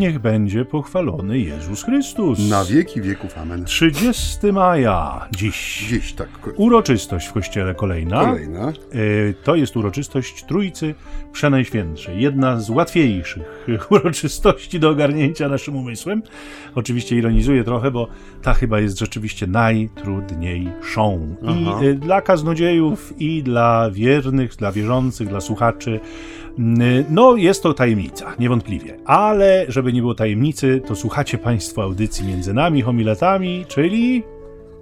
Niech 0.00 0.18
będzie 0.18 0.64
pochwalony 0.64 1.38
Jezus 1.38 1.82
Chrystus. 1.84 2.38
Na 2.50 2.64
wieki 2.64 3.00
wieków, 3.00 3.38
amen. 3.38 3.64
30 3.64 4.52
maja, 4.52 5.28
dziś. 5.36 5.86
Dziś 5.88 6.12
tak. 6.12 6.28
Uroczystość 6.56 7.26
w 7.26 7.32
kościele 7.32 7.74
kolejna. 7.74 8.24
Kolejna. 8.24 8.68
E, 8.68 8.72
To 9.44 9.54
jest 9.54 9.76
uroczystość 9.76 10.44
Trójcy 10.44 10.94
Przenajświętszej. 11.32 12.22
Jedna 12.22 12.60
z 12.60 12.70
łatwiejszych 12.70 13.62
uroczystości 13.92 14.80
do 14.80 14.90
ogarnięcia 14.90 15.48
naszym 15.48 15.76
umysłem. 15.76 16.22
Oczywiście 16.74 17.16
ironizuję 17.16 17.64
trochę, 17.64 17.90
bo 17.90 18.08
ta 18.42 18.54
chyba 18.54 18.80
jest 18.80 18.98
rzeczywiście 18.98 19.46
najtrudniejszą. 19.46 21.36
I 21.42 21.86
e, 21.86 21.94
dla 21.94 22.20
kaznodziejów, 22.20 23.14
i 23.18 23.42
dla 23.42 23.90
wiernych, 23.90 24.56
dla 24.56 24.72
wierzących, 24.72 25.28
dla 25.28 25.40
słuchaczy. 25.40 26.00
No, 27.10 27.36
jest 27.36 27.62
to 27.62 27.74
tajemnica, 27.74 28.32
niewątpliwie. 28.38 28.96
Ale, 29.04 29.64
żeby 29.68 29.92
nie 29.92 30.00
było 30.00 30.14
tajemnicy, 30.14 30.82
to 30.86 30.96
słuchacie 30.96 31.38
Państwo 31.38 31.82
audycji 31.82 32.26
między 32.28 32.54
nami, 32.54 32.82
homiletami, 32.82 33.64
czyli 33.68 34.22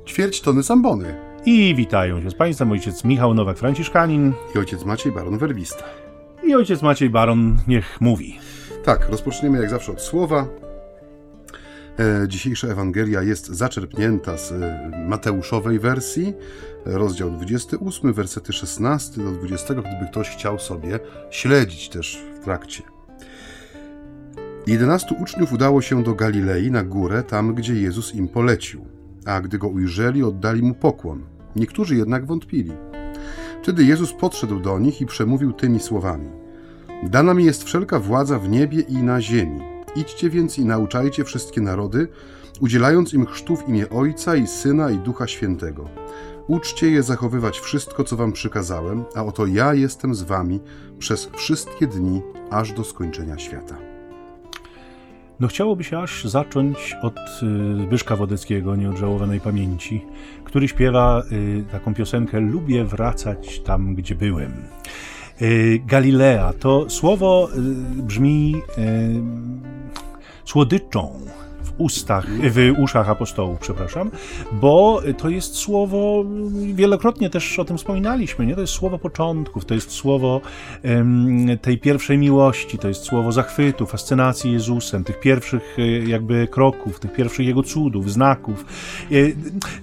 Ćwierć 0.07 0.41
tony 0.41 0.63
zambony. 0.63 1.15
i 1.47 1.75
witają 1.75 2.23
się 2.23 2.31
z 2.31 2.35
Państwem 2.35 2.73
ojciec 2.73 3.05
Michał 3.05 3.35
Nowak-Franciszkanin 3.35 4.33
I 4.55 4.59
ojciec 4.59 4.85
Maciej 4.85 5.13
Baron 5.13 5.39
Werbista. 5.39 5.85
i 6.45 6.55
ojciec 6.55 6.83
Maciej 6.83 7.11
Baron 7.11 7.57
niech 7.69 8.01
mówi. 8.01 8.39
Tak, 8.85 9.09
rozpoczniemy 9.11 9.59
jak 9.61 9.71
zawsze 9.71 9.93
od 9.93 10.01
słowa. 10.01 10.47
E, 11.99 12.29
Dzisiejsza 12.29 12.69
Ewangelia 12.69 13.23
jest 13.23 13.47
zaczerpnięta 13.47 14.39
z 14.39 14.53
e, 14.53 14.91
Mateuszowej 15.09 15.79
wersji, 15.79 16.35
e, 16.87 16.99
rozdział 16.99 17.31
28, 17.31 18.13
wersety 18.13 18.53
16 18.53 19.23
do 19.23 19.31
20, 19.31 19.75
gdyby 19.75 20.07
ktoś 20.11 20.29
chciał 20.29 20.59
sobie 20.59 21.01
śledzić 21.31 21.89
też 21.89 22.25
w 22.41 22.45
trakcie. 22.45 22.83
Jedenastu 24.67 25.15
uczniów 25.23 25.53
udało 25.53 25.83
się 25.83 26.03
do 26.03 26.15
Galilei 26.15 26.71
na 26.71 26.85
górę, 26.85 27.23
tam 27.23 27.55
gdzie 27.55 27.75
Jezus 27.75 28.15
im 28.15 28.29
polecił, 28.29 28.87
a 29.27 29.41
gdy 29.41 29.59
go 29.59 29.69
ujrzeli, 29.69 30.23
oddali 30.23 30.63
mu 30.63 30.75
pokłon. 30.75 31.23
Niektórzy 31.57 31.97
jednak 31.97 32.27
wątpili. 32.27 32.73
Wtedy 33.63 33.85
Jezus 33.85 34.13
podszedł 34.13 34.61
do 34.61 34.79
nich 34.79 35.01
i 35.01 35.07
przemówił 35.07 35.53
tymi 35.53 35.81
słowami: 35.81 36.29
Dana 37.03 37.35
mi 37.35 37.45
jest 37.45 37.65
wszelka 37.65 37.99
władza 37.99 38.39
w 38.39 38.49
niebie 38.49 38.81
i 38.81 38.97
na 38.97 39.21
ziemi. 39.21 39.78
Idźcie 39.97 40.31
więc 40.31 40.59
i 40.59 40.65
nauczajcie 40.65 41.25
wszystkie 41.25 41.61
narody, 41.61 42.09
udzielając 42.61 43.15
im 43.15 43.27
chrztu 43.27 43.57
w 43.57 43.69
imię 43.69 43.89
Ojca 43.91 44.37
i 44.37 44.47
Syna 44.47 44.91
i 44.91 44.99
Ducha 44.99 45.27
Świętego. 45.27 45.89
Uczcie 46.47 46.91
je 46.91 47.03
zachowywać 47.03 47.61
wszystko, 47.61 48.05
co 48.05 48.17
wam 48.17 48.33
przykazałem, 48.33 49.05
a 49.15 49.25
oto 49.25 49.47
ja 49.47 49.75
jestem 49.75 50.15
z 50.15 50.23
wami 50.23 50.61
przez 50.99 51.31
wszystkie 51.37 51.87
dni, 51.87 52.23
aż 52.51 52.73
do 52.73 52.85
skończenia 52.85 53.39
świata. 53.39 53.77
No 55.41 55.49
chciałoby 55.49 55.85
się 55.85 55.99
aż 55.99 56.25
zacząć 56.25 56.97
od 57.03 57.17
y, 57.17 57.83
Zbyszka 57.87 58.17
Wodeckiego, 58.17 58.77
nieodżałowanej 58.77 59.41
pamięci, 59.41 60.05
który 60.45 60.69
śpiewa 60.69 61.23
y, 61.33 61.65
taką 61.73 61.95
piosenkę 61.95 62.41
Lubię 62.41 62.85
wracać 62.85 63.61
tam, 63.61 63.95
gdzie 63.95 64.15
byłem. 64.15 64.53
Y, 65.43 65.83
Galilea. 65.87 66.53
To 66.61 66.91
słowo 66.91 67.49
y, 67.49 68.03
brzmi 68.03 68.57
y, 68.57 69.21
słodyczą 70.45 71.21
w 71.69 71.73
ustach, 71.79 72.27
w 72.27 72.75
uszach 72.79 73.09
apostołów, 73.11 73.59
przepraszam, 73.59 74.11
bo 74.53 75.03
to 75.19 75.29
jest 75.29 75.57
słowo, 75.57 76.25
wielokrotnie 76.75 77.31
też 77.31 77.59
o 77.59 77.65
tym 77.65 77.79
wspominaliśmy, 77.79 78.47
nie? 78.47 78.55
To 78.55 78.61
jest 78.61 78.73
słowo 78.73 78.99
początków, 78.99 79.65
to 79.65 79.75
jest 79.75 79.91
słowo 79.91 80.41
em, 80.83 81.59
tej 81.63 81.79
pierwszej 81.79 82.19
miłości, 82.19 82.79
to 82.79 82.89
jest 82.89 83.03
słowo 83.03 83.33
zachwytu, 83.33 83.87
fascynacji 83.87 84.53
Jezusem, 84.53 85.05
tych 85.05 85.21
pierwszych 85.21 85.77
e, 85.79 85.83
jakby 85.87 86.49
kroków, 86.51 87.01
tych 87.01 87.13
pierwszych 87.13 87.47
Jego 87.47 87.63
cudów, 87.63 88.13
znaków. 88.13 88.65
E, 89.11 89.15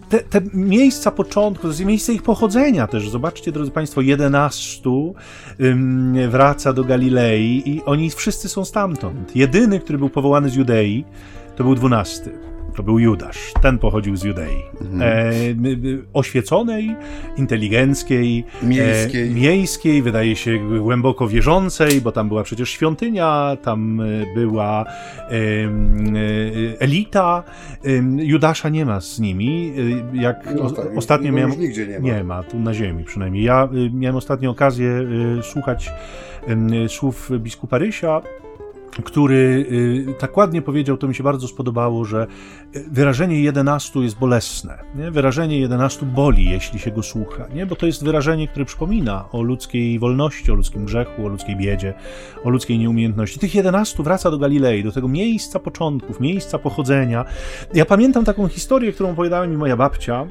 Te, 0.09 0.19
te 0.19 0.41
miejsca 0.53 1.11
początku, 1.11 1.67
to 1.73 1.85
miejsce 1.85 2.13
ich 2.13 2.23
pochodzenia 2.23 2.87
też. 2.87 3.09
Zobaczcie, 3.09 3.51
drodzy 3.51 3.71
Państwo, 3.71 4.01
jedenastu 4.01 5.15
em, 5.59 6.29
wraca 6.29 6.73
do 6.73 6.83
Galilei 6.83 7.63
i 7.65 7.81
oni 7.85 8.09
wszyscy 8.09 8.49
są 8.49 8.65
stamtąd. 8.65 9.35
Jedyny, 9.35 9.79
który 9.79 9.97
był 9.97 10.09
powołany 10.09 10.49
z 10.49 10.55
Judei, 10.55 11.05
to 11.55 11.63
był 11.63 11.75
dwunasty. 11.75 12.31
To 12.75 12.83
był 12.83 12.99
Judasz. 12.99 13.53
Ten 13.61 13.77
pochodził 13.79 14.15
z 14.15 14.23
Judei. 14.23 14.55
E, 15.01 15.29
m- 15.51 15.65
m- 15.65 16.05
oświeconej, 16.13 16.95
inteligenckiej, 17.37 18.45
Miejskiej. 18.63 19.27
E, 19.27 19.33
miejskiej, 19.33 20.01
wydaje 20.01 20.35
się 20.35 20.79
głęboko 20.79 21.27
wierzącej, 21.27 22.01
bo 22.01 22.11
tam 22.11 22.27
była 22.27 22.43
przecież 22.43 22.69
świątynia, 22.69 23.57
tam 23.63 24.01
e, 24.01 24.05
była 24.35 24.85
e, 24.85 25.31
e, 25.31 26.81
elita. 26.81 27.43
E, 27.85 27.89
Judasza 28.25 28.69
nie 28.69 28.85
ma 28.85 29.01
z 29.01 29.19
nimi. 29.19 29.73
E, 30.13 30.17
Jak 30.21 30.55
No 30.55 30.61
o, 30.63 30.71
tak, 30.71 30.85
ostatnio 30.95 31.31
go 31.31 31.37
miałem. 31.37 31.51
już 31.51 31.59
nigdzie 31.59 31.87
nie 31.87 31.99
ma. 31.99 32.05
Nie 32.05 32.23
ma, 32.23 32.43
tu 32.43 32.59
na 32.59 32.73
ziemi 32.73 33.03
przynajmniej. 33.03 33.43
Ja 33.43 33.69
y, 33.73 33.89
miałem 33.93 34.15
ostatnio 34.15 34.51
okazję 34.51 34.89
y, 35.39 35.43
słuchać 35.43 35.91
słów 36.87 37.29
biskupa 37.39 37.77
Rysia, 37.77 38.21
który 39.03 39.65
y, 40.09 40.13
tak 40.19 40.37
ładnie 40.37 40.61
powiedział, 40.61 40.97
to 40.97 41.07
mi 41.07 41.15
się 41.15 41.23
bardzo 41.23 41.47
spodobało, 41.47 42.05
że 42.05 42.27
y, 42.75 42.85
wyrażenie 42.91 43.41
jedenastu 43.41 44.03
jest 44.03 44.19
bolesne. 44.19 44.77
Nie? 44.95 45.11
Wyrażenie 45.11 45.59
jedenastu 45.59 46.05
boli, 46.05 46.49
jeśli 46.49 46.79
się 46.79 46.91
go 46.91 47.03
słucha, 47.03 47.47
nie? 47.53 47.65
bo 47.65 47.75
to 47.75 47.85
jest 47.85 48.03
wyrażenie, 48.03 48.47
które 48.47 48.65
przypomina 48.65 49.25
o 49.31 49.41
ludzkiej 49.41 49.99
wolności, 49.99 50.51
o 50.51 50.55
ludzkim 50.55 50.85
grzechu, 50.85 51.25
o 51.25 51.27
ludzkiej 51.27 51.55
biedzie, 51.55 51.93
o 52.43 52.49
ludzkiej 52.49 52.79
nieumiejętności. 52.79 53.39
Tych 53.39 53.55
jedenastu 53.55 54.03
wraca 54.03 54.31
do 54.31 54.37
Galilei, 54.37 54.83
do 54.83 54.91
tego 54.91 55.07
miejsca 55.07 55.59
początków, 55.59 56.19
miejsca 56.19 56.59
pochodzenia. 56.59 57.25
Ja 57.73 57.85
pamiętam 57.85 58.25
taką 58.25 58.47
historię, 58.47 58.91
którą 58.91 59.11
opowiadała 59.11 59.47
mi 59.47 59.57
moja 59.57 59.77
babcia, 59.77 60.27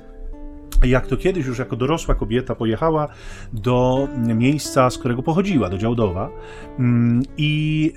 jak 0.82 1.06
to 1.06 1.16
kiedyś 1.16 1.46
już 1.46 1.58
jako 1.58 1.76
dorosła 1.76 2.14
kobieta 2.14 2.54
pojechała 2.54 3.08
do 3.52 4.08
miejsca, 4.34 4.90
z 4.90 4.98
którego 4.98 5.22
pochodziła, 5.22 5.68
do 5.68 5.78
Działdowa 5.78 6.30
mm, 6.78 7.22
i 7.36 7.92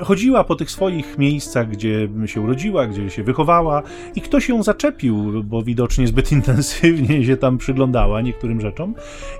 y, 0.00 0.04
chodziła 0.04 0.44
po 0.44 0.56
tych 0.56 0.70
swoich 0.70 1.18
miejscach, 1.18 1.68
gdzie 1.68 2.08
się 2.26 2.40
urodziła, 2.40 2.86
gdzie 2.86 3.10
się 3.10 3.22
wychowała 3.22 3.82
i 4.14 4.20
ktoś 4.20 4.48
ją 4.48 4.62
zaczepił, 4.62 5.44
bo 5.44 5.62
widocznie 5.62 6.06
zbyt 6.06 6.32
intensywnie 6.38 7.24
się 7.24 7.36
tam 7.36 7.58
przyglądała 7.58 8.20
niektórym 8.20 8.60
rzeczom, 8.60 8.94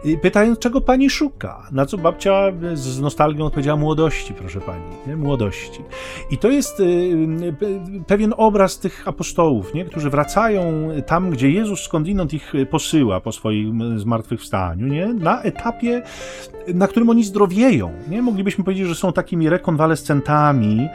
y, 0.06 0.18
pytając, 0.22 0.58
czego 0.58 0.80
pani 0.80 1.10
szuka, 1.10 1.68
na 1.72 1.86
co 1.86 1.98
babcia 1.98 2.52
z 2.74 3.00
nostalgią 3.00 3.44
odpowiedziała 3.44 3.76
młodości, 3.76 4.34
proszę 4.34 4.60
pani, 4.60 4.84
nie? 5.06 5.16
młodości. 5.16 5.80
I 6.30 6.38
to 6.38 6.50
jest 6.50 6.80
y, 6.80 6.84
pe- 7.60 8.04
pewien 8.06 8.34
obraz 8.36 8.78
tych 8.78 9.08
apostołów, 9.08 9.74
nie? 9.74 9.84
którzy 9.84 10.10
wracają 10.10 10.88
tam, 11.06 11.30
gdzie 11.30 11.50
Jezus 11.50 11.80
skądinąd 11.80 12.34
ich 12.34 12.52
posyła 12.70 12.85
po 13.24 13.32
swoim 13.32 13.98
zmartwychwstaniu, 13.98 14.86
nie? 14.86 15.06
na 15.06 15.42
etapie, 15.42 16.02
na 16.74 16.88
którym 16.88 17.10
oni 17.10 17.24
zdrowieją. 17.24 17.92
Nie? 18.08 18.22
Moglibyśmy 18.22 18.64
powiedzieć, 18.64 18.88
że 18.88 18.94
są 18.94 19.12
takimi 19.12 19.48
rekonwalescentami, 19.48 20.88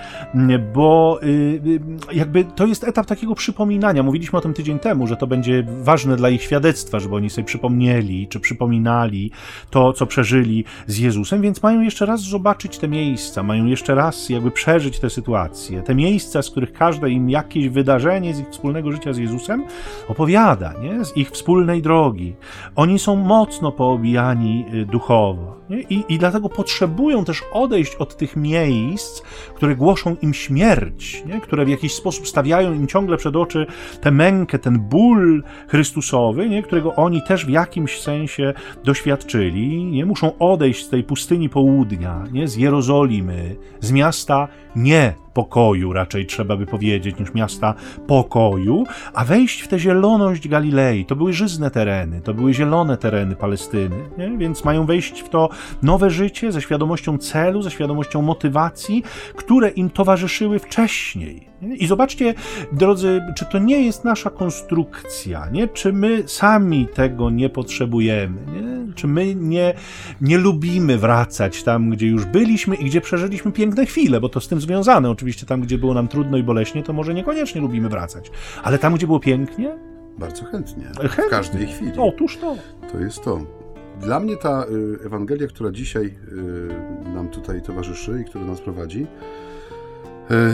bo 0.74 1.20
y, 1.24 1.28
y, 1.28 1.80
jakby 2.12 2.44
to 2.44 2.66
jest 2.66 2.84
etap 2.84 3.06
takiego 3.06 3.36
przypominania. 3.36 4.04
Mówiliśmy 4.04 4.40
o 4.40 4.42
tym 4.42 4.54
tydzień 4.54 4.80
temu, 4.80 5.08
że 5.08 5.18
to 5.18 5.28
będzie 5.28 5.64
ważne 5.84 6.16
dla 6.16 6.30
ich 6.30 6.42
świadectwa, 6.42 7.00
żeby 7.00 7.16
oni 7.16 7.30
sobie 7.30 7.46
przypomnieli, 7.46 8.28
czy 8.28 8.40
przypominali 8.40 9.32
to, 9.70 9.94
co 9.94 10.06
przeżyli 10.06 10.66
z 10.88 10.98
Jezusem, 10.98 11.42
więc 11.42 11.64
mają 11.64 11.82
jeszcze 11.82 12.06
raz 12.06 12.22
zobaczyć 12.22 12.78
te 12.78 12.88
miejsca, 12.88 13.44
mają 13.44 13.66
jeszcze 13.66 13.96
raz 13.96 14.30
jakby 14.30 14.52
przeżyć 14.52 15.00
te 15.00 15.10
sytuacje, 15.10 15.84
te 15.84 15.96
miejsca, 15.96 16.42
z 16.42 16.50
których 16.50 16.74
każde 16.74 17.10
im 17.10 17.30
jakieś 17.30 17.70
wydarzenie 17.70 18.34
z 18.34 18.40
ich 18.40 18.50
wspólnego 18.50 18.92
życia 18.92 19.14
z 19.14 19.18
Jezusem 19.18 19.64
opowiada, 20.08 20.74
nie? 20.82 21.06
z 21.06 21.18
ich 21.18 21.32
wspólnej 21.32 21.71
drogi. 21.80 22.36
Oni 22.76 23.00
są 23.00 23.16
mocno 23.16 23.72
poobijani 23.72 24.66
y, 24.74 24.86
duchowo 24.86 25.61
I, 25.80 26.06
i 26.10 26.18
dlatego 26.18 26.50
potrzebują 26.50 27.26
też 27.26 27.44
odejść 27.54 27.96
od 27.96 28.18
tych 28.18 28.36
miejsc, 28.36 29.22
które 29.56 29.76
głoszą 29.76 30.16
im 30.22 30.34
śmierć, 30.34 31.24
nie? 31.26 31.42
które 31.42 31.66
w 31.66 31.70
jakiś 31.70 31.94
sposób 31.94 32.28
stawiają 32.28 32.74
im 32.74 32.88
ciągle 32.88 33.18
przed 33.18 33.36
oczy 33.36 33.66
tę 34.02 34.12
mękę, 34.12 34.60
ten 34.60 34.80
ból 34.80 35.44
Chrystusowy, 35.68 36.50
nie? 36.50 36.64
którego 36.64 36.96
oni 36.96 37.22
też 37.28 37.46
w 37.46 37.50
jakimś 37.50 38.02
sensie 38.02 38.54
doświadczyli. 38.84 39.86
Nie? 39.86 40.06
Muszą 40.06 40.38
odejść 40.38 40.86
z 40.86 40.90
tej 40.90 41.04
pustyni 41.04 41.50
południa, 41.50 42.24
nie? 42.32 42.48
z 42.48 42.56
Jerozolimy, 42.56 43.56
z 43.80 43.92
miasta 43.92 44.48
nie 44.76 45.14
pokoju, 45.34 45.94
raczej 45.94 46.26
trzeba 46.26 46.58
by 46.58 46.66
powiedzieć, 46.66 47.20
niż 47.20 47.34
miasta 47.34 47.74
pokoju, 48.08 48.84
a 49.14 49.26
wejść 49.26 49.62
w 49.62 49.68
tę 49.68 49.80
zieloność 49.80 50.48
Galilei. 50.48 51.06
To 51.06 51.16
były 51.16 51.34
żyzne 51.34 51.72
tereny, 51.72 52.22
to 52.22 52.34
były 52.34 52.54
zielone 52.54 52.98
tereny 52.98 53.36
Palestyny, 53.36 53.96
nie? 54.18 54.38
więc 54.38 54.66
mają 54.66 54.86
wejść 54.86 55.22
w 55.22 55.30
to 55.30 55.50
nowe 55.84 56.10
życie 56.10 56.52
ze 56.52 56.62
świadomością 56.62 57.18
celu, 57.18 57.62
ze 57.62 57.72
świadomością 57.72 58.22
motywacji, 58.22 59.04
które 59.36 59.70
im 59.70 59.90
towarzyszyły 59.90 60.60
wcześniej. 60.60 61.48
Nie? 61.62 61.76
I 61.76 61.88
zobaczcie, 61.88 62.34
drodzy, 62.72 63.22
czy 63.36 63.46
to 63.46 63.60
nie 63.60 63.82
jest 63.86 64.04
nasza 64.04 64.30
konstrukcja, 64.30 65.50
nie? 65.52 65.68
czy 65.68 65.94
my 65.94 66.24
sami 66.28 66.88
tego 66.94 67.30
nie 67.30 67.50
potrzebujemy, 67.50 68.42
nie? 68.52 68.94
Czy 68.96 69.08
my 69.08 69.36
nie, 69.36 69.74
nie 70.22 70.38
lubimy 70.38 70.98
wracać 70.98 71.64
tam, 71.64 71.90
gdzie 71.90 72.08
już 72.08 72.26
byliśmy 72.26 72.76
i 72.76 72.86
gdzie 72.86 73.02
przeżyliśmy 73.02 73.52
piękne 73.52 73.86
chwile, 73.86 74.22
bo 74.22 74.30
to 74.30 74.42
z 74.42 74.48
tym 74.48 74.62
związane. 74.62 75.10
Oczywiście 75.10 75.46
tam, 75.46 75.62
gdzie 75.62 75.78
było 75.78 75.94
nam 75.94 76.08
trudno 76.08 76.38
i 76.38 76.44
boleśnie, 76.44 76.84
to 76.84 76.94
może 76.94 77.14
niekoniecznie 77.14 77.62
lubimy 77.62 77.90
wracać. 77.90 78.32
Ale 78.64 78.78
tam, 78.80 78.96
gdzie 78.96 79.08
było 79.08 79.20
pięknie, 79.20 79.78
Bardzo 80.18 80.46
chętnie. 80.46 80.84
Chętnie. 80.84 81.24
W 81.26 81.30
każdej 81.30 81.68
chwili. 81.68 81.92
otóż 81.98 82.38
to. 82.38 82.56
To 82.92 83.00
jest 83.00 83.24
to. 83.24 83.61
Dla 84.02 84.20
mnie 84.20 84.38
ta 84.38 84.66
y, 84.66 85.06
Ewangelia, 85.06 85.48
która 85.48 85.72
dzisiaj 85.72 86.06
y, 86.06 87.10
nam 87.14 87.30
tutaj 87.30 87.62
towarzyszy 87.62 88.22
i 88.22 88.26
która 88.26 88.46
nas 88.46 88.62
prowadzi, 88.62 89.08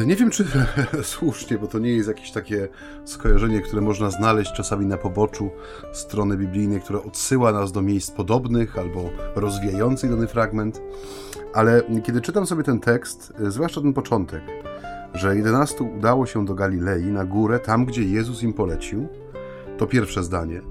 y, 0.01 0.05
nie 0.05 0.15
wiem 0.15 0.29
czy 0.29 0.45
słusznie, 1.03 1.57
bo 1.57 1.67
to 1.67 1.79
nie 1.79 1.91
jest 1.91 2.07
jakieś 2.07 2.31
takie 2.31 2.67
skojarzenie, 3.05 3.61
które 3.61 3.81
można 3.81 4.09
znaleźć 4.09 4.53
czasami 4.53 4.85
na 4.85 4.97
poboczu 4.97 5.49
strony 5.93 6.37
biblijnej, 6.37 6.81
która 6.81 7.01
odsyła 7.01 7.51
nas 7.51 7.71
do 7.71 7.81
miejsc 7.81 8.11
podobnych 8.11 8.77
albo 8.77 9.09
rozwijających 9.35 10.09
dany 10.09 10.27
fragment. 10.27 10.81
Ale 11.53 11.83
kiedy 12.03 12.21
czytam 12.21 12.45
sobie 12.45 12.63
ten 12.63 12.79
tekst, 12.79 13.33
zwłaszcza 13.47 13.81
ten 13.81 13.93
początek, 13.93 14.41
że 15.13 15.35
11 15.35 15.83
udało 15.83 16.25
się 16.25 16.45
do 16.45 16.53
Galilei, 16.53 17.05
na 17.05 17.25
górę, 17.25 17.59
tam 17.59 17.85
gdzie 17.85 18.03
Jezus 18.03 18.43
im 18.43 18.53
polecił, 18.53 19.07
to 19.77 19.87
pierwsze 19.87 20.23
zdanie, 20.23 20.61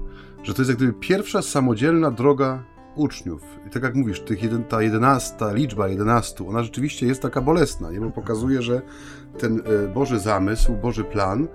że 0.43 0.53
to 0.53 0.61
jest 0.61 0.69
jak 0.69 0.77
gdyby 0.77 0.93
pierwsza 0.93 1.41
samodzielna 1.41 2.11
droga 2.11 2.63
uczniów. 2.95 3.41
I 3.67 3.69
tak 3.69 3.83
jak 3.83 3.95
mówisz, 3.95 4.19
tych 4.19 4.43
jeden, 4.43 4.63
ta 4.63 4.81
jedenasta 4.81 5.53
liczba 5.53 5.87
11, 5.87 6.47
ona 6.47 6.63
rzeczywiście 6.63 7.07
jest 7.07 7.21
taka 7.21 7.41
bolesna, 7.41 7.91
nie? 7.91 7.99
bo 7.99 8.09
pokazuje, 8.09 8.61
że 8.61 8.81
ten 9.39 9.61
e, 9.65 9.87
Boży 9.87 10.19
zamysł, 10.19 10.75
Boży 10.75 11.03
plan, 11.03 11.47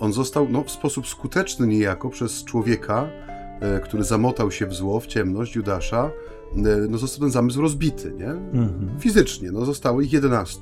on 0.00 0.12
został 0.12 0.48
no, 0.48 0.64
w 0.64 0.70
sposób 0.70 1.06
skuteczny 1.06 1.66
niejako 1.66 2.10
przez 2.10 2.44
człowieka, 2.44 3.08
e, 3.60 3.80
który 3.80 4.04
zamotał 4.04 4.50
się 4.50 4.66
w 4.66 4.74
zło, 4.74 5.00
w 5.00 5.06
ciemność 5.06 5.56
Judasza, 5.56 6.10
e, 6.56 6.60
no 6.88 6.98
został 6.98 7.20
ten 7.20 7.30
zamysł 7.30 7.60
rozbity, 7.60 8.12
nie? 8.12 8.30
Mhm. 8.30 8.90
Fizycznie, 9.00 9.52
no 9.52 9.64
zostało 9.64 10.00
ich 10.00 10.12
11. 10.12 10.60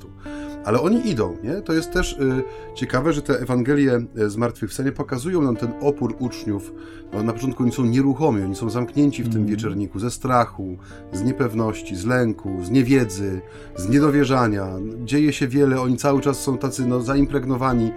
Ale 0.65 0.81
oni 0.81 1.09
idą, 1.09 1.37
nie? 1.43 1.61
To 1.61 1.73
jest 1.73 1.91
też 1.93 2.13
y, 2.13 2.43
ciekawe, 2.75 3.13
że 3.13 3.21
te 3.21 3.39
Ewangelie 3.39 4.05
y, 4.17 4.29
zmartwychwstania 4.29 4.91
pokazują 4.91 5.41
nam 5.41 5.55
ten 5.55 5.71
opór 5.81 6.15
uczniów. 6.19 6.73
No, 7.13 7.23
na 7.23 7.33
początku 7.33 7.63
oni 7.63 7.71
są 7.71 7.85
nieruchomi, 7.85 8.43
oni 8.43 8.55
są 8.55 8.69
zamknięci 8.69 9.23
w 9.23 9.29
tym 9.29 9.41
Mhm. 9.41 9.55
wieczerniku 9.55 9.99
ze 9.99 10.11
strachu, 10.11 10.77
z 11.13 11.23
niepewności, 11.23 11.95
z 11.95 12.05
lęku, 12.05 12.57
z 12.63 12.69
niewiedzy, 12.69 13.41
z 13.75 13.89
niedowierzania. 13.89 14.67
Dzieje 15.03 15.33
się 15.33 15.47
wiele, 15.47 15.81
oni 15.81 15.97
cały 15.97 16.21
czas 16.21 16.39
są 16.39 16.57
tacy 16.57 16.85
no, 16.85 17.01
zaimpregnowani 17.01 17.91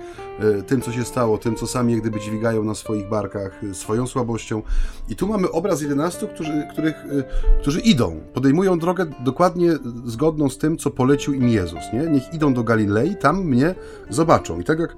y, 0.58 0.62
tym, 0.62 0.80
co 0.80 0.92
się 0.92 1.04
stało, 1.04 1.38
tym, 1.38 1.56
co 1.56 1.66
sami 1.66 1.92
jak 1.92 2.00
gdyby 2.02 2.20
dźwigają 2.20 2.64
na 2.64 2.74
swoich 2.74 3.08
barkach, 3.08 3.64
y, 3.64 3.74
swoją 3.74 4.06
słabością. 4.06 4.62
I 5.08 5.16
tu 5.16 5.26
mamy 5.28 5.50
obraz 5.50 5.82
11, 5.82 6.26
którzy, 6.26 6.66
których, 6.72 6.94
y, 7.04 7.24
którzy 7.60 7.80
idą, 7.80 8.20
podejmują 8.34 8.78
drogę 8.78 9.06
dokładnie 9.24 9.70
zgodną 10.04 10.48
z 10.48 10.58
tym, 10.58 10.76
co 10.76 10.90
polecił 10.90 11.34
im 11.34 11.48
Jezus. 11.48 11.82
Nie? 11.92 12.00
Niech 12.00 12.34
idą 12.34 12.54
do 12.58 12.64
Galilei, 12.64 13.16
tam 13.16 13.44
mnie 13.44 13.74
zobaczą. 14.10 14.60
I 14.60 14.64
tak 14.64 14.78
jak 14.78 14.96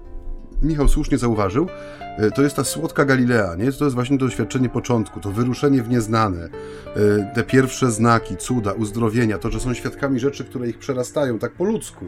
Michał 0.62 0.89
słusznie 0.89 1.19
zauważył, 1.19 1.67
to 2.34 2.43
jest 2.43 2.56
ta 2.56 2.64
słodka 2.64 3.05
Galilea, 3.05 3.55
nie? 3.55 3.72
To 3.72 3.84
jest 3.84 3.94
właśnie 3.94 4.19
to 4.19 4.25
doświadczenie 4.25 4.69
początku, 4.69 5.20
to 5.20 5.31
wyruszenie 5.31 5.82
w 5.82 5.88
nieznane, 5.88 6.44
y, 6.46 6.50
te 7.34 7.43
pierwsze 7.43 7.90
znaki, 7.90 8.37
cuda, 8.37 8.72
uzdrowienia, 8.72 9.38
to, 9.38 9.50
że 9.50 9.61
są 9.61 9.75
świadkami 9.75 10.20
rzeczy, 10.20 10.44
które 10.44 10.69
ich 10.69 10.78
przerastają 10.78 11.38
tak 11.38 11.52
po 11.52 11.64
ludzku, 11.64 12.05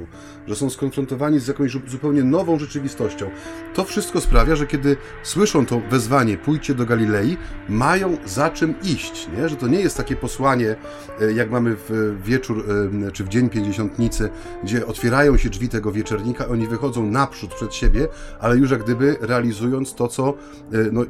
że 0.47 0.57
są 0.57 0.71
skonfrontowani 0.71 1.41
z 1.41 1.49
jakąś 1.49 1.77
zupełnie 1.87 2.25
nową 2.25 2.59
rzeczywistością. 2.59 3.31
To 3.75 3.85
wszystko 3.85 4.21
sprawia, 4.21 4.57
że 4.57 4.67
kiedy 4.67 4.97
słyszą 5.23 5.67
to 5.67 5.81
wezwanie, 5.91 6.39
pójdźcie 6.39 6.75
do 6.75 6.87
Galilei, 6.87 7.37
mają 7.69 8.17
za 8.27 8.51
czym 8.51 8.75
iść, 8.83 9.29
nie? 9.37 9.49
Że 9.49 9.57
to 9.57 9.69
nie 9.69 9.81
jest 9.81 9.97
takie 9.97 10.17
posłanie, 10.17 10.77
y, 11.23 11.33
jak 11.33 11.51
mamy 11.51 11.77
w 11.89 12.17
wieczór, 12.25 12.65
czy 13.13 13.25
w 13.25 13.29
dzień 13.29 13.51
pięćdziesiątnicy, 13.51 14.31
gdzie 14.65 14.87
otwierają 14.87 15.37
się 15.37 15.51
drzwi 15.51 15.69
tego 15.69 15.93
wieczernika, 15.93 16.49
oni 16.49 16.67
wychodzą 16.67 17.07
naprzód 17.07 17.55
przed 17.55 17.75
siebie, 17.75 18.09
ale 18.41 18.57
już 18.57 18.71
jak 18.71 18.83
gdyby 18.83 19.17
realizując 19.21 19.95
to, 19.95 20.02
co 20.09 20.35
y, 20.75 20.89
no, 20.93 21.03
y, 21.03 21.07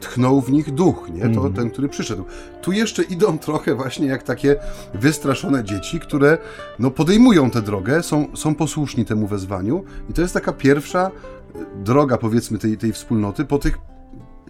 tchnął 0.00 0.40
w 0.40 0.52
nich 0.52 0.74
duch, 0.74 1.08
nie? 1.14 1.20
To 1.20 1.26
Mhm. 1.26 1.52
ten, 1.52 1.70
który 1.70 1.88
przyszedł. 1.88 2.24
Tu 2.62 2.72
jeszcze 2.72 3.02
idą 3.02 3.38
trochę 3.46 3.74
właśnie 3.74 4.06
jak 4.06 4.22
takie 4.22 4.56
wystraszone 4.94 5.64
dzieci, 5.64 6.00
które 6.00 6.38
no, 6.78 6.90
podejmują 6.90 7.50
tę 7.50 7.62
drogę, 7.62 8.02
są, 8.02 8.26
są 8.34 8.54
posłuszni 8.54 9.04
temu 9.04 9.26
wezwaniu 9.26 9.84
i 10.10 10.12
to 10.12 10.22
jest 10.22 10.34
taka 10.34 10.52
pierwsza 10.52 11.10
y, 11.56 11.58
droga, 11.84 12.18
powiedzmy, 12.18 12.58
tej, 12.58 12.78
tej 12.78 12.92
wspólnoty 12.92 13.44
po 13.44 13.58
tych 13.58 13.78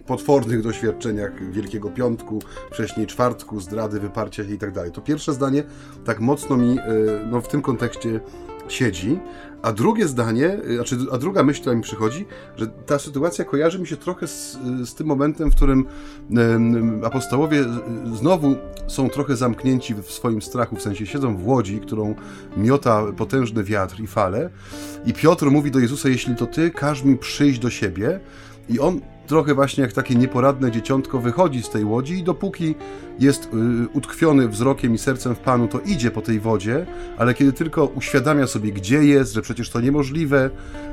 potwornych 0.07 0.61
doświadczeniach 0.61 1.51
Wielkiego 1.51 1.89
Piątku, 1.89 2.39
wcześniej 2.71 3.07
czwartku, 3.07 3.59
zdrady, 3.59 3.99
wyparcia 3.99 4.43
i 4.43 4.57
tak 4.57 4.71
dalej. 4.71 4.91
To 4.91 5.01
pierwsze 5.01 5.33
zdanie 5.33 5.63
tak 6.05 6.19
mocno 6.19 6.57
mi 6.57 6.79
y, 6.79 6.81
no, 7.31 7.41
w 7.41 7.47
tym 7.47 7.61
kontekście 7.61 8.19
siedzi, 8.67 9.19
a 9.61 9.71
drugie 9.71 10.07
zdanie, 10.07 10.59
y, 10.69 10.75
znaczy, 10.75 10.97
a 11.11 11.17
druga 11.17 11.43
myśl, 11.43 11.61
która 11.61 11.75
mi 11.75 11.81
przychodzi, 11.81 12.25
że 12.55 12.67
ta 12.67 12.99
sytuacja 12.99 13.45
kojarzy 13.45 13.79
mi 13.79 13.87
się 13.87 13.97
trochę 13.97 14.27
z, 14.27 14.57
z 14.85 14.95
tym 14.95 15.07
momentem, 15.07 15.51
w 15.51 15.55
którym 15.55 15.85
em, 16.31 17.01
apostołowie 17.05 17.65
znowu 18.13 18.55
są 18.87 19.09
trochę 19.09 19.35
zamknięci 19.35 19.93
w 19.95 20.11
swoim 20.11 20.41
strachu, 20.41 20.75
w 20.75 20.81
sensie 20.81 21.05
siedzą 21.05 21.37
w 21.37 21.47
łodzi, 21.47 21.79
którą 21.79 22.15
miota 22.57 23.03
potężny 23.17 23.63
wiatr 23.63 23.99
i 23.99 24.07
fale 24.07 24.49
i 25.05 25.13
Piotr 25.13 25.45
mówi 25.45 25.71
do 25.71 25.79
Jezusa, 25.79 26.09
jeśli 26.09 26.35
to 26.35 26.45
Ty, 26.45 26.71
każ 26.71 27.03
mi 27.03 27.17
przyjść 27.17 27.59
do 27.59 27.69
siebie 27.69 28.19
i 28.69 28.79
on 28.79 29.01
trochę 29.27 29.53
właśnie 29.53 29.81
jak 29.81 29.93
takie 29.93 30.15
nieporadne 30.15 30.71
dzieciątko 30.71 31.19
wychodzi 31.19 31.63
z 31.63 31.69
tej 31.69 31.85
łodzi 31.85 32.13
i 32.13 32.23
dopóki 32.23 32.75
jest 33.19 33.45
y, 33.45 33.47
utkwiony 33.93 34.47
wzrokiem 34.47 34.93
i 34.93 34.97
sercem 34.97 35.35
w 35.35 35.39
Panu, 35.39 35.67
to 35.67 35.79
idzie 35.79 36.11
po 36.11 36.21
tej 36.21 36.39
wodzie, 36.39 36.85
ale 37.17 37.33
kiedy 37.33 37.53
tylko 37.53 37.85
uświadamia 37.85 38.47
sobie, 38.47 38.71
gdzie 38.71 39.03
jest, 39.03 39.33
że 39.33 39.41
przecież 39.41 39.69
to 39.69 39.81
niemożliwe, 39.81 40.49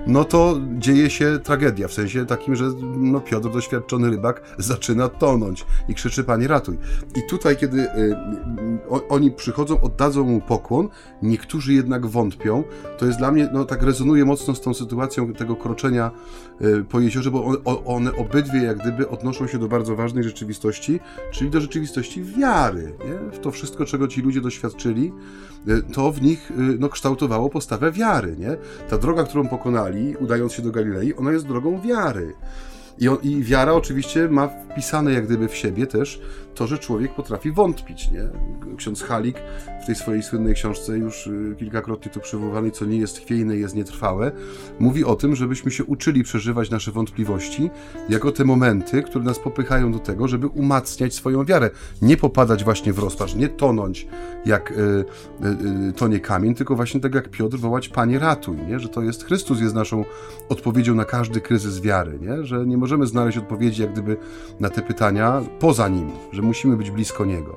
no 0.07 0.25
to 0.25 0.61
dzieje 0.79 1.11
się 1.11 1.39
tragedia, 1.39 1.89
w 1.89 1.93
sensie 1.93 2.27
takim, 2.27 2.57
że 2.57 2.65
no, 2.97 3.21
Piotr, 3.21 3.51
doświadczony 3.51 4.11
rybak, 4.11 4.43
zaczyna 4.59 5.09
tonąć 5.09 5.67
i 5.89 5.95
krzyczy, 5.95 6.25
Panie 6.25 6.49
ratuj. 6.49 6.79
I 7.17 7.23
tutaj, 7.29 7.57
kiedy 7.57 7.81
y, 7.81 7.87
y, 7.87 9.09
oni 9.09 9.31
przychodzą, 9.31 9.81
oddadzą 9.81 10.25
mu 10.25 10.41
pokłon, 10.41 10.89
niektórzy 11.23 11.75
jednak 11.75 12.07
wątpią, 12.07 12.65
to 12.99 13.07
jest 13.07 13.19
dla 13.19 13.33
mnie, 13.33 13.49
no 13.53 13.65
tak 13.65 13.83
rezonuje 13.83 14.25
mocno 14.25 14.55
z 14.55 14.61
tą 14.61 14.75
sytuacją 14.75 15.33
tego 15.33 15.57
kroczenia 15.57 16.11
po 16.89 17.01
jeziorze, 17.01 17.31
bo 17.31 17.53
one 17.85 18.17
obydwie 18.17 18.63
jak 18.63 18.79
gdyby 18.79 19.09
odnoszą 19.09 19.47
się 19.47 19.59
do 19.59 19.69
bardzo 19.69 19.97
ważnej 19.97 20.25
rzeczywistości, 20.25 21.01
czyli 21.33 21.51
do 21.51 21.61
rzeczywistości 21.61 22.14
wiary. 22.23 22.93
Nie? 23.05 23.31
W 23.33 23.39
to 23.39 23.51
wszystko, 23.51 23.85
czego 23.85 24.09
ci 24.09 24.23
ludzie 24.23 24.41
doświadczyli, 24.41 25.13
y, 25.69 25.83
to 25.93 26.13
w 26.13 26.23
nich 26.23 26.51
y, 26.51 26.55
no, 26.79 26.89
kształtowało 26.89 27.51
postawę 27.51 27.93
wiary. 27.93 28.37
Nie? 28.39 28.57
Ta 28.91 28.99
droga, 28.99 29.25
którą 29.25 29.49
pokonali, 29.49 30.17
udając 30.17 30.53
się 30.53 30.63
do 30.63 30.71
Galilei, 30.71 31.15
ona 31.15 31.33
jest 31.33 31.47
drogą 31.47 31.81
wiary. 31.81 32.35
I, 32.99 33.09
o- 33.09 33.19
I 33.23 33.43
wiara 33.43 33.73
oczywiście 33.73 34.29
ma 34.29 34.49
wpisane 34.49 35.13
jak 35.13 35.27
gdyby 35.27 35.49
w 35.49 35.57
siebie 35.57 35.87
też 35.87 36.21
to, 36.55 36.67
że 36.67 36.79
człowiek 36.79 37.15
potrafi 37.15 37.53
wątpić. 37.53 38.11
Nie? 38.11 38.23
Ksiądz 38.77 39.03
Halik 39.03 39.37
w 39.83 39.87
tej 39.87 39.95
swojej 39.95 40.23
słynnej 40.23 40.55
książce, 40.55 40.99
już 40.99 41.27
y, 41.27 41.57
kilkakrotnie 41.59 42.13
tu 42.13 42.21
przywoływanej, 42.21 42.73
co 42.73 42.85
nie 42.85 42.99
jest 42.99 43.19
chwiejne, 43.19 43.57
jest 43.57 43.75
nietrwałe, 43.75 44.33
mówi 44.79 45.05
o 45.05 45.17
tym, 45.17 45.37
żebyśmy 45.37 45.71
się 45.71 45.85
uczyli 45.85 46.23
przeżywać 46.23 46.71
nasze 46.71 46.93
wątpliwości 46.93 47.71
jako 48.09 48.33
te 48.33 48.45
momenty, 48.45 49.03
które 49.03 49.25
nas 49.25 49.39
popychają 49.39 49.93
do 49.93 49.99
tego, 49.99 50.29
żeby 50.29 50.47
umacniać 50.47 51.15
swoją 51.15 51.45
wiarę. 51.45 51.71
Nie 52.03 52.17
popadać 52.17 52.65
właśnie 52.65 52.93
w 52.93 52.99
rozpacz, 52.99 53.35
nie 53.35 53.49
tonąć 53.49 54.07
jak 54.47 54.71
y, 54.71 54.75
y, 54.75 55.89
y, 55.89 55.93
tonie 55.93 56.21
kamień, 56.21 56.55
tylko 56.55 56.77
właśnie 56.77 57.01
tak 57.01 57.15
jak 57.15 57.29
Piotr 57.29 57.57
wołać 57.57 57.89
Panie 57.89 58.19
ratuj, 58.19 58.57
nie? 58.57 58.81
że 58.81 58.89
to 58.89 59.03
jest 59.03 59.25
Chrystus 59.25 59.61
jest 59.61 59.75
naszą 59.75 60.05
odpowiedzią 60.49 60.95
na 60.95 61.05
każdy 61.05 61.41
kryzys 61.41 61.81
wiary, 61.81 62.19
nie? 62.21 62.45
że 62.45 62.67
nie 62.67 62.77
możemy 62.77 63.07
znaleźć 63.07 63.39
odpowiedzi 63.39 63.83
jak 63.83 63.93
gdyby 63.93 64.17
na 64.61 64.71
te 64.71 64.83
pytania 64.83 65.43
poza 65.61 65.89
nim, 65.89 66.11
że 66.33 66.43
musimy 66.45 66.77
być 66.77 66.91
blisko 66.91 67.25
Niego. 67.25 67.57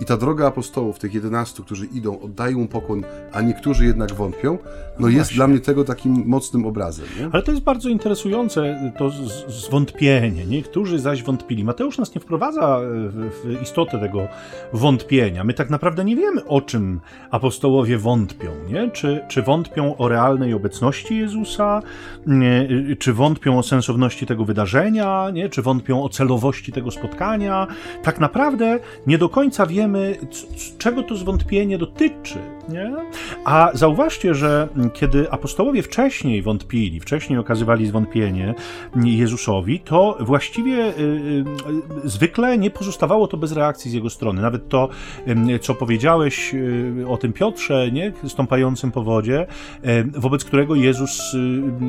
I 0.00 0.04
ta 0.04 0.16
droga 0.16 0.46
apostołów, 0.46 0.98
tych 0.98 1.14
11, 1.14 1.62
którzy 1.62 1.86
idą, 1.86 2.20
oddają 2.20 2.58
mu 2.58 2.68
pokłon, 2.68 3.02
a 3.32 3.42
niektórzy 3.42 3.86
jednak 3.86 4.14
wątpią, 4.14 4.58
no 4.98 5.08
jest 5.08 5.18
Właśnie. 5.18 5.36
dla 5.36 5.46
mnie 5.46 5.60
tego 5.60 5.84
takim 5.84 6.22
mocnym 6.26 6.66
obrazem. 6.66 7.06
Nie? 7.20 7.28
Ale 7.32 7.42
to 7.42 7.50
jest 7.50 7.62
bardzo 7.62 7.88
interesujące, 7.88 8.92
to 8.98 9.10
zwątpienie. 9.48 10.46
Niektórzy 10.46 10.98
zaś 10.98 11.22
wątpili. 11.22 11.64
Mateusz 11.64 11.98
nas 11.98 12.14
nie 12.14 12.20
wprowadza 12.20 12.80
w, 12.82 13.30
w 13.44 13.62
istotę 13.62 13.98
tego 13.98 14.28
wątpienia. 14.72 15.44
My 15.44 15.54
tak 15.54 15.70
naprawdę 15.70 16.04
nie 16.04 16.16
wiemy, 16.16 16.44
o 16.44 16.60
czym 16.60 17.00
apostołowie 17.30 17.98
wątpią. 17.98 18.50
Nie? 18.68 18.90
Czy, 18.90 19.24
czy 19.28 19.42
wątpią 19.42 19.96
o 19.96 20.08
realnej 20.08 20.54
obecności 20.54 21.18
Jezusa, 21.18 21.82
nie? 22.26 22.68
czy 22.98 23.12
wątpią 23.12 23.58
o 23.58 23.62
sensowności 23.62 24.26
tego 24.26 24.44
wydarzenia, 24.44 25.30
nie? 25.32 25.48
czy 25.48 25.62
wątpią 25.62 26.02
o 26.02 26.08
celowości 26.08 26.72
tego 26.72 26.90
spotkania. 26.90 27.66
Tak 28.02 28.20
naprawdę 28.20 28.78
nie 29.06 29.18
do 29.18 29.28
końca 29.28 29.66
wiemy, 29.66 29.85
wiemy, 29.86 30.18
czego 30.78 31.02
to 31.02 31.16
zwątpienie 31.16 31.78
dotyczy. 31.78 32.38
Nie? 32.68 32.92
A 33.44 33.70
zauważcie, 33.74 34.34
że 34.34 34.68
kiedy 34.94 35.30
apostołowie 35.30 35.82
wcześniej 35.82 36.42
wątpili, 36.42 37.00
wcześniej 37.00 37.38
okazywali 37.38 37.86
zwątpienie 37.86 38.54
Jezusowi, 39.04 39.80
to 39.80 40.16
właściwie 40.20 40.88
y, 40.88 41.00
y, 42.04 42.08
zwykle 42.08 42.58
nie 42.58 42.70
pozostawało 42.70 43.28
to 43.28 43.36
bez 43.36 43.52
reakcji 43.52 43.90
z 43.90 43.94
jego 43.94 44.10
strony. 44.10 44.42
Nawet 44.42 44.68
to, 44.68 44.88
co 45.60 45.74
powiedziałeś 45.74 46.54
y, 46.54 47.04
o 47.08 47.16
tym 47.16 47.32
Piotrze, 47.32 47.92
nie? 47.92 48.12
stąpającym 48.28 48.92
po 48.92 49.02
wodzie, 49.02 49.46
wobec 50.14 50.44
którego 50.44 50.74
Jezus 50.74 51.36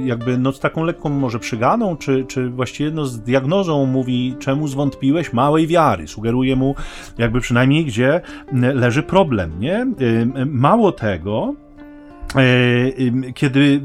jakby 0.06 0.38
no, 0.38 0.52
z 0.52 0.60
taką 0.60 0.84
lekką 0.84 1.10
może 1.10 1.40
przyganą, 1.40 1.98
czy, 1.98 2.26
czy 2.28 2.50
właściwie 2.50 2.92
no, 2.92 3.06
z 3.06 3.20
diagnozą 3.20 3.86
mówi, 3.86 4.36
czemu 4.40 4.68
zwątpiłeś 4.68 5.34
małej 5.34 5.68
wiary. 5.68 6.08
Sugeruje 6.08 6.56
mu 6.56 6.76
jakby 7.18 7.42
przynajmniej, 7.42 7.86
gdzie 7.86 8.22
leży 8.54 9.04
problem. 9.04 9.52
Nie? 9.60 9.88
Mało 10.68 10.92
tego, 10.92 11.54
e, 12.36 13.34
kiedy 13.34 13.82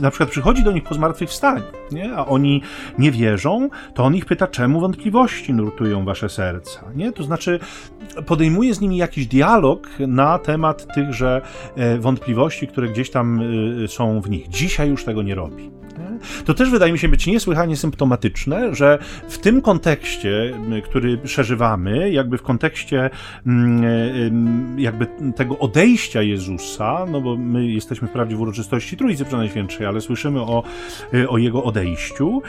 na 0.00 0.10
przykład 0.10 0.30
przychodzi 0.30 0.62
do 0.62 0.72
nich 0.72 0.84
po 0.84 0.94
zmartwychwstaniu, 0.94 1.62
nie? 1.92 2.14
a 2.14 2.26
oni 2.26 2.62
nie 2.98 3.10
wierzą, 3.10 3.68
to 3.94 4.04
on 4.04 4.14
ich 4.14 4.24
pyta, 4.24 4.46
czemu 4.46 4.80
wątpliwości 4.80 5.52
nurtują 5.52 6.04
wasze 6.04 6.28
serca. 6.28 6.84
Nie? 6.94 7.12
To 7.12 7.22
znaczy, 7.22 7.60
podejmuje 8.26 8.74
z 8.74 8.80
nimi 8.80 8.96
jakiś 8.96 9.26
dialog 9.26 9.88
na 9.98 10.38
temat 10.38 10.94
tychże 10.94 11.42
e, 11.76 11.98
wątpliwości, 11.98 12.68
które 12.68 12.88
gdzieś 12.88 13.10
tam 13.10 13.40
e, 13.84 13.88
są 13.88 14.20
w 14.20 14.30
nich. 14.30 14.48
Dzisiaj 14.48 14.88
już 14.88 15.04
tego 15.04 15.22
nie 15.22 15.34
robi. 15.34 15.70
To 16.44 16.54
też 16.54 16.70
wydaje 16.70 16.92
mi 16.92 16.98
się 16.98 17.08
być 17.08 17.26
niesłychanie 17.26 17.76
symptomatyczne, 17.76 18.74
że 18.74 18.98
w 19.28 19.38
tym 19.38 19.62
kontekście, 19.62 20.54
który 20.84 21.18
przeżywamy, 21.18 22.10
jakby 22.10 22.38
w 22.38 22.42
kontekście 22.42 23.10
jakby 24.76 25.06
tego 25.36 25.58
odejścia 25.58 26.22
Jezusa, 26.22 27.06
no 27.10 27.20
bo 27.20 27.36
my 27.36 27.66
jesteśmy 27.66 28.08
wprawdzie 28.08 28.36
w 28.36 28.40
uroczystości 28.40 28.96
Trójcy 28.96 29.24
Przenajświętszej, 29.24 29.86
ale 29.86 30.00
słyszymy 30.00 30.40
o, 30.40 30.62
y, 31.14 31.28
o 31.28 31.38
Jego 31.38 31.64
odejściu, 31.64 32.42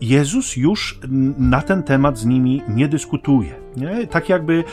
Jezus 0.00 0.56
już 0.56 0.98
na 1.38 1.62
ten 1.62 1.82
temat 1.82 2.18
z 2.18 2.26
nimi 2.26 2.62
nie 2.68 2.88
dyskutuje. 2.88 3.54
Nie? 3.76 4.06
Tak 4.06 4.28
jakby, 4.28 4.64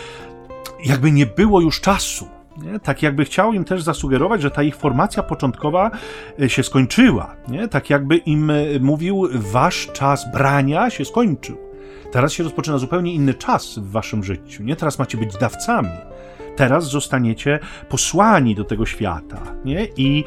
jakby 0.86 1.12
nie 1.12 1.26
było 1.26 1.62
już 1.62 1.82
czasu 1.82 2.37
nie? 2.58 2.80
Tak 2.80 3.04
jakby 3.04 3.26
chciał 3.26 3.54
im 3.54 3.64
też 3.64 3.84
zasugerować, 3.84 4.42
że 4.42 4.52
ta 4.52 4.64
ich 4.64 4.76
formacja 4.76 5.24
początkowa 5.24 5.92
e, 6.42 6.50
się 6.50 6.64
skończyła. 6.64 7.36
Nie? 7.48 7.68
Tak 7.68 7.90
jakby 7.90 8.18
im 8.18 8.50
e, 8.50 8.56
mówił, 8.80 9.28
wasz 9.32 9.90
czas 9.94 10.32
brania 10.32 10.90
się 10.90 11.06
skończył. 11.06 11.58
Teraz 12.12 12.34
się 12.34 12.44
rozpoczyna 12.44 12.78
zupełnie 12.78 13.14
inny 13.14 13.34
czas 13.34 13.80
w 13.80 13.92
waszym 13.92 14.24
życiu. 14.24 14.64
Nie? 14.64 14.76
Teraz 14.76 15.00
macie 15.00 15.18
być 15.18 15.38
dawcami 15.38 15.90
teraz 16.58 16.90
zostaniecie 16.90 17.60
posłani 17.90 18.56
do 18.56 18.64
tego 18.64 18.86
świata. 18.86 19.42
Nie? 19.66 19.88
I 19.98 20.24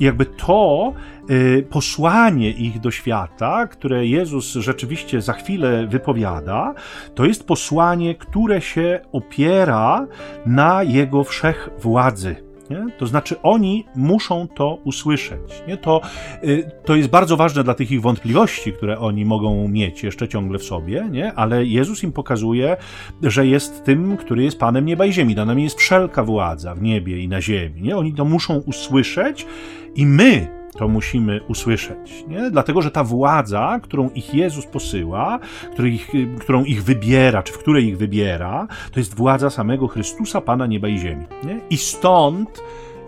jakby 0.00 0.26
to 0.26 0.92
y, 1.30 1.66
posłanie 1.70 2.50
ich 2.50 2.80
do 2.80 2.90
świata, 2.90 3.66
które 3.66 4.06
Jezus 4.06 4.52
rzeczywiście 4.52 5.20
za 5.20 5.32
chwilę 5.32 5.86
wypowiada, 5.86 6.74
to 7.14 7.24
jest 7.24 7.46
posłanie, 7.46 8.14
które 8.14 8.60
się 8.60 9.00
opiera 9.12 10.06
na 10.46 10.82
Jego 10.82 11.24
wszechwładzy. 11.24 12.45
Nie? 12.70 12.86
To 12.98 13.06
znaczy, 13.06 13.42
oni 13.42 13.84
muszą 13.96 14.48
to 14.48 14.78
usłyszeć. 14.84 15.62
Nie? 15.68 15.76
To, 15.76 16.00
y, 16.44 16.70
to 16.84 16.96
jest 16.96 17.08
bardzo 17.08 17.36
ważne 17.36 17.64
dla 17.64 17.74
tych 17.74 17.90
ich 17.90 18.00
wątpliwości, 18.00 18.72
które 18.72 18.98
oni 18.98 19.24
mogą 19.24 19.68
mieć 19.68 20.02
jeszcze 20.02 20.28
ciągle 20.28 20.58
w 20.58 20.64
sobie, 20.64 21.08
nie? 21.10 21.32
ale 21.34 21.64
Jezus 21.64 22.02
im 22.02 22.12
pokazuje, 22.12 22.76
że 23.22 23.46
jest 23.46 23.84
tym, 23.84 24.16
który 24.16 24.42
jest 24.42 24.58
Panem 24.58 24.86
nieba 24.86 25.06
i 25.06 25.12
ziemi. 25.12 25.34
Dana 25.34 25.54
mi 25.54 25.64
jest 25.64 25.78
wszelka 25.78 26.24
władza 26.24 26.74
w 26.74 26.82
niebie 26.82 27.22
i 27.22 27.28
na 27.28 27.40
ziemi. 27.40 27.82
Nie? 27.82 27.96
Oni 27.96 28.14
to 28.14 28.24
muszą 28.24 28.56
usłyszeć 28.56 29.46
i 29.94 30.06
my 30.06 30.48
to 30.78 30.88
musimy 30.88 31.40
usłyszeć. 31.48 32.24
Nie? 32.28 32.50
Dlatego, 32.50 32.82
że 32.82 32.90
ta 32.90 33.04
władza, 33.04 33.80
którą 33.82 34.10
ich 34.10 34.34
Jezus 34.34 34.66
posyła, 34.66 35.38
ich, 35.84 36.10
którą 36.40 36.64
ich 36.64 36.84
wybiera, 36.84 37.42
czy 37.42 37.52
w 37.52 37.58
której 37.58 37.86
ich 37.86 37.98
wybiera, 37.98 38.66
to 38.92 39.00
jest 39.00 39.14
władza 39.14 39.50
samego 39.50 39.88
Chrystusa, 39.88 40.40
Pana 40.40 40.66
nieba 40.66 40.88
i 40.88 40.98
ziemi. 40.98 41.26
Nie? 41.44 41.60
I 41.70 41.76
stąd 41.76 42.62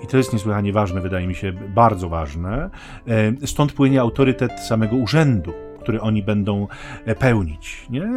i 0.04 0.06
to 0.06 0.16
jest 0.16 0.32
niesłychanie 0.32 0.72
ważne, 0.72 1.00
wydaje 1.00 1.26
mi 1.26 1.34
się 1.34 1.52
bardzo 1.52 2.08
ważne, 2.08 2.70
e, 3.08 3.46
stąd 3.46 3.72
płynie 3.72 4.00
autorytet 4.00 4.60
samego 4.60 4.96
urzędu 4.96 5.52
który 5.88 6.00
oni 6.00 6.22
będą 6.22 6.66
e, 7.04 7.14
pełnić. 7.14 7.86
Nie? 7.90 8.08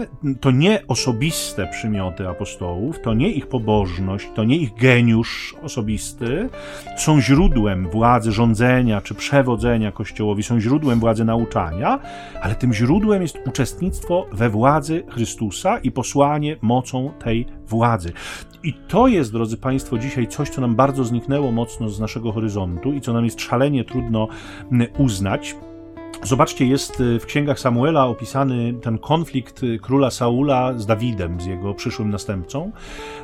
To 0.42 0.52
nie 0.52 0.88
osobiste 0.88 1.68
przymioty 1.68 2.28
apostołów, 2.28 3.00
to 3.02 3.14
nie 3.14 3.32
ich 3.32 3.48
pobożność, 3.48 4.28
to 4.36 4.44
nie 4.44 4.58
ich 4.58 4.74
geniusz 4.76 5.56
osobisty 5.64 6.50
są 6.98 7.22
źródłem 7.22 7.90
władzy 7.90 8.32
rządzenia 8.32 9.02
czy 9.02 9.16
przewodzenia 9.16 9.92
Kościołowi, 9.92 10.44
są 10.44 10.60
źródłem 10.60 11.00
władzy 11.00 11.26
nauczania, 11.26 12.00
ale 12.42 12.56
tym 12.56 12.74
źródłem 12.74 13.22
jest 13.22 13.40
uczestnictwo 13.48 14.28
we 14.32 14.50
władzy 14.50 15.04
Chrystusa 15.10 15.78
i 15.78 15.92
posłanie 15.92 16.58
mocą 16.62 17.12
tej 17.24 17.46
władzy. 17.68 18.14
I 18.64 18.74
to 18.74 19.08
jest, 19.08 19.32
drodzy 19.32 19.58
Państwo, 19.58 19.98
dzisiaj 19.98 20.28
coś, 20.28 20.50
co 20.50 20.62
nam 20.62 20.76
bardzo 20.76 21.04
zniknęło 21.04 21.52
mocno 21.52 21.90
z 21.90 22.00
naszego 22.00 22.32
horyzontu 22.32 22.94
i 22.94 23.02
co 23.02 23.14
nam 23.14 23.26
jest 23.26 23.42
szalenie 23.42 23.84
trudno 23.86 24.28
uznać. 24.98 25.56
Zobaczcie, 26.24 26.66
jest 26.66 27.00
y, 27.00 27.20
w 27.20 27.26
księgach 27.26 27.60
Samuela 27.60 28.06
opisany 28.06 28.74
ten 28.74 28.98
konflikt 28.98 29.64
y, 29.64 29.80
króla 29.80 30.12
Saula 30.12 30.74
z 30.78 30.86
Dawidem, 30.86 31.42
z 31.42 31.46
jego 31.46 31.74
przyszłym 31.74 32.10
następcą. 32.10 32.72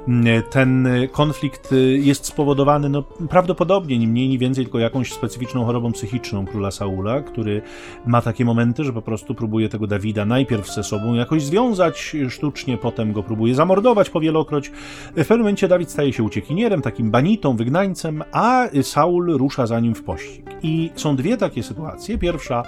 Mm, 0.07 0.43
ten 0.51 0.87
y, 0.87 1.07
konflikt 1.07 1.69
jest 1.97 2.25
spowodowany 2.25 2.89
no, 2.89 3.03
prawdopodobnie 3.29 3.97
ni 3.97 4.07
mniej, 4.07 4.29
ni 4.29 4.37
więcej 4.37 4.63
tylko 4.63 4.79
jakąś 4.79 5.13
specyficzną 5.13 5.65
chorobą 5.65 5.91
psychiczną 5.91 6.45
króla 6.45 6.71
Saula, 6.71 7.21
który 7.21 7.61
ma 8.05 8.21
takie 8.21 8.45
momenty, 8.45 8.83
że 8.83 8.93
po 8.93 9.01
prostu 9.01 9.35
próbuje 9.35 9.69
tego 9.69 9.87
Dawida 9.87 10.25
najpierw 10.25 10.73
ze 10.73 10.83
sobą 10.83 11.13
jakoś 11.13 11.43
związać 11.43 12.15
sztucznie, 12.29 12.77
potem 12.77 13.13
go 13.13 13.23
próbuje 13.23 13.55
zamordować 13.55 14.09
powielokroć. 14.09 14.71
W 15.11 15.13
pewnym 15.13 15.39
momencie 15.39 15.67
Dawid 15.67 15.91
staje 15.91 16.13
się 16.13 16.23
uciekinierem, 16.23 16.81
takim 16.81 17.11
banitą, 17.11 17.55
wygnańcem, 17.55 18.23
a 18.31 18.67
Saul 18.81 19.37
rusza 19.37 19.67
za 19.67 19.79
nim 19.79 19.95
w 19.95 20.03
pościg. 20.03 20.45
I 20.63 20.91
są 20.95 21.15
dwie 21.15 21.37
takie 21.37 21.63
sytuacje. 21.63 22.17
Pierwsza 22.17 22.63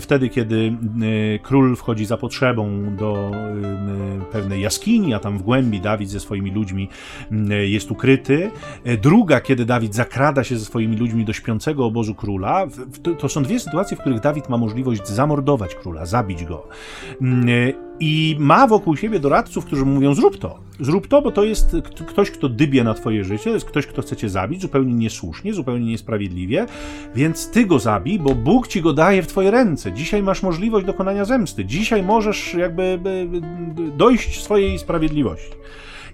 wtedy, 0.00 0.28
kiedy 0.28 0.76
y, 1.02 1.38
król 1.42 1.76
wchodzi 1.76 2.06
za 2.06 2.16
potrzebą 2.16 2.96
do 2.96 3.30
y, 4.20 4.32
pewnej 4.32 4.60
jaskini, 4.60 5.14
a 5.14 5.18
tam 5.18 5.38
w 5.38 5.42
głębi 5.42 5.80
Dawid 5.80 6.10
ze 6.10 6.20
swoimi 6.20 6.50
ludźmi 6.50 6.88
y, 7.32 7.68
jest 7.68 7.90
ukryty. 7.90 8.50
Druga, 9.02 9.40
kiedy 9.40 9.64
Dawid 9.64 9.94
zakrada 9.94 10.44
się 10.44 10.58
ze 10.58 10.64
swoimi 10.64 10.96
ludźmi 10.96 11.24
do 11.24 11.32
śpiącego 11.32 11.86
obozu 11.86 12.14
króla. 12.14 12.66
To 13.18 13.28
są 13.28 13.42
dwie 13.42 13.60
sytuacje, 13.60 13.96
w 13.96 14.00
których 14.00 14.20
Dawid 14.20 14.48
ma 14.48 14.56
możliwość 14.56 15.08
zamordować 15.08 15.74
króla, 15.74 16.06
zabić 16.06 16.44
go 16.44 16.68
i 18.00 18.36
ma 18.38 18.66
wokół 18.66 18.96
siebie 18.96 19.20
doradców, 19.20 19.64
którzy 19.64 19.84
mówią: 19.84 20.14
zrób 20.14 20.38
to, 20.38 20.58
zrób 20.80 21.06
to, 21.06 21.22
bo 21.22 21.30
to 21.32 21.44
jest 21.44 21.76
ktoś, 22.06 22.30
kto 22.30 22.48
dybie 22.48 22.84
na 22.84 22.94
twoje 22.94 23.24
życie, 23.24 23.44
to 23.44 23.50
jest 23.50 23.66
ktoś, 23.66 23.86
kto 23.86 24.02
chce 24.02 24.16
cię 24.16 24.28
zabić 24.28 24.62
zupełnie 24.62 24.94
niesłusznie, 24.94 25.54
zupełnie 25.54 25.86
niesprawiedliwie, 25.86 26.66
więc 27.14 27.50
ty 27.50 27.66
go 27.66 27.78
zabij, 27.78 28.18
bo 28.18 28.34
Bóg 28.34 28.68
ci 28.68 28.82
go 28.82 28.92
daje 28.92 29.22
w 29.22 29.26
twoje 29.26 29.50
ręce. 29.50 29.92
Dzisiaj 29.92 30.22
masz 30.22 30.42
możliwość 30.42 30.86
dokonania 30.86 31.24
zemsty, 31.24 31.64
dzisiaj 31.64 32.02
możesz 32.02 32.54
jakby 32.54 32.98
dojść 33.96 34.42
swojej 34.42 34.78
sprawiedliwości. 34.78 35.52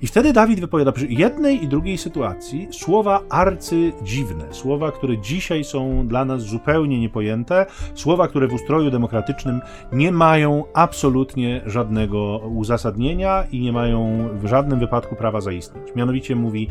I 0.02 0.06
wtedy 0.06 0.32
Dawid 0.32 0.60
wypowiada 0.60 0.92
przy 0.92 1.06
jednej 1.06 1.64
i 1.64 1.68
drugiej 1.68 1.98
sytuacji 1.98 2.68
słowa 2.70 3.20
arcydziwne, 3.30 4.44
słowa, 4.50 4.92
które 4.92 5.18
dzisiaj 5.18 5.64
są 5.64 6.08
dla 6.08 6.24
nas 6.24 6.42
zupełnie 6.42 7.00
niepojęte, 7.00 7.66
słowa, 7.94 8.28
które 8.28 8.48
w 8.48 8.52
ustroju 8.52 8.90
demokratycznym 8.90 9.60
nie 9.92 10.12
mają 10.12 10.64
absolutnie 10.74 11.62
żadnego 11.66 12.38
uzasadnienia 12.38 13.44
i 13.52 13.60
nie 13.60 13.72
mają 13.72 14.28
w 14.34 14.46
żadnym 14.46 14.78
wypadku 14.78 15.16
prawa 15.16 15.40
zaistnieć. 15.40 15.94
Mianowicie 15.96 16.36
mówi 16.36 16.68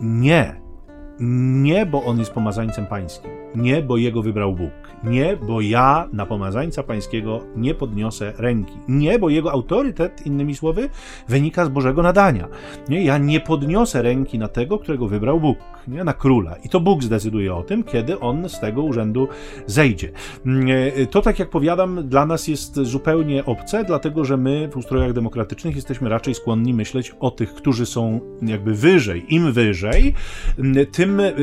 nie, 0.00 0.67
nie, 1.20 1.86
bo 1.86 2.04
on 2.04 2.18
jest 2.18 2.32
pomazańcem 2.32 2.86
pańskim. 2.86 3.30
Nie, 3.54 3.82
bo 3.82 3.96
jego 3.96 4.22
wybrał 4.22 4.52
Bóg. 4.52 4.70
Nie, 5.04 5.36
bo 5.36 5.60
ja 5.60 6.08
na 6.12 6.26
pomazańca 6.26 6.82
pańskiego 6.82 7.40
nie 7.56 7.74
podniosę 7.74 8.32
ręki. 8.38 8.72
Nie, 8.88 9.18
bo 9.18 9.28
jego 9.28 9.52
autorytet, 9.52 10.26
innymi 10.26 10.54
słowy, 10.54 10.88
wynika 11.28 11.64
z 11.64 11.68
Bożego 11.68 12.02
nadania. 12.02 12.48
Nie, 12.88 13.04
ja 13.04 13.18
nie 13.18 13.40
podniosę 13.40 14.02
ręki 14.02 14.38
na 14.38 14.48
tego, 14.48 14.78
którego 14.78 15.08
wybrał 15.08 15.40
Bóg, 15.40 15.58
nie, 15.88 16.04
na 16.04 16.12
króla. 16.12 16.56
I 16.64 16.68
to 16.68 16.80
Bóg 16.80 17.02
zdecyduje 17.02 17.54
o 17.54 17.62
tym, 17.62 17.84
kiedy 17.84 18.20
on 18.20 18.48
z 18.48 18.60
tego 18.60 18.82
urzędu 18.82 19.28
zejdzie. 19.66 20.12
Mm, 20.46 20.68
e, 20.96 21.06
to, 21.06 21.22
tak 21.22 21.38
jak 21.38 21.50
powiadam, 21.50 22.08
dla 22.08 22.26
nas 22.26 22.48
jest 22.48 22.76
zupełnie 22.76 23.44
obce, 23.44 23.84
dlatego 23.84 24.24
że 24.24 24.36
my 24.36 24.68
w 24.72 24.76
ustrojach 24.76 25.12
demokratycznych 25.12 25.76
jesteśmy 25.76 26.08
raczej 26.08 26.34
skłonni 26.34 26.74
myśleć 26.74 27.14
o 27.20 27.30
tych, 27.30 27.54
którzy 27.54 27.86
są 27.86 28.20
jakby 28.42 28.74
wyżej. 28.74 29.34
Im 29.34 29.52
wyżej, 29.52 30.14
mm, 30.58 30.86
tym 30.86 31.20
y, 31.20 31.34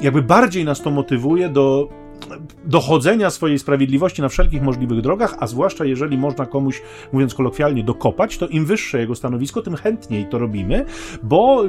jakby 0.00 0.22
bardziej 0.22 0.64
nas 0.64 0.82
to 0.82 0.90
motywuje 0.90 1.48
do 1.48 1.88
dochodzenia 2.64 3.30
swojej 3.30 3.58
sprawiedliwości 3.58 4.22
na 4.22 4.28
wszelkich 4.28 4.62
możliwych 4.62 5.00
drogach, 5.00 5.36
a 5.40 5.46
zwłaszcza 5.46 5.84
jeżeli 5.84 6.18
można 6.18 6.46
komuś, 6.46 6.82
mówiąc 7.12 7.34
kolokwialnie, 7.34 7.84
dokopać, 7.84 8.38
to 8.38 8.48
im 8.48 8.66
wyższe 8.66 8.98
jego 8.98 9.14
stanowisko, 9.14 9.62
tym 9.62 9.76
chętniej 9.76 10.26
to 10.26 10.38
robimy, 10.38 10.84
bo, 11.22 11.64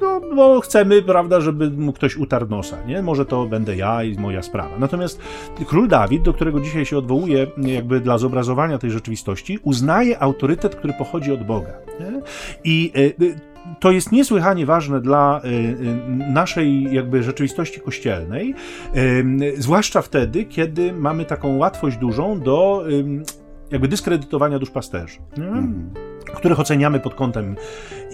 no, 0.00 0.20
bo 0.36 0.60
chcemy, 0.60 1.02
prawda, 1.02 1.40
żeby 1.40 1.70
mu 1.70 1.92
ktoś 1.92 2.16
utarł 2.16 2.48
nosa, 2.48 2.76
nie? 2.86 3.02
Może 3.02 3.26
to 3.26 3.46
będę 3.46 3.76
ja 3.76 4.04
i 4.04 4.18
moja 4.18 4.42
sprawa. 4.42 4.78
Natomiast 4.78 5.20
król 5.66 5.88
Dawid, 5.88 6.22
do 6.22 6.32
którego 6.32 6.60
dzisiaj 6.60 6.86
się 6.86 6.98
odwołuje 6.98 7.46
jakby 7.56 8.00
dla 8.00 8.18
zobrazowania 8.18 8.78
tej 8.78 8.90
rzeczywistości, 8.90 9.58
uznaje 9.62 10.22
autorytet, 10.22 10.74
który 10.74 10.92
pochodzi 10.92 11.32
od 11.32 11.46
Boga. 11.46 11.72
Nie? 12.00 12.22
I 12.64 12.92
e, 13.20 13.51
to 13.80 13.90
jest 13.90 14.12
niesłychanie 14.12 14.66
ważne 14.66 15.00
dla 15.00 15.40
y, 15.44 15.48
y, 15.48 16.32
naszej 16.32 16.94
jakby 16.94 17.22
rzeczywistości 17.22 17.80
kościelnej, 17.80 18.54
y, 18.96 19.54
zwłaszcza 19.58 20.02
wtedy, 20.02 20.44
kiedy 20.44 20.92
mamy 20.92 21.24
taką 21.24 21.56
łatwość 21.56 21.96
dużą 21.96 22.40
do 22.40 22.84
jakby 23.70 23.88
dyskredytowania 23.88 24.58
duszpasterzy. 24.58 25.18
Mm 25.38 26.11
których 26.36 26.60
oceniamy 26.60 27.00
pod 27.00 27.14
kątem 27.14 27.56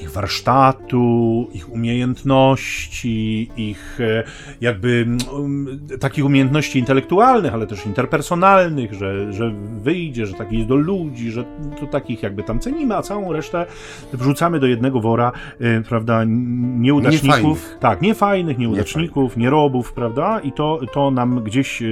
ich 0.00 0.10
warsztatu, 0.10 1.48
ich 1.52 1.72
umiejętności, 1.72 3.50
ich 3.56 4.00
e, 4.00 4.24
jakby 4.60 5.06
um, 5.32 5.80
takich 6.00 6.24
umiejętności 6.24 6.78
intelektualnych, 6.78 7.54
ale 7.54 7.66
też 7.66 7.86
interpersonalnych, 7.86 8.94
że, 8.94 9.32
że 9.32 9.54
wyjdzie, 9.76 10.26
że 10.26 10.34
taki 10.34 10.56
jest 10.56 10.68
do 10.68 10.76
ludzi, 10.76 11.30
że 11.30 11.44
to 11.80 11.86
takich 11.86 12.22
jakby 12.22 12.42
tam 12.42 12.60
cenimy, 12.60 12.96
a 12.96 13.02
całą 13.02 13.32
resztę 13.32 13.66
wrzucamy 14.12 14.60
do 14.60 14.66
jednego 14.66 15.00
wora, 15.00 15.32
e, 15.60 15.80
prawda, 15.80 16.24
nieudaczników. 16.26 17.24
Niefajnych. 17.24 17.78
Tak, 17.80 18.02
niefajnych, 18.02 18.58
nieudaczników, 18.58 19.36
nie 19.36 19.42
nierobów, 19.42 19.92
prawda, 19.92 20.40
i 20.40 20.52
to, 20.52 20.80
to 20.92 21.10
nam 21.10 21.44
gdzieś 21.44 21.82
e, 21.82 21.86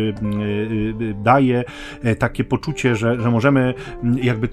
daje 1.23 1.65
takie 2.19 2.45
poczucie, 2.45 2.97
że, 2.97 3.21
że 3.21 3.31
możemy 3.31 3.75
jakby 4.23 4.49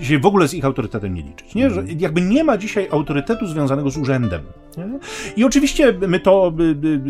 się 0.00 0.18
w 0.18 0.26
ogóle 0.26 0.48
z 0.48 0.54
ich 0.54 0.64
autorytetem 0.64 0.79
nie 1.10 1.22
liczyć. 1.22 1.54
Nie? 1.54 1.70
Że 1.70 1.84
jakby 1.98 2.20
nie 2.20 2.44
ma 2.44 2.58
dzisiaj 2.58 2.88
autorytetu 2.90 3.46
związanego 3.46 3.90
z 3.90 3.96
urzędem. 3.96 4.42
I 5.36 5.44
oczywiście 5.44 5.94
my 6.08 6.20
to 6.20 6.52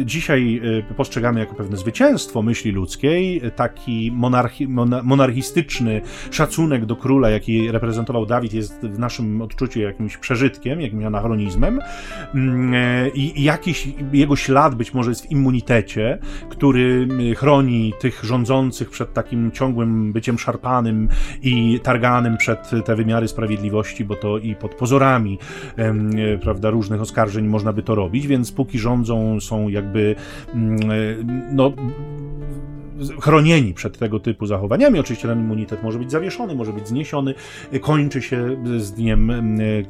dzisiaj 0.05 0.61
y, 0.91 0.95
postrzegamy 0.95 1.41
jako 1.41 1.55
pewne 1.55 1.77
zwycięstwo 1.77 2.43
myśli 2.43 2.73
ludzkiej, 2.73 3.43
taki 3.57 4.13
monarchi, 4.15 4.69
monarchistyczny 5.03 6.01
szacunek 6.31 6.87
do 6.87 6.97
króla, 6.97 7.31
jaki 7.31 7.71
reprezentował 7.71 8.27
Dawid, 8.27 8.55
jest 8.55 8.81
w 8.81 8.99
naszym 8.99 9.43
odczuciu 9.43 9.81
jakimś 9.81 10.17
przeżytkiem, 10.17 10.81
jakimś 10.81 11.05
anachronizmem. 11.05 11.81
Mm, 12.35 12.75
I 13.15 13.43
jakiś 13.43 13.89
jego 14.13 14.37
ślad 14.37 14.75
być 14.75 14.95
może 14.95 15.11
jest 15.11 15.27
w 15.27 15.31
immunitecie, 15.31 16.19
który 16.49 17.09
chroni 17.37 17.93
tych 18.01 18.25
rządzących 18.25 18.91
przed 18.91 19.13
takim 19.13 19.51
ciągłym 19.51 20.13
byciem 20.13 20.39
szarpanym 20.39 21.09
i 21.43 21.81
targanym 21.83 22.37
przed 22.37 22.71
te 22.85 22.97
wymiary 22.97 23.29
sprawiedliwości, 23.29 24.05
bo 24.05 24.17
to 24.17 24.39
i 24.39 24.55
pod 24.55 24.75
pozorami 24.75 25.39
e, 25.77 26.39
prawda, 26.39 26.71
różnych 26.71 27.01
oskarżeń 27.01 27.47
można 27.51 27.73
by 27.73 27.83
to 27.83 27.95
robić, 27.95 28.27
więc 28.27 28.53
póki 28.53 28.79
rządzą 28.79 29.41
są 29.41 29.69
jakby 29.69 30.15
mm, 30.55 30.91
e, 30.91 30.95
no 31.53 31.73
chronieni 33.21 33.75
przed 33.75 33.99
tego 33.99 34.21
typu 34.21 34.47
zachowaniami. 34.47 34.99
Oczywiście 34.99 35.29
ten 35.29 35.41
immunitet 35.41 35.83
może 35.83 35.99
być 35.99 36.11
zawieszony, 36.11 36.55
może 36.55 36.73
być 36.73 36.89
zniesiony, 36.89 37.35
kończy 37.81 38.23
się 38.23 38.57
z 38.79 38.93
dniem 38.93 39.31
e, 39.31 39.35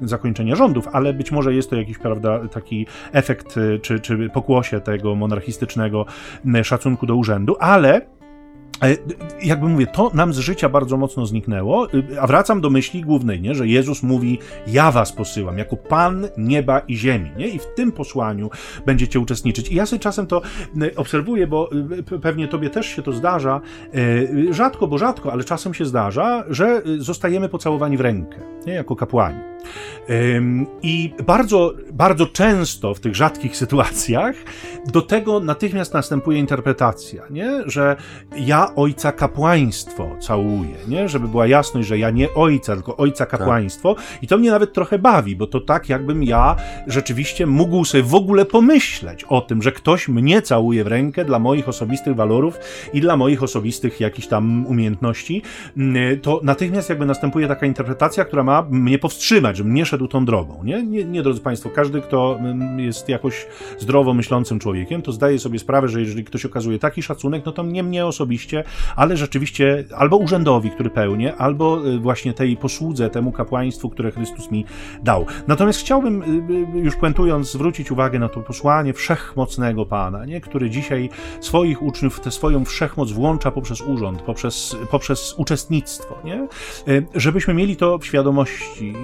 zakończenia 0.02 0.56
rządów, 0.56 0.88
ale 0.92 1.14
być 1.14 1.32
może 1.32 1.54
jest 1.54 1.70
to 1.70 1.76
jakiś, 1.76 1.98
prawda, 1.98 2.48
taki 2.48 2.86
efekt 3.12 3.54
czy, 3.82 4.00
czy 4.00 4.28
pokłosie 4.28 4.80
tego 4.80 5.14
monarchistycznego 5.14 6.06
szacunku 6.62 7.06
do 7.06 7.16
urzędu, 7.16 7.56
ale 7.60 8.19
jakby 9.42 9.68
mówię, 9.68 9.86
to 9.86 10.10
nam 10.14 10.34
z 10.34 10.38
życia 10.38 10.68
bardzo 10.68 10.96
mocno 10.96 11.26
zniknęło, 11.26 11.88
a 12.20 12.26
wracam 12.26 12.60
do 12.60 12.70
myśli 12.70 13.02
głównej, 13.02 13.40
nie? 13.40 13.54
że 13.54 13.68
Jezus 13.68 14.02
mówi, 14.02 14.38
ja 14.66 14.90
was 14.90 15.12
posyłam, 15.12 15.58
jako 15.58 15.76
Pan 15.76 16.28
nieba 16.38 16.78
i 16.78 16.96
ziemi, 16.96 17.30
nie? 17.36 17.48
i 17.48 17.58
w 17.58 17.66
tym 17.76 17.92
posłaniu 17.92 18.50
będziecie 18.86 19.20
uczestniczyć. 19.20 19.68
I 19.68 19.74
ja 19.74 19.86
sobie 19.86 20.00
czasem 20.00 20.26
to 20.26 20.42
obserwuję, 20.96 21.46
bo 21.46 21.70
pewnie 22.22 22.48
tobie 22.48 22.70
też 22.70 22.86
się 22.86 23.02
to 23.02 23.12
zdarza, 23.12 23.60
e, 24.50 24.54
rzadko, 24.54 24.86
bo 24.86 24.98
rzadko, 24.98 25.32
ale 25.32 25.44
czasem 25.44 25.74
się 25.74 25.84
zdarza, 25.84 26.44
że 26.48 26.82
zostajemy 26.98 27.48
pocałowani 27.48 27.96
w 27.96 28.00
rękę, 28.00 28.38
nie? 28.66 28.72
jako 28.72 28.96
kapłani. 28.96 29.50
I 30.82 31.14
bardzo, 31.26 31.74
bardzo 31.92 32.26
często 32.26 32.94
w 32.94 33.00
tych 33.00 33.14
rzadkich 33.14 33.56
sytuacjach 33.56 34.36
do 34.92 35.02
tego 35.02 35.40
natychmiast 35.40 35.94
następuje 35.94 36.38
interpretacja, 36.38 37.22
nie? 37.30 37.62
że 37.66 37.96
ja 38.36 38.69
ojca 38.74 39.12
kapłaństwo 39.12 40.16
całuję, 40.20 40.76
nie? 40.88 41.08
żeby 41.08 41.28
była 41.28 41.46
jasność, 41.46 41.88
że 41.88 41.98
ja 41.98 42.10
nie 42.10 42.34
ojca, 42.34 42.74
tylko 42.74 42.96
ojca 42.96 43.26
tak. 43.26 43.38
kapłaństwo. 43.38 43.94
Tak. 43.94 44.04
I 44.22 44.26
to 44.26 44.38
mnie 44.38 44.50
nawet 44.50 44.72
trochę 44.72 44.98
bawi, 44.98 45.36
bo 45.36 45.46
to 45.46 45.60
tak, 45.60 45.88
jakbym 45.88 46.24
ja 46.24 46.56
rzeczywiście 46.86 47.46
mógł 47.46 47.84
sobie 47.84 48.02
w 48.02 48.14
ogóle 48.14 48.44
pomyśleć 48.44 49.24
o 49.24 49.40
tym, 49.40 49.62
że 49.62 49.72
ktoś 49.72 50.08
mnie 50.08 50.42
całuje 50.42 50.84
w 50.84 50.86
rękę 50.86 51.24
dla 51.24 51.38
moich 51.38 51.68
osobistych 51.68 52.16
walorów 52.16 52.58
i 52.92 53.00
dla 53.00 53.16
moich 53.16 53.42
osobistych 53.42 54.00
jakichś 54.00 54.28
tam 54.28 54.66
umiejętności. 54.66 55.42
Mm, 55.76 56.20
to 56.20 56.40
natychmiast 56.42 56.88
jakby 56.88 57.06
następuje 57.06 57.48
taka 57.48 57.66
interpretacja, 57.66 58.24
która 58.24 58.42
ma 58.42 58.66
mnie 58.70 58.98
powstrzymać, 58.98 59.56
żebym 59.56 59.74
nie 59.74 59.86
szedł 59.86 60.08
tą 60.08 60.24
drogą. 60.24 60.64
Nie, 60.64 60.82
nie, 60.82 61.04
nie 61.04 61.22
drodzy 61.22 61.40
Państwo, 61.40 61.70
każdy, 61.70 62.00
kto 62.00 62.36
mm, 62.38 62.80
jest 62.80 63.08
jakoś 63.08 63.46
zdrowo 63.78 64.14
myślącym 64.14 64.58
człowiekiem, 64.58 65.02
to 65.02 65.12
zdaje 65.12 65.38
sobie 65.38 65.58
sprawę, 65.58 65.88
że 65.88 66.00
jeżeli 66.00 66.24
ktoś 66.24 66.44
okazuje 66.44 66.78
taki 66.78 67.02
szacunek, 67.02 67.42
no 67.46 67.52
to 67.52 67.62
nie 67.62 67.82
mnie 67.82 68.06
osobiście, 68.06 68.59
ale 68.96 69.16
rzeczywiście 69.16 69.84
albo 69.96 70.16
urzędowi, 70.16 70.70
który 70.70 70.90
pełnię, 70.90 71.36
albo 71.36 71.88
y, 71.88 71.98
właśnie 71.98 72.32
tej 72.32 72.56
posłudze, 72.56 73.10
temu 73.10 73.32
kapłaństwu, 73.32 73.90
które 73.90 74.10
Chrystus 74.10 74.50
mi 74.50 74.64
dał. 75.02 75.26
Natomiast 75.48 75.80
chciałbym, 75.80 76.22
y, 76.22 76.26
y, 76.76 76.80
już 76.80 76.96
puentując, 76.96 77.52
zwrócić 77.52 77.90
uwagę 77.90 78.18
na 78.18 78.28
to 78.28 78.40
posłanie 78.40 78.92
wszechmocnego 78.92 79.86
Pana, 79.86 80.24
nie? 80.24 80.40
który 80.40 80.70
dzisiaj 80.70 81.08
swoich 81.40 81.82
uczniów 81.82 82.20
tę 82.20 82.30
swoją 82.30 82.64
wszechmoc 82.64 83.12
włącza 83.12 83.50
poprzez 83.50 83.80
urząd, 83.80 84.22
poprzez, 84.22 84.76
poprzez 84.90 85.34
uczestnictwo, 85.38 86.18
nie? 86.24 86.48
żebyśmy 87.14 87.54
mieli 87.54 87.76
to 87.76 87.98
w 87.98 88.06
świadomości, 88.06 88.94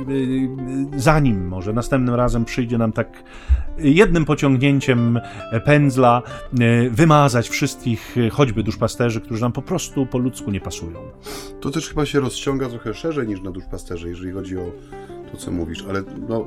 zanim 0.96 1.48
może 1.48 1.72
następnym 1.72 2.14
razem 2.14 2.44
przyjdzie 2.44 2.78
nam 2.78 2.92
tak 2.92 3.22
jednym 3.78 4.24
pociągnięciem 4.24 5.20
pędzla 5.64 6.22
wymazać 6.90 7.48
wszystkich 7.48 8.16
choćby 8.32 8.62
duszpasterzy, 8.62 9.20
którzy 9.20 9.42
nam 9.42 9.52
po 9.52 9.62
prostu 9.62 10.06
po 10.06 10.18
ludzku 10.18 10.50
nie 10.50 10.60
pasują. 10.60 11.00
To 11.60 11.70
też 11.70 11.88
chyba 11.88 12.06
się 12.06 12.20
rozciąga 12.20 12.68
trochę 12.68 12.94
szerzej 12.94 13.28
niż 13.28 13.42
na 13.42 13.50
duszpasterze, 13.50 14.08
jeżeli 14.08 14.32
chodzi 14.32 14.58
o 14.58 14.72
to, 15.32 15.36
co 15.36 15.50
mówisz. 15.50 15.84
Ale 15.88 16.02
no, 16.28 16.46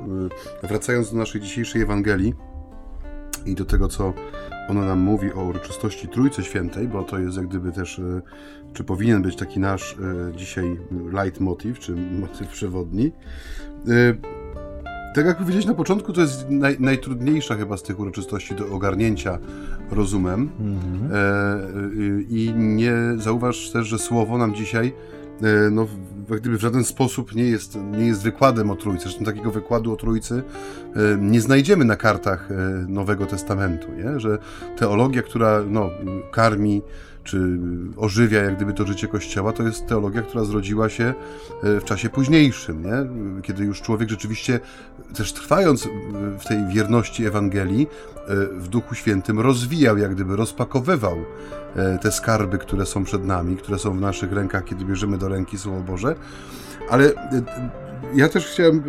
y, 0.64 0.66
wracając 0.66 1.12
do 1.12 1.18
naszej 1.18 1.40
dzisiejszej 1.40 1.82
Ewangelii 1.82 2.34
i 3.46 3.54
do 3.54 3.64
tego, 3.64 3.88
co 3.88 4.12
ona 4.68 4.84
nam 4.84 4.98
mówi 4.98 5.32
o 5.32 5.42
uroczystości 5.42 6.08
Trójcy 6.08 6.42
Świętej, 6.42 6.88
bo 6.88 7.02
to 7.02 7.18
jest 7.18 7.36
jak 7.36 7.46
gdyby 7.46 7.72
też, 7.72 8.00
czy 8.72 8.84
powinien 8.84 9.22
być 9.22 9.36
taki 9.36 9.60
nasz 9.60 9.96
dzisiaj 10.36 10.76
leitmotiv, 11.12 11.78
czy 11.78 11.96
motyw 11.96 12.48
przewodni 12.48 13.12
tak 15.14 15.26
jak 15.26 15.36
powiedziałeś 15.36 15.66
na 15.66 15.74
początku, 15.74 16.12
to 16.12 16.20
jest 16.20 16.46
naj, 16.50 16.76
najtrudniejsza 16.80 17.54
chyba 17.54 17.76
z 17.76 17.82
tych 17.82 18.00
uroczystości 18.00 18.54
do 18.54 18.68
ogarnięcia 18.68 19.38
rozumem. 19.90 20.50
Mhm. 20.60 21.12
E, 21.12 22.22
I 22.28 22.52
nie 22.56 22.94
zauważ 23.16 23.70
też, 23.70 23.86
że 23.86 23.98
słowo 23.98 24.38
nam 24.38 24.54
dzisiaj 24.54 24.92
e, 25.42 25.70
no, 25.70 25.86
gdyby 26.36 26.58
w 26.58 26.60
żaden 26.60 26.84
sposób 26.84 27.34
nie 27.34 27.44
jest, 27.44 27.78
nie 27.98 28.06
jest 28.06 28.22
wykładem 28.22 28.70
o 28.70 28.76
Trójcy. 28.76 29.02
Zresztą 29.02 29.24
takiego 29.24 29.50
wykładu 29.50 29.92
o 29.92 29.96
Trójcy 29.96 30.42
e, 30.96 31.00
nie 31.20 31.40
znajdziemy 31.40 31.84
na 31.84 31.96
kartach 31.96 32.50
e, 32.50 32.54
Nowego 32.88 33.26
Testamentu, 33.26 33.86
nie? 33.92 34.20
że 34.20 34.38
teologia, 34.76 35.22
która 35.22 35.62
no, 35.68 35.90
karmi 36.30 36.82
czy 37.30 37.58
ożywia 37.96 38.42
jak 38.42 38.56
gdyby 38.56 38.72
to 38.72 38.86
życie 38.86 39.08
Kościoła, 39.08 39.52
to 39.52 39.62
jest 39.62 39.86
teologia, 39.86 40.22
która 40.22 40.44
zrodziła 40.44 40.88
się 40.88 41.04
e, 41.62 41.80
w 41.80 41.84
czasie 41.84 42.08
późniejszym, 42.08 42.82
nie? 42.82 43.06
kiedy 43.42 43.64
już 43.64 43.82
człowiek 43.82 44.10
rzeczywiście, 44.10 44.60
też 45.14 45.32
trwając 45.32 45.88
w 46.38 46.48
tej 46.48 46.66
wierności 46.66 47.26
Ewangelii, 47.26 47.86
e, 48.16 48.36
w 48.46 48.68
Duchu 48.68 48.94
Świętym 48.94 49.40
rozwijał, 49.40 49.98
jak 49.98 50.14
gdyby 50.14 50.36
rozpakowywał 50.36 51.16
e, 51.76 51.98
te 51.98 52.12
skarby, 52.12 52.58
które 52.58 52.86
są 52.86 53.04
przed 53.04 53.24
nami, 53.24 53.56
które 53.56 53.78
są 53.78 53.96
w 53.96 54.00
naszych 54.00 54.32
rękach, 54.32 54.64
kiedy 54.64 54.84
bierzemy 54.84 55.18
do 55.18 55.28
ręki 55.28 55.58
Słowo 55.58 55.80
Boże. 55.80 56.14
Ale 56.90 57.12
ja 58.14 58.28
też 58.28 58.46
chciałem 58.46 58.82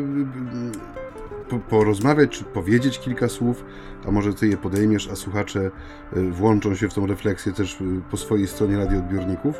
porozmawiać, 1.59 2.29
czy 2.29 2.43
powiedzieć 2.43 2.99
kilka 2.99 3.29
słów, 3.29 3.65
a 4.07 4.11
może 4.11 4.33
ty 4.33 4.47
je 4.47 4.57
podejmiesz, 4.57 5.09
a 5.11 5.15
słuchacze 5.15 5.71
y, 6.17 6.31
włączą 6.31 6.75
się 6.75 6.89
w 6.89 6.93
tą 6.93 7.07
refleksję 7.07 7.53
też 7.53 7.81
y, 7.81 8.01
po 8.11 8.17
swojej 8.17 8.47
stronie 8.47 8.77
radioodbiorników. 8.77 9.55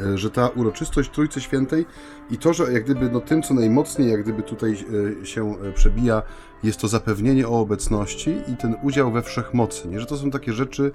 e, 0.00 0.18
że 0.18 0.30
ta 0.30 0.48
uroczystość 0.48 1.10
Trójcy 1.10 1.40
Świętej 1.40 1.86
i 2.30 2.38
to, 2.38 2.52
że 2.52 2.72
jak 2.72 2.84
gdyby 2.84 3.10
no, 3.10 3.20
tym, 3.20 3.42
co 3.42 3.54
najmocniej 3.54 4.10
jak 4.10 4.22
gdyby 4.22 4.42
tutaj 4.42 4.76
się 5.24 5.54
przebija, 5.74 6.22
jest 6.62 6.80
to 6.80 6.88
zapewnienie 6.88 7.48
o 7.48 7.60
obecności 7.60 8.30
i 8.52 8.56
ten 8.56 8.76
udział 8.82 9.12
we 9.12 9.22
wszechmocy, 9.22 9.88
nie? 9.88 10.00
że 10.00 10.06
to 10.06 10.16
są 10.16 10.30
takie 10.30 10.52
rzeczy, 10.52 10.92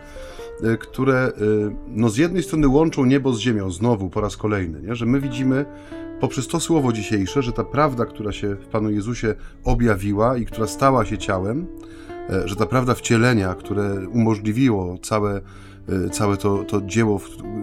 które 0.79 1.31
no, 1.87 2.09
z 2.09 2.17
jednej 2.17 2.43
strony 2.43 2.67
łączą 2.67 3.05
niebo 3.05 3.33
z 3.33 3.39
ziemią, 3.39 3.71
znowu 3.71 4.09
po 4.09 4.21
raz 4.21 4.37
kolejny, 4.37 4.81
nie? 4.81 4.95
że 4.95 5.05
my 5.05 5.21
widzimy 5.21 5.65
poprzez 6.19 6.47
to 6.47 6.59
słowo 6.59 6.93
dzisiejsze, 6.93 7.43
że 7.43 7.51
ta 7.51 7.63
prawda, 7.63 8.05
która 8.05 8.31
się 8.31 8.55
w 8.55 8.67
Panu 8.67 8.91
Jezusie 8.91 9.35
objawiła 9.63 10.37
i 10.37 10.45
która 10.45 10.67
stała 10.67 11.05
się 11.05 11.17
ciałem, 11.17 11.67
że 12.45 12.55
ta 12.55 12.65
prawda 12.65 12.93
wcielenia, 12.93 13.55
które 13.55 14.09
umożliwiło 14.09 14.97
całe 14.97 15.35
E, 15.35 15.41
całe 16.11 16.37
to, 16.37 16.63
to 16.63 16.81
dzieło, 16.81 17.19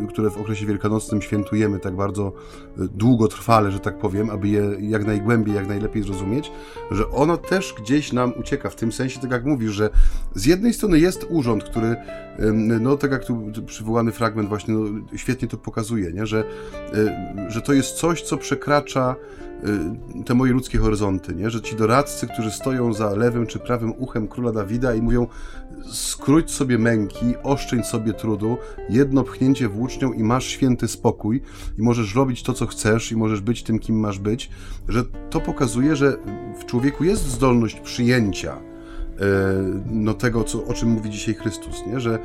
które 0.08 0.30
w 0.30 0.38
okresie 0.40 0.66
wielkanocnym 0.66 1.22
świętujemy 1.22 1.78
tak 1.78 1.96
bardzo 1.96 2.32
e, 2.78 2.88
długotrwale, 2.94 3.70
że 3.70 3.80
tak 3.80 3.98
powiem, 3.98 4.30
aby 4.30 4.48
je 4.48 4.76
jak 4.80 5.06
najgłębiej, 5.06 5.54
jak 5.54 5.68
najlepiej 5.68 6.02
zrozumieć, 6.02 6.52
że 6.90 7.10
ono 7.10 7.36
też 7.36 7.74
gdzieś 7.82 8.12
nam 8.12 8.32
ucieka, 8.40 8.70
w 8.70 8.76
tym 8.76 8.92
sensie, 8.92 9.20
tak 9.20 9.30
jak 9.30 9.44
mówisz, 9.44 9.72
że 9.72 9.90
z 10.34 10.46
jednej 10.46 10.74
strony 10.74 10.98
jest 10.98 11.26
urząd, 11.30 11.64
który, 11.64 11.96
no 12.80 12.96
tak 12.96 13.10
jak 13.10 13.24
tu 13.24 13.52
przywołany 13.66 14.12
fragment 14.12 14.48
właśnie 14.48 14.74
no, 14.74 15.00
świetnie 15.16 15.48
to 15.48 15.56
pokazuje, 15.56 16.12
nie? 16.12 16.26
Że, 16.26 16.44
e, 16.94 17.50
że 17.50 17.60
to 17.60 17.72
jest 17.72 17.96
coś, 17.96 18.22
co 18.22 18.36
przekracza 18.36 19.16
Y, 20.20 20.24
te 20.24 20.34
moje 20.34 20.52
ludzkie 20.52 20.78
horyzonty, 20.78 21.34
nie? 21.34 21.50
że 21.50 21.60
ci 21.60 21.76
doradcy, 21.76 22.26
którzy 22.26 22.50
stoją 22.50 22.92
za 22.92 23.10
lewym 23.10 23.46
czy 23.46 23.58
prawym 23.58 23.92
uchem 23.98 24.28
króla 24.28 24.52
Dawida 24.52 24.94
i 24.94 25.02
mówią 25.02 25.26
skróć 25.92 26.50
sobie 26.50 26.78
męki, 26.78 27.34
oszczędź 27.42 27.86
sobie 27.86 28.11
trudu, 28.14 28.56
jedno 28.88 29.24
pchnięcie 29.24 29.68
włócznią 29.68 30.12
i 30.12 30.22
masz 30.22 30.46
święty 30.46 30.88
spokój 30.88 31.42
i 31.78 31.82
możesz 31.82 32.14
robić 32.14 32.42
to, 32.42 32.52
co 32.52 32.66
chcesz 32.66 33.12
i 33.12 33.16
możesz 33.16 33.40
być 33.40 33.62
tym, 33.62 33.78
kim 33.78 34.00
masz 34.00 34.18
być, 34.18 34.50
że 34.88 35.04
to 35.30 35.40
pokazuje, 35.40 35.96
że 35.96 36.16
w 36.60 36.66
człowieku 36.66 37.04
jest 37.04 37.28
zdolność 37.28 37.80
przyjęcia 37.80 38.72
E, 39.20 39.24
no 39.86 40.14
tego, 40.14 40.44
co, 40.44 40.64
o 40.64 40.74
czym 40.74 40.88
mówi 40.88 41.10
dzisiaj 41.10 41.34
Chrystus, 41.34 41.86
nie? 41.86 42.00
że 42.00 42.14
e, 42.14 42.18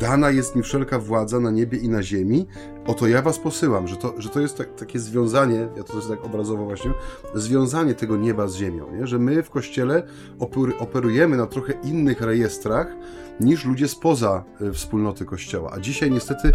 dana 0.00 0.30
jest 0.30 0.56
mi 0.56 0.62
wszelka 0.62 0.98
władza 0.98 1.40
na 1.40 1.50
niebie 1.50 1.78
i 1.78 1.88
na 1.88 2.02
ziemi, 2.02 2.46
oto 2.86 3.06
ja 3.06 3.22
was 3.22 3.38
posyłam, 3.38 3.88
że 3.88 3.96
to, 3.96 4.14
że 4.18 4.28
to 4.28 4.40
jest 4.40 4.56
tak, 4.58 4.74
takie 4.74 4.98
związanie, 4.98 5.68
ja 5.76 5.82
to 5.82 5.96
jest 5.96 6.08
tak 6.08 6.24
obrazowo 6.24 6.64
właśnie, 6.64 6.90
związanie 7.34 7.94
tego 7.94 8.16
nieba 8.16 8.48
z 8.48 8.56
ziemią, 8.56 8.86
nie? 8.92 9.06
że 9.06 9.18
my 9.18 9.42
w 9.42 9.50
Kościele 9.50 10.02
operujemy 10.78 11.36
na 11.36 11.46
trochę 11.46 11.72
innych 11.72 12.20
rejestrach, 12.20 12.96
niż 13.40 13.64
ludzie 13.64 13.88
spoza 13.88 14.44
e, 14.60 14.72
wspólnoty 14.72 15.24
Kościoła. 15.24 15.70
A 15.74 15.80
dzisiaj 15.80 16.10
niestety 16.10 16.52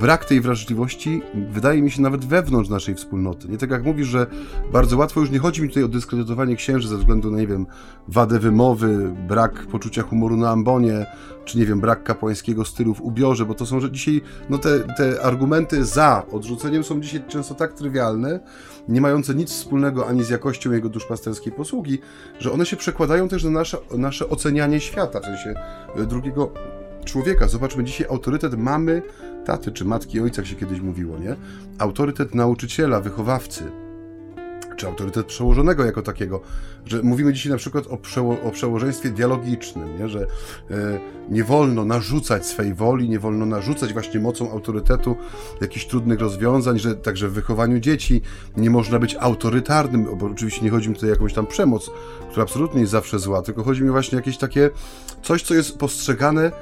brak 0.00 0.24
tej 0.24 0.40
wrażliwości 0.40 1.22
wydaje 1.50 1.82
mi 1.82 1.90
się 1.90 2.02
nawet 2.02 2.24
wewnątrz 2.24 2.70
naszej 2.70 2.94
wspólnoty. 2.94 3.48
Nie 3.48 3.58
tak 3.58 3.70
jak 3.70 3.84
mówisz, 3.84 4.08
że 4.08 4.26
bardzo 4.72 4.96
łatwo 4.96 5.20
już 5.20 5.30
nie 5.30 5.38
chodzi 5.38 5.62
mi 5.62 5.68
tutaj 5.68 5.82
o 5.82 5.88
dyskredytowanie 5.88 6.56
księży 6.56 6.88
ze 6.88 6.96
względu 6.96 7.30
na, 7.30 7.38
nie 7.38 7.46
wiem, 7.46 7.66
wadę 8.08 8.38
wymowy, 8.38 9.14
brak 9.28 9.66
poczucia 9.66 10.02
humoru 10.02 10.36
na 10.36 10.50
ambonie, 10.50 11.06
czy 11.44 11.58
nie 11.58 11.66
wiem, 11.66 11.80
brak 11.80 12.04
kapłańskiego 12.04 12.64
stylu 12.64 12.94
w 12.94 13.00
ubiorze, 13.00 13.46
bo 13.46 13.54
to 13.54 13.66
są, 13.66 13.80
że 13.80 13.90
dzisiaj 13.90 14.20
no 14.50 14.58
te, 14.58 14.80
te 14.80 15.22
argumenty 15.22 15.84
za 15.84 16.26
odrzuceniem 16.32 16.84
są 16.84 17.00
dzisiaj 17.00 17.22
często 17.28 17.54
tak 17.54 17.72
trywialne, 17.72 18.40
nie 18.88 19.00
mające 19.00 19.34
nic 19.34 19.50
wspólnego 19.50 20.08
ani 20.08 20.24
z 20.24 20.30
jakością 20.30 20.72
jego 20.72 20.88
duszpasterskiej 20.88 21.52
posługi, 21.52 21.98
że 22.38 22.52
one 22.52 22.66
się 22.66 22.76
przekładają 22.76 23.28
też 23.28 23.44
na 23.44 23.50
nasze, 23.50 23.78
nasze 23.90 24.28
ocenianie 24.28 24.80
świata, 24.80 25.20
w 25.20 25.24
sensie 25.24 25.54
e, 25.96 26.06
drugiego 26.06 26.52
człowieka. 27.04 27.48
Zobaczmy, 27.48 27.84
dzisiaj 27.84 28.06
autorytet 28.10 28.58
mamy, 28.58 29.02
taty 29.44 29.72
czy 29.72 29.84
matki, 29.84 30.20
ojca, 30.20 30.42
jak 30.42 30.50
się 30.50 30.56
kiedyś 30.56 30.80
mówiło, 30.80 31.18
nie? 31.18 31.36
Autorytet 31.78 32.34
nauczyciela, 32.34 33.00
wychowawcy, 33.00 33.64
czy 34.82 34.88
autorytet 34.88 35.26
przełożonego 35.26 35.84
jako 35.84 36.02
takiego, 36.02 36.40
że 36.86 37.02
mówimy 37.02 37.32
dzisiaj 37.32 37.52
na 37.52 37.58
przykład 37.58 37.86
o, 37.86 37.96
przeło, 37.96 38.40
o 38.40 38.50
przełożeństwie 38.50 39.10
dialogicznym, 39.10 39.98
nie? 39.98 40.08
że 40.08 40.20
e, 40.20 40.26
nie 41.30 41.44
wolno 41.44 41.84
narzucać 41.84 42.46
swej 42.46 42.74
woli, 42.74 43.08
nie 43.08 43.18
wolno 43.18 43.46
narzucać 43.46 43.92
właśnie 43.92 44.20
mocą 44.20 44.50
autorytetu 44.50 45.16
jakichś 45.60 45.86
trudnych 45.86 46.20
rozwiązań, 46.20 46.78
że 46.78 46.94
także 46.94 47.28
w 47.28 47.32
wychowaniu 47.32 47.80
dzieci 47.80 48.22
nie 48.56 48.70
można 48.70 48.98
być 48.98 49.16
autorytarnym, 49.20 50.18
bo 50.18 50.26
oczywiście 50.26 50.62
nie 50.62 50.70
chodzi 50.70 50.88
mi 50.88 50.94
tutaj 50.94 51.10
o 51.10 51.12
jakąś 51.12 51.34
tam 51.34 51.46
przemoc, 51.46 51.90
która 52.30 52.42
absolutnie 52.42 52.80
jest 52.80 52.92
zawsze 52.92 53.18
zła, 53.18 53.42
tylko 53.42 53.62
chodzi 53.62 53.82
mi 53.82 53.90
właśnie 53.90 54.16
o 54.16 54.20
jakieś 54.20 54.38
takie 54.38 54.70
coś, 55.22 55.42
co 55.42 55.54
jest 55.54 55.78
postrzegane 55.78 56.52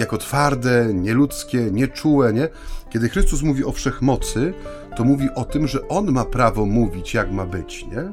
jako 0.00 0.18
twarde, 0.18 0.94
nieludzkie, 0.94 1.70
nieczułe, 1.72 2.32
nie? 2.32 2.48
Kiedy 2.90 3.08
Chrystus 3.08 3.42
mówi 3.42 3.64
o 3.64 3.72
wszechmocy, 3.72 4.54
to 4.96 5.04
mówi 5.04 5.28
o 5.34 5.44
tym, 5.44 5.66
że 5.66 5.88
On 5.88 6.12
ma 6.12 6.24
prawo 6.24 6.66
mówić, 6.66 7.14
jak 7.14 7.32
ma 7.32 7.46
być, 7.46 7.86
nie? 7.86 8.12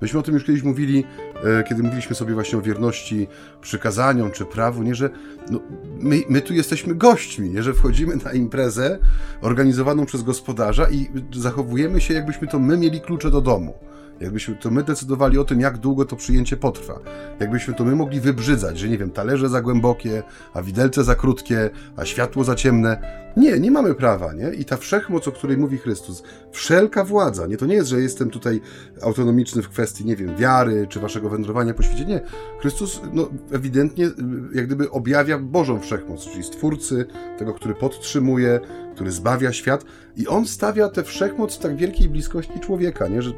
Myśmy 0.00 0.20
o 0.20 0.22
tym 0.22 0.34
już 0.34 0.44
kiedyś 0.44 0.62
mówili, 0.62 1.04
e, 1.44 1.64
kiedy 1.64 1.82
mówiliśmy 1.82 2.16
sobie 2.16 2.34
właśnie 2.34 2.58
o 2.58 2.62
wierności 2.62 3.28
przykazaniom 3.60 4.30
czy 4.30 4.44
prawu, 4.44 4.82
nie, 4.82 4.94
że 4.94 5.10
no, 5.50 5.60
my, 5.98 6.22
my 6.28 6.40
tu 6.40 6.54
jesteśmy 6.54 6.94
gośćmi, 6.94 7.50
nie, 7.50 7.62
że 7.62 7.74
wchodzimy 7.74 8.16
na 8.16 8.32
imprezę 8.32 8.98
organizowaną 9.40 10.06
przez 10.06 10.22
gospodarza 10.22 10.90
i 10.90 11.08
zachowujemy 11.32 12.00
się, 12.00 12.14
jakbyśmy 12.14 12.48
to 12.48 12.58
my 12.58 12.76
mieli 12.76 13.00
klucze 13.00 13.30
do 13.30 13.40
domu. 13.40 13.74
Jakbyśmy 14.22 14.54
to 14.54 14.70
my 14.70 14.82
decydowali 14.82 15.38
o 15.38 15.44
tym, 15.44 15.60
jak 15.60 15.78
długo 15.78 16.04
to 16.04 16.16
przyjęcie 16.16 16.56
potrwa. 16.56 16.98
Jakbyśmy 17.40 17.74
to 17.74 17.84
my 17.84 17.96
mogli 17.96 18.20
wybrzydzać, 18.20 18.78
że 18.78 18.88
nie 18.88 18.98
wiem, 18.98 19.10
talerze 19.10 19.48
za 19.48 19.62
głębokie, 19.62 20.22
a 20.54 20.62
widelce 20.62 21.04
za 21.04 21.14
krótkie, 21.14 21.70
a 21.96 22.04
światło 22.04 22.44
za 22.44 22.54
ciemne. 22.54 23.21
Nie, 23.36 23.60
nie 23.60 23.70
mamy 23.70 23.94
prawa, 23.94 24.32
nie? 24.32 24.50
I 24.50 24.64
ta 24.64 24.76
wszechmoc, 24.76 25.28
o 25.28 25.32
której 25.32 25.56
mówi 25.56 25.78
Chrystus, 25.78 26.22
wszelka 26.50 27.04
władza, 27.04 27.46
nie? 27.46 27.56
To 27.56 27.66
nie 27.66 27.74
jest, 27.74 27.88
że 27.88 28.00
jestem 28.00 28.30
tutaj 28.30 28.60
autonomiczny 29.02 29.62
w 29.62 29.68
kwestii, 29.68 30.04
nie 30.04 30.16
wiem, 30.16 30.36
wiary, 30.36 30.86
czy 30.88 31.00
waszego 31.00 31.28
wędrowania 31.28 31.74
po 31.74 31.82
świecie. 31.82 32.04
Nie. 32.04 32.20
Chrystus, 32.60 33.00
no, 33.12 33.28
ewidentnie, 33.52 34.10
jak 34.54 34.66
gdyby 34.66 34.90
objawia 34.90 35.38
Bożą 35.38 35.80
wszechmoc, 35.80 36.24
czyli 36.24 36.44
Stwórcy, 36.44 37.06
tego, 37.38 37.54
który 37.54 37.74
podtrzymuje, 37.74 38.60
który 38.94 39.10
zbawia 39.10 39.52
świat 39.52 39.84
i 40.16 40.28
on 40.28 40.46
stawia 40.46 40.88
tę 40.88 41.04
wszechmoc 41.04 41.56
w 41.56 41.58
tak 41.58 41.76
wielkiej 41.76 42.08
bliskości 42.08 42.60
człowieka, 42.60 43.08
nie? 43.08 43.22
Że, 43.22 43.30
y, 43.30 43.34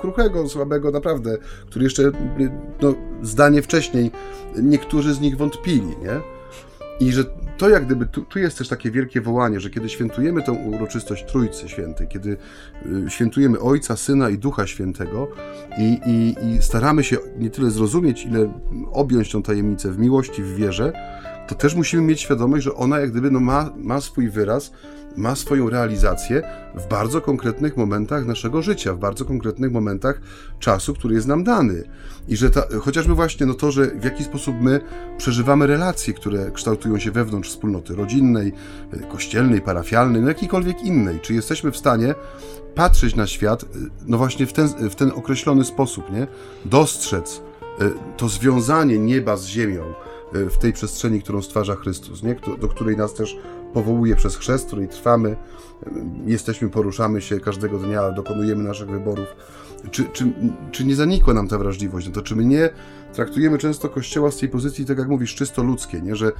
kruchego, 0.00 0.48
słabego, 0.48 0.90
naprawdę, 0.90 1.38
który 1.66 1.84
jeszcze 1.84 2.02
y, 2.02 2.12
no, 2.82 2.94
zdanie 3.22 3.62
wcześniej 3.62 4.10
niektórzy 4.62 5.14
z 5.14 5.20
nich 5.20 5.36
wątpili, 5.36 5.86
nie? 5.86 6.20
I 7.00 7.12
że 7.12 7.24
to 7.58 7.68
jak 7.68 7.86
gdyby, 7.86 8.06
tu, 8.06 8.22
tu, 8.22 8.38
jest 8.38 8.58
też 8.58 8.68
takie 8.68 8.90
wielkie 8.90 9.20
wołanie, 9.20 9.60
że 9.60 9.70
kiedy 9.70 9.88
świętujemy 9.88 10.42
tę 10.42 10.52
uroczystość 10.52 11.24
Trójcy 11.24 11.68
Świętej, 11.68 12.08
kiedy 12.08 12.36
y, 12.86 13.10
świętujemy 13.10 13.60
Ojca, 13.60 13.96
Syna 13.96 14.30
i 14.30 14.38
Ducha 14.38 14.66
Świętego 14.66 15.28
i, 15.78 16.00
i, 16.06 16.34
i 16.46 16.62
staramy 16.62 17.04
się 17.04 17.16
nie 17.38 17.50
tyle 17.50 17.70
zrozumieć, 17.70 18.24
ile 18.24 18.52
objąć 18.92 19.32
tą 19.32 19.42
tajemnicę 19.42 19.92
w 19.92 19.98
miłości, 19.98 20.42
w 20.42 20.54
wierze, 20.54 20.92
to 21.48 21.54
też 21.54 21.74
musimy 21.74 22.02
mieć 22.02 22.20
świadomość, 22.20 22.64
że 22.64 22.74
ona 22.74 23.00
jak 23.00 23.10
gdyby 23.10 23.30
no 23.30 23.40
ma, 23.40 23.70
ma 23.76 24.00
swój 24.00 24.30
wyraz, 24.30 24.72
ma 25.16 25.36
swoją 25.36 25.70
realizację 25.70 26.42
w 26.74 26.88
bardzo 26.88 27.20
konkretnych 27.20 27.76
momentach 27.76 28.26
naszego 28.26 28.62
życia, 28.62 28.94
w 28.94 28.98
bardzo 28.98 29.24
konkretnych 29.24 29.72
momentach 29.72 30.20
czasu, 30.58 30.94
który 30.94 31.14
jest 31.14 31.26
nam 31.26 31.44
dany. 31.44 31.82
I 32.28 32.36
że 32.36 32.50
ta, 32.50 32.62
chociażby 32.80 33.14
właśnie 33.14 33.46
no 33.46 33.54
to, 33.54 33.70
że 33.70 33.86
w 33.86 34.04
jaki 34.04 34.24
sposób 34.24 34.56
my 34.60 34.80
przeżywamy 35.18 35.66
relacje, 35.66 36.14
które 36.14 36.50
kształtują 36.50 36.98
się 36.98 37.10
wewnątrz 37.10 37.48
wspólnoty 37.48 37.94
rodzinnej, 37.94 38.52
kościelnej, 39.12 39.60
parafialnej, 39.60 40.22
no 40.22 40.28
jakiejkolwiek 40.28 40.82
innej. 40.82 41.20
Czy 41.20 41.34
jesteśmy 41.34 41.70
w 41.72 41.76
stanie 41.76 42.14
patrzeć 42.74 43.16
na 43.16 43.26
świat, 43.26 43.64
no 44.06 44.18
właśnie 44.18 44.46
w 44.46 44.52
ten, 44.52 44.68
w 44.90 44.94
ten 44.94 45.10
określony 45.10 45.64
sposób, 45.64 46.12
nie? 46.12 46.26
Dostrzec 46.64 47.42
e, 47.80 47.90
to 48.16 48.28
związanie 48.28 48.98
nieba 48.98 49.36
z 49.36 49.46
ziemią, 49.46 49.94
w 50.32 50.56
tej 50.56 50.72
przestrzeni, 50.72 51.22
którą 51.22 51.42
stwarza 51.42 51.76
Chrystus, 51.76 52.22
nie? 52.22 52.36
do 52.60 52.68
której 52.68 52.96
nas 52.96 53.14
też 53.14 53.36
powołuje 53.72 54.16
przez 54.16 54.36
chrzest, 54.36 54.64
w 54.64 54.66
której 54.66 54.88
trwamy, 54.88 55.36
jesteśmy, 56.26 56.70
poruszamy 56.70 57.20
się 57.20 57.40
każdego 57.40 57.78
dnia, 57.78 58.12
dokonujemy 58.12 58.64
naszych 58.64 58.90
wyborów. 58.90 59.26
Czy, 59.90 60.04
czy, 60.12 60.32
czy 60.70 60.84
nie 60.84 60.96
zanikła 60.96 61.34
nam 61.34 61.48
ta 61.48 61.58
wrażliwość? 61.58 62.06
No 62.06 62.12
to 62.12 62.22
czy 62.22 62.36
my 62.36 62.44
nie 62.44 62.70
traktujemy 63.12 63.58
często 63.58 63.88
Kościoła 63.88 64.30
z 64.30 64.36
tej 64.36 64.48
pozycji, 64.48 64.84
tak 64.84 64.98
jak 64.98 65.08
mówisz, 65.08 65.34
czysto 65.34 65.62
ludzkie, 65.62 66.00
nie? 66.00 66.16
że 66.16 66.32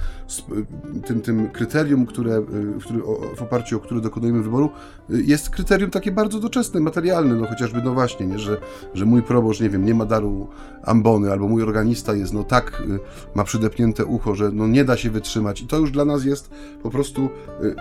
tym, 1.06 1.20
tym 1.20 1.50
kryterium, 1.50 2.06
które, 2.06 2.40
w, 2.40 2.84
który, 2.84 3.00
w 3.36 3.42
oparciu 3.42 3.76
o 3.76 3.80
które 3.80 4.00
dokonujemy 4.00 4.42
wyboru, 4.42 4.70
jest 5.08 5.50
kryterium 5.50 5.90
takie 5.90 6.12
bardzo 6.12 6.40
doczesne, 6.40 6.80
materialne, 6.80 7.34
no 7.34 7.46
chociażby, 7.46 7.82
no 7.84 7.94
właśnie, 7.94 8.26
nie? 8.26 8.38
Że, 8.38 8.56
że 8.94 9.04
mój 9.04 9.22
proboszcz, 9.22 9.60
nie 9.60 9.70
wiem, 9.70 9.84
nie 9.84 9.94
ma 9.94 10.04
daru 10.04 10.48
ambony, 10.82 11.32
albo 11.32 11.48
mój 11.48 11.62
organista 11.62 12.14
jest, 12.14 12.32
no 12.32 12.44
tak, 12.44 12.82
y, 12.90 12.98
ma 13.34 13.44
przydepnięte 13.44 14.04
ucho, 14.04 14.34
że 14.34 14.50
no 14.52 14.66
nie 14.66 14.84
da 14.84 14.96
się 14.96 15.10
wytrzymać 15.10 15.62
i 15.62 15.66
to 15.66 15.78
już 15.78 15.90
dla 15.90 16.04
nas 16.04 16.24
jest 16.24 16.50
po 16.82 16.90
prostu 16.90 17.24
y, 17.62 17.66
y, 17.66 17.74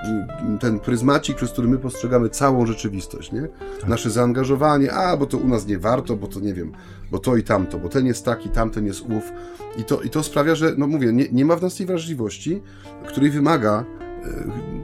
ten 0.59 0.79
pryzmacik, 0.79 1.37
przez 1.37 1.51
który 1.51 1.67
my 1.67 1.77
postrzegamy 1.77 2.29
całą 2.29 2.65
rzeczywistość, 2.65 3.31
nie? 3.31 3.47
Tak. 3.79 3.89
Nasze 3.89 4.09
zaangażowanie, 4.09 4.93
a, 4.93 5.17
bo 5.17 5.25
to 5.25 5.37
u 5.37 5.47
nas 5.47 5.67
nie 5.67 5.79
warto, 5.79 6.15
bo 6.15 6.27
to 6.27 6.39
nie 6.39 6.53
wiem, 6.53 6.71
bo 7.11 7.19
to 7.19 7.35
i 7.35 7.43
tamto, 7.43 7.79
bo 7.79 7.89
ten 7.89 8.05
jest 8.05 8.25
taki, 8.25 8.49
tamten 8.49 8.85
jest 8.85 9.01
ów. 9.01 9.31
I 9.77 9.83
to, 9.83 10.01
i 10.01 10.09
to 10.09 10.23
sprawia, 10.23 10.55
że, 10.55 10.73
no 10.77 10.87
mówię, 10.87 11.13
nie, 11.13 11.25
nie 11.31 11.45
ma 11.45 11.55
w 11.55 11.61
nas 11.61 11.75
tej 11.75 11.85
wrażliwości, 11.85 12.61
której 13.07 13.29
wymaga 13.29 13.85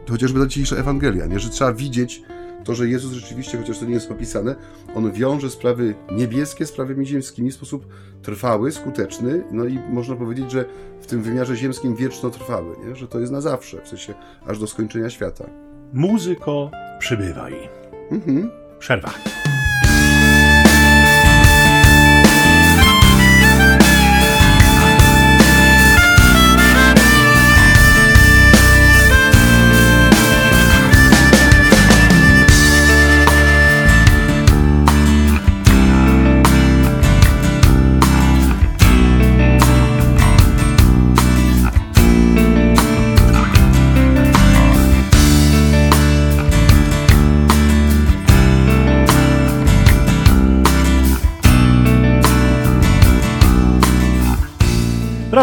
chociażby 0.10 0.40
ta 0.40 0.46
dzisiejsza 0.46 0.76
Ewangelia, 0.76 1.26
nie? 1.26 1.40
że 1.40 1.50
trzeba 1.50 1.74
widzieć 1.74 2.24
to, 2.64 2.76
że 2.76 2.88
Jezus 2.88 3.14
rzeczywiście, 3.14 3.58
chociaż 3.58 3.80
to 3.80 3.86
nie 3.86 3.94
jest 3.94 4.12
opisane, 4.12 4.56
on 4.96 5.12
wiąże 5.12 5.50
sprawy 5.50 5.96
niebieskie 6.12 6.66
z 6.66 6.70
sprawami 6.70 7.06
ziemskimi 7.06 7.52
w 7.52 7.54
sposób 7.54 7.88
trwały, 8.22 8.72
skuteczny, 8.72 9.44
no 9.52 9.66
i 9.66 9.80
można 9.90 10.16
powiedzieć, 10.16 10.52
że 10.52 10.66
w 11.02 11.06
tym 11.06 11.22
wymiarze 11.22 11.56
ziemskim 11.56 11.96
wieczno 11.96 12.30
trwały, 12.30 12.76
nie? 12.88 12.96
że 12.96 13.08
to 13.08 13.20
jest 13.20 13.32
na 13.32 13.42
zawsze, 13.42 13.82
w 13.82 13.88
sensie 13.88 14.14
aż 14.48 14.60
do 14.60 14.68
skończenia 14.68 15.10
świata. 15.10 15.46
Muzyko, 15.94 16.72
przybywaj. 17.00 17.54
Mhm. 18.12 18.52
Przerwa. 18.80 19.14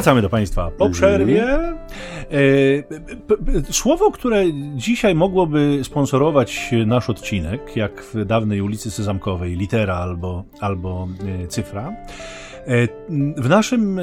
Wracamy 0.00 0.22
do 0.22 0.28
Państwa 0.28 0.70
po 0.70 0.90
przerwie. 0.90 1.44
E, 1.44 1.72
słowo, 3.72 4.10
które 4.10 4.44
dzisiaj 4.74 5.14
mogłoby 5.14 5.80
sponsorować 5.82 6.70
nasz 6.86 7.10
odcinek, 7.10 7.76
jak 7.76 8.02
w 8.02 8.24
dawnej 8.24 8.60
ulicy 8.60 8.90
Sezamkowej, 8.90 9.56
litera 9.56 9.96
albo, 9.96 10.44
albo 10.60 11.08
e, 11.42 11.46
cyfra. 11.46 11.92
E, 12.66 12.88
w 13.36 13.48
naszym 13.48 14.00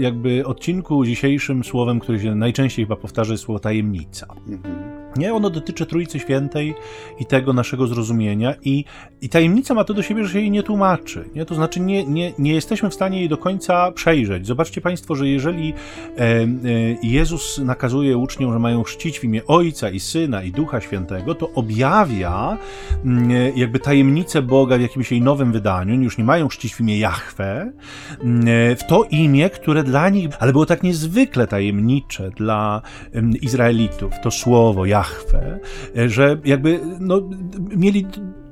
jakby 0.00 0.46
odcinku 0.46 1.04
dzisiejszym 1.04 1.64
słowem, 1.64 2.00
które 2.00 2.20
się 2.20 2.34
najczęściej 2.34 2.84
chyba 2.84 2.96
powtarza, 2.96 3.32
jest 3.32 3.44
słowo 3.44 3.58
tajemnica. 3.58 4.26
Mhm. 4.48 4.89
Nie, 5.16 5.34
ono 5.34 5.50
dotyczy 5.50 5.86
Trójcy 5.86 6.18
Świętej 6.18 6.74
i 7.20 7.26
tego 7.26 7.52
naszego 7.52 7.86
zrozumienia 7.86 8.54
i, 8.64 8.84
i 9.20 9.28
tajemnica 9.28 9.74
ma 9.74 9.84
to 9.84 9.94
do 9.94 10.02
siebie, 10.02 10.24
że 10.24 10.32
się 10.32 10.40
jej 10.40 10.50
nie 10.50 10.62
tłumaczy. 10.62 11.24
Nie? 11.34 11.44
To 11.44 11.54
znaczy 11.54 11.80
nie, 11.80 12.04
nie, 12.04 12.32
nie 12.38 12.52
jesteśmy 12.52 12.90
w 12.90 12.94
stanie 12.94 13.18
jej 13.18 13.28
do 13.28 13.36
końca 13.36 13.92
przejrzeć. 13.92 14.46
Zobaczcie 14.46 14.80
Państwo, 14.80 15.14
że 15.14 15.28
jeżeli 15.28 15.72
e, 15.72 16.22
e, 16.22 16.46
Jezus 17.02 17.58
nakazuje 17.58 18.16
uczniom, 18.16 18.52
że 18.52 18.58
mają 18.58 18.84
czcić 18.84 19.20
w 19.20 19.24
imię 19.24 19.46
Ojca 19.46 19.90
i 19.90 20.00
Syna 20.00 20.42
i 20.42 20.52
Ducha 20.52 20.80
Świętego, 20.80 21.34
to 21.34 21.50
objawia 21.54 22.58
mm, 23.04 23.56
jakby 23.56 23.78
tajemnicę 23.78 24.42
Boga 24.42 24.78
w 24.78 24.80
jakimś 24.80 25.10
jej 25.10 25.22
nowym 25.22 25.52
wydaniu. 25.52 26.02
Już 26.02 26.18
nie 26.18 26.24
mają 26.24 26.48
czcić 26.48 26.74
w 26.74 26.80
imię 26.80 26.98
Jahwe, 26.98 27.72
mm, 28.20 28.76
w 28.76 28.84
to 28.88 29.04
imię, 29.10 29.50
które 29.50 29.82
dla 29.82 30.08
nich, 30.08 30.28
ale 30.38 30.52
było 30.52 30.66
tak 30.66 30.82
niezwykle 30.82 31.46
tajemnicze 31.46 32.30
dla 32.30 32.82
Izraelitów, 33.42 34.12
to 34.22 34.30
słowo 34.30 34.86
Jahwe, 34.86 34.99
Jahwe, 35.00 35.60
że 36.08 36.38
jakby 36.44 36.80
no, 37.00 37.20
mieli 37.76 38.06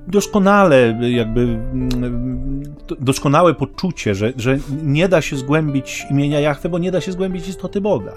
doskonale, 0.07 0.99
jakby 1.11 1.41
mm, 1.41 2.63
doskonałe 3.01 3.55
poczucie, 3.55 4.15
że, 4.15 4.33
że 4.37 4.59
nie 4.83 5.09
da 5.09 5.23
się 5.23 5.37
zgłębić 5.37 6.07
imienia 6.11 6.41
Jahwe, 6.41 6.69
bo 6.69 6.79
nie 6.79 6.91
da 6.91 7.01
się 7.01 7.13
zgłębić 7.13 7.49
istoty 7.49 7.81
Boga. 7.81 8.13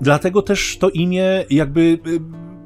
Dlatego 0.00 0.42
też 0.42 0.78
to 0.78 0.90
imię 0.90 1.44
jakby 1.50 1.98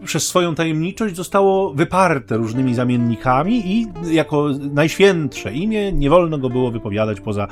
przez 0.05 0.27
swoją 0.27 0.55
tajemniczość 0.55 1.17
zostało 1.17 1.75
wyparte 1.75 2.37
różnymi 2.37 2.75
zamiennikami 2.75 3.63
i 3.73 3.87
jako 4.11 4.49
najświętsze 4.73 5.53
imię 5.53 5.93
nie 5.93 6.11
wolno 6.11 6.39
go 6.39 6.51
było 6.51 6.71
wypowiadać 6.71 7.21
poza 7.21 7.49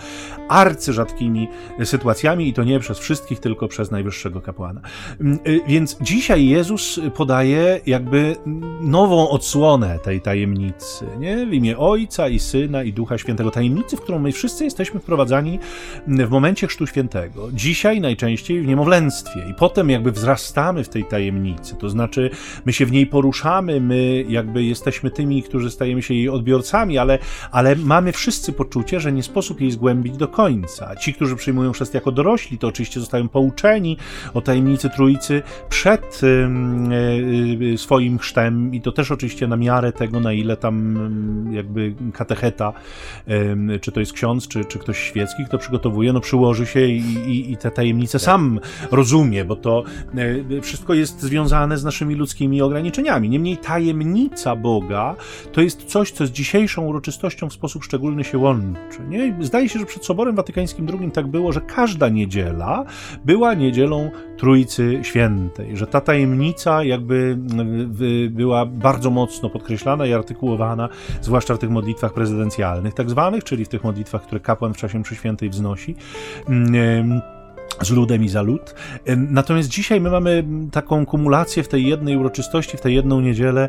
arcyrzadkimi 0.49 1.49
sytuacjami 1.85 2.49
i 2.49 2.53
to 2.53 2.65
nie 2.65 2.81
przez 2.81 2.99
wszystkich, 2.99 3.41
tylko 3.41 3.69
przez 3.69 3.91
najwyższego 3.91 4.41
kapłana. 4.41 4.81
Mm, 5.21 5.39
y, 5.47 5.61
więc 5.69 5.97
dzisiaj 6.01 6.47
Jezus 6.47 7.01
podaje 7.15 7.81
jakby 7.87 8.37
nową 8.81 9.29
odsłonę 9.29 9.99
tej 9.99 10.21
tajemnicy, 10.21 11.07
nie? 11.19 11.47
W 11.47 11.53
imię 11.53 11.79
Ojca 11.79 12.29
i 12.29 12.39
Syna 12.39 12.83
i 12.83 12.93
Ducha 12.93 13.19
Świętego. 13.19 13.51
Tajemnicy, 13.51 13.97
w 13.97 14.01
którą 14.01 14.19
my 14.19 14.33
wszyscy 14.33 14.65
jesteśmy 14.65 15.01
wprowadzani 15.01 15.59
w 16.07 16.31
momencie 16.31 16.67
Chrztu 16.67 16.87
Świętego. 16.87 17.49
Dzisiaj 17.53 18.01
najczęściej 18.01 18.61
w 18.63 18.67
niemowlęctwie 18.67 19.41
i 19.51 19.55
potem 19.55 19.91
jakby 19.91 20.13
wzrastamy 20.13 20.85
w 20.85 20.89
tej 20.89 21.05
tajemnicy, 21.05 21.75
to 21.77 21.89
znaczy 21.89 22.31
my 22.67 22.73
się 22.73 22.87
w 22.87 22.93
niej 22.93 23.07
poruszamy, 23.07 23.81
my 23.81 24.25
jakby 24.29 24.65
jesteśmy 24.65 25.11
tymi, 25.11 25.43
którzy 25.43 25.71
stajemy 25.71 26.03
się 26.03 26.15
jej 26.15 26.29
odbiorcami, 26.29 26.99
ale, 26.99 27.19
ale 27.51 27.77
mamy 27.77 28.13
wszyscy 28.13 28.53
poczucie, 28.53 29.01
że 29.01 29.13
nie 29.13 29.23
sposób 29.23 29.61
jej 29.61 29.71
zgłębić 29.71 30.17
do 30.17 30.29
końca. 30.29 30.97
Ci, 30.97 31.15
którzy 31.15 31.37
przyjmują 31.37 31.73
chrzest 31.73 31.95
jako 31.95 32.13
dorośli, 32.13 32.59
to 32.59 32.69
oczywiście 32.69 33.01
zostają 33.01 33.29
pouczeni 33.29 33.97
o 34.35 34.41
tajemnicy 34.41 34.91
Trójcy 34.91 35.43
przed 35.69 36.21
y, 36.23 36.27
y, 37.75 37.79
swoim 37.79 38.19
chrztem 38.19 38.75
i 38.75 38.81
to 38.81 38.93
też 38.93 39.11
oczywiście 39.11 39.47
na 39.47 39.57
miarę 39.57 39.93
tego, 39.93 40.21
na 40.21 40.33
ile 40.33 40.57
tam 40.57 40.97
jakby 41.53 41.95
katecheta, 42.13 42.73
czy 43.81 43.93
to 43.93 44.01
jest 44.01 44.13
ksiądz, 44.13 44.49
czy, 44.49 44.65
czy 44.65 44.79
ktoś 44.79 44.99
świecki, 44.99 45.45
kto 45.47 45.59
przygotowuje, 45.59 46.13
no 46.13 46.21
przyłoży 46.21 46.67
się 46.67 46.87
i, 46.87 47.15
i, 47.15 47.53
i 47.53 47.57
te 47.57 47.71
tajemnice 47.71 48.19
sam 48.19 48.61
rozumie, 48.91 49.45
bo 49.45 49.57
to 49.57 49.85
wszystko 50.63 50.95
jest 50.95 51.21
związane 51.21 51.79
z 51.79 51.85
naszymi 51.85 52.15
ludzkimi 52.15 52.30
ludzkimi 52.31 52.63
ograniczeniami. 52.63 53.29
Niemniej 53.29 53.57
tajemnica 53.57 54.57
Boga 54.57 55.17
to 55.53 55.61
jest 55.61 55.85
coś, 55.85 56.11
co 56.11 56.27
z 56.27 56.31
dzisiejszą 56.31 56.87
uroczystością 56.87 57.49
w 57.49 57.53
sposób 57.53 57.85
szczególny 57.85 58.25
się 58.25 58.39
łączy. 58.39 59.01
Nie? 59.09 59.37
Zdaje 59.41 59.69
się, 59.69 59.79
że 59.79 59.87
przed 59.87 60.05
Soborem 60.05 60.37
Watykańskim 60.37 60.87
II 61.01 61.11
tak 61.11 61.27
było, 61.27 61.53
że 61.53 61.61
każda 61.61 62.09
niedziela 62.09 62.85
była 63.25 63.55
niedzielą 63.55 64.11
Trójcy 64.37 65.01
Świętej, 65.03 65.77
że 65.77 65.87
ta 65.87 66.01
tajemnica 66.01 66.85
jakby 66.85 67.39
była 68.31 68.67
bardzo 68.67 69.11
mocno 69.11 69.51
podkreślana 69.51 70.07
i 70.07 70.13
artykułowana, 70.13 70.89
zwłaszcza 71.21 71.55
w 71.55 71.59
tych 71.59 71.71
modlitwach 71.71 72.13
prezydencjalnych, 72.13 72.95
tak 72.95 73.11
zwanych, 73.11 73.45
czyli 73.45 73.65
w 73.65 73.69
tych 73.69 73.85
modlitwach, 73.85 74.23
które 74.23 74.41
kapłan 74.41 74.75
w 74.75 74.77
czasie 74.77 74.99
mszy 74.99 75.15
świętej 75.15 75.51
wznosi. 75.51 75.95
Z 77.83 77.91
ludem 77.91 78.25
i 78.25 78.29
za 78.29 78.43
lud. 78.43 78.75
Natomiast 79.17 79.69
dzisiaj 79.69 80.01
my 80.01 80.11
mamy 80.11 80.45
taką 80.73 81.07
kumulację 81.07 81.63
w 81.63 81.69
tej 81.69 81.87
jednej 81.87 82.17
uroczystości, 82.17 82.77
w 82.77 82.81
tej 82.81 82.95
jedną 82.95 83.21
niedzielę, 83.21 83.69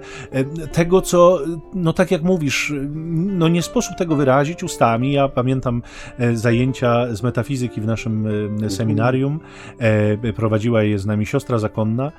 tego, 0.71 1.01
co, 1.01 1.39
no 1.73 1.93
tak 1.93 2.11
jak 2.11 2.23
mówisz, 2.23 2.73
no 3.15 3.47
nie 3.47 3.61
sposób 3.61 3.95
tego 3.97 4.15
wyrazić 4.15 4.63
ustami. 4.63 5.11
Ja 5.13 5.27
pamiętam 5.27 5.81
e, 6.17 6.35
zajęcia 6.35 7.15
z 7.15 7.23
metafizyki 7.23 7.81
w 7.81 7.85
naszym 7.85 8.27
mhm. 8.27 8.71
seminarium. 8.71 9.39
E, 9.79 10.33
prowadziła 10.33 10.83
je 10.83 10.99
z 10.99 11.05
nami 11.05 11.25
siostra 11.25 11.59
zakonna. 11.59 12.11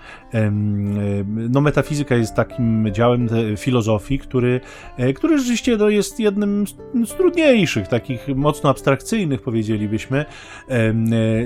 No 1.51 1.61
metafizyka 1.61 2.15
jest 2.15 2.35
takim 2.35 2.89
działem 2.93 3.29
filozofii, 3.57 4.19
który, 4.19 4.61
e, 4.97 5.13
który 5.13 5.39
rzeczywiście 5.39 5.77
no, 5.77 5.89
jest 5.89 6.21
jednym 6.21 6.65
z 7.07 7.15
trudniejszych, 7.15 7.89
takich 7.89 8.29
mocno 8.29 8.71
abstrakcyjnych, 8.71 9.43
powiedzielibyśmy, 9.43 10.25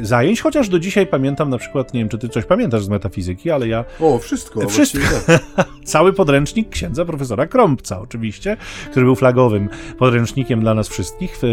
zajęć 0.03 0.36
chociaż 0.41 0.69
do 0.69 0.79
dzisiaj 0.79 1.07
pamiętam 1.07 1.51
na 1.51 1.59
przykład, 1.59 1.95
nie 1.95 2.01
wiem, 2.01 2.09
czy 2.09 2.19
ty 2.19 2.29
coś 2.29 2.45
pamiętasz 2.45 2.85
z 2.85 2.89
metafizyki, 2.89 3.51
ale 3.51 3.69
ja... 3.69 3.85
O, 4.01 4.19
wszystko. 4.19 4.69
Wszystko. 4.69 5.01
Tak. 5.27 5.67
Cały 5.85 6.13
podręcznik 6.13 6.69
księdza 6.69 7.05
profesora 7.05 7.47
Krąbca 7.47 8.01
oczywiście, 8.01 8.57
który 8.91 9.07
był 9.07 9.17
flagowym 9.17 9.69
podręcznikiem 9.99 10.61
dla 10.61 10.75
nas 10.75 10.89
wszystkich 10.89 11.39
w 11.39 11.45
y, 11.45 11.47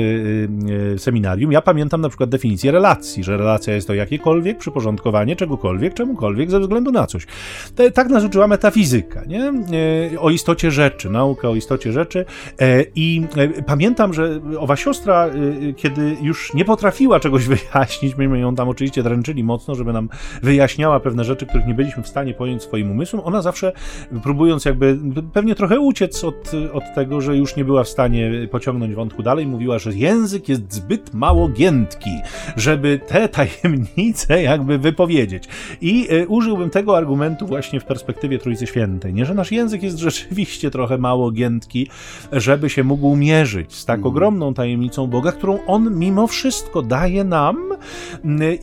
y, 0.95 0.99
seminarium. 0.99 1.51
Ja 1.51 1.61
pamiętam 1.61 2.01
na 2.01 2.09
przykład 2.09 2.29
definicję 2.29 2.71
relacji, 2.71 3.23
że 3.23 3.37
relacja 3.37 3.75
jest 3.75 3.87
to 3.87 3.93
jakiekolwiek 3.93 4.57
przyporządkowanie 4.57 5.35
czegokolwiek, 5.35 5.93
czemukolwiek 5.93 6.51
ze 6.51 6.59
względu 6.59 6.91
na 6.91 7.07
coś. 7.07 7.27
tak 7.93 8.09
nas 8.09 8.23
uczyła 8.23 8.47
metafizyka, 8.47 9.23
nie? 9.27 9.53
Y, 10.13 10.19
o 10.19 10.29
istocie 10.29 10.71
rzeczy, 10.71 11.09
nauka 11.09 11.49
o 11.49 11.55
istocie 11.55 11.91
rzeczy 11.91 12.25
e, 12.59 12.83
i 12.95 13.25
e, 13.37 13.63
pamiętam, 13.63 14.13
że 14.13 14.39
owa 14.59 14.75
siostra, 14.75 15.29
kiedy 15.77 16.15
już 16.21 16.53
nie 16.53 16.65
potrafiła 16.65 17.19
czegoś 17.19 17.45
wyjaśnić, 17.53 18.17
myśmy 18.17 18.39
ją 18.39 18.55
tam 18.55 18.62
oczywiście 18.69 19.03
dręczyli 19.03 19.43
mocno, 19.43 19.75
żeby 19.75 19.93
nam 19.93 20.09
wyjaśniała 20.41 20.99
pewne 20.99 21.23
rzeczy, 21.23 21.45
których 21.45 21.67
nie 21.67 21.73
byliśmy 21.73 22.03
w 22.03 22.07
stanie 22.07 22.33
pojąć 22.33 22.63
swoim 22.63 22.91
umysłem. 22.91 23.21
Ona 23.25 23.41
zawsze 23.41 23.71
próbując 24.23 24.65
jakby 24.65 24.97
pewnie 25.33 25.55
trochę 25.55 25.79
uciec 25.79 26.23
od, 26.23 26.51
od 26.73 26.83
tego, 26.95 27.21
że 27.21 27.37
już 27.37 27.55
nie 27.55 27.65
była 27.65 27.83
w 27.83 27.89
stanie 27.89 28.31
pociągnąć 28.51 28.95
wątku 28.95 29.23
dalej, 29.23 29.47
mówiła, 29.47 29.79
że 29.79 29.93
język 29.93 30.49
jest 30.49 30.73
zbyt 30.73 31.13
mało 31.13 31.49
giętki, 31.49 32.09
żeby 32.57 32.99
te 33.07 33.29
tajemnice 33.39 34.41
jakby 34.43 34.77
wypowiedzieć. 34.77 35.43
I 35.81 36.07
y, 36.11 36.27
użyłbym 36.27 36.69
tego 36.69 36.97
argumentu 36.97 37.47
właśnie 37.47 37.79
w 37.79 37.85
perspektywie 37.85 38.39
Trójcy 38.39 38.67
Świętej, 38.67 39.13
nie, 39.13 39.25
że 39.25 39.33
nasz 39.33 39.51
język 39.51 39.83
jest 39.83 39.97
rzeczywiście 39.97 40.71
trochę 40.71 40.97
mało 40.97 41.31
giętki, 41.31 41.87
żeby 42.31 42.69
się 42.69 42.83
mógł 42.83 43.15
mierzyć 43.15 43.73
z 43.75 43.85
tak 43.85 43.99
mm. 43.99 44.07
ogromną 44.07 44.53
tajemnicą 44.53 45.07
Boga, 45.07 45.31
którą 45.31 45.59
On 45.67 45.99
mimo 45.99 46.27
wszystko 46.27 46.81
daje 46.81 47.23
nam 47.23 47.57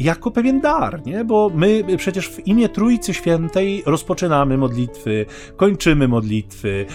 jako 0.01 0.31
pewien 0.31 0.61
dar, 0.61 1.07
nie? 1.07 1.25
Bo 1.25 1.51
my 1.55 1.85
przecież 1.97 2.29
w 2.29 2.47
imię 2.47 2.69
Trójcy 2.69 3.15
Świętej 3.15 3.83
rozpoczynamy 3.87 4.59
modlitwy, 4.59 5.27
kończymy 5.57 6.09
modlitwy, 6.09 6.87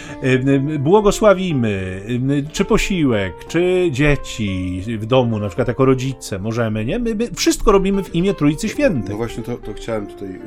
błogosławimy, 0.80 2.02
czy 2.52 2.66
posiłek, 2.66 3.34
czy 3.48 3.90
dzieci 3.92 4.82
w 5.00 5.06
domu, 5.06 5.40
na 5.40 5.48
przykład 5.48 5.68
jako 5.68 5.86
rodzice 5.86 6.40
możemy, 6.40 6.86
nie? 6.86 7.00
My, 7.00 7.16
my 7.16 7.28
wszystko 7.36 7.72
robimy 7.72 8.04
w 8.04 8.16
imię 8.16 8.34
Trójcy 8.34 8.70
Świętej. 8.70 9.10
No 9.10 9.18
właśnie 9.18 9.44
to, 9.44 9.58
to 9.58 9.74
chciałem 9.74 10.08
tutaj 10.08 10.40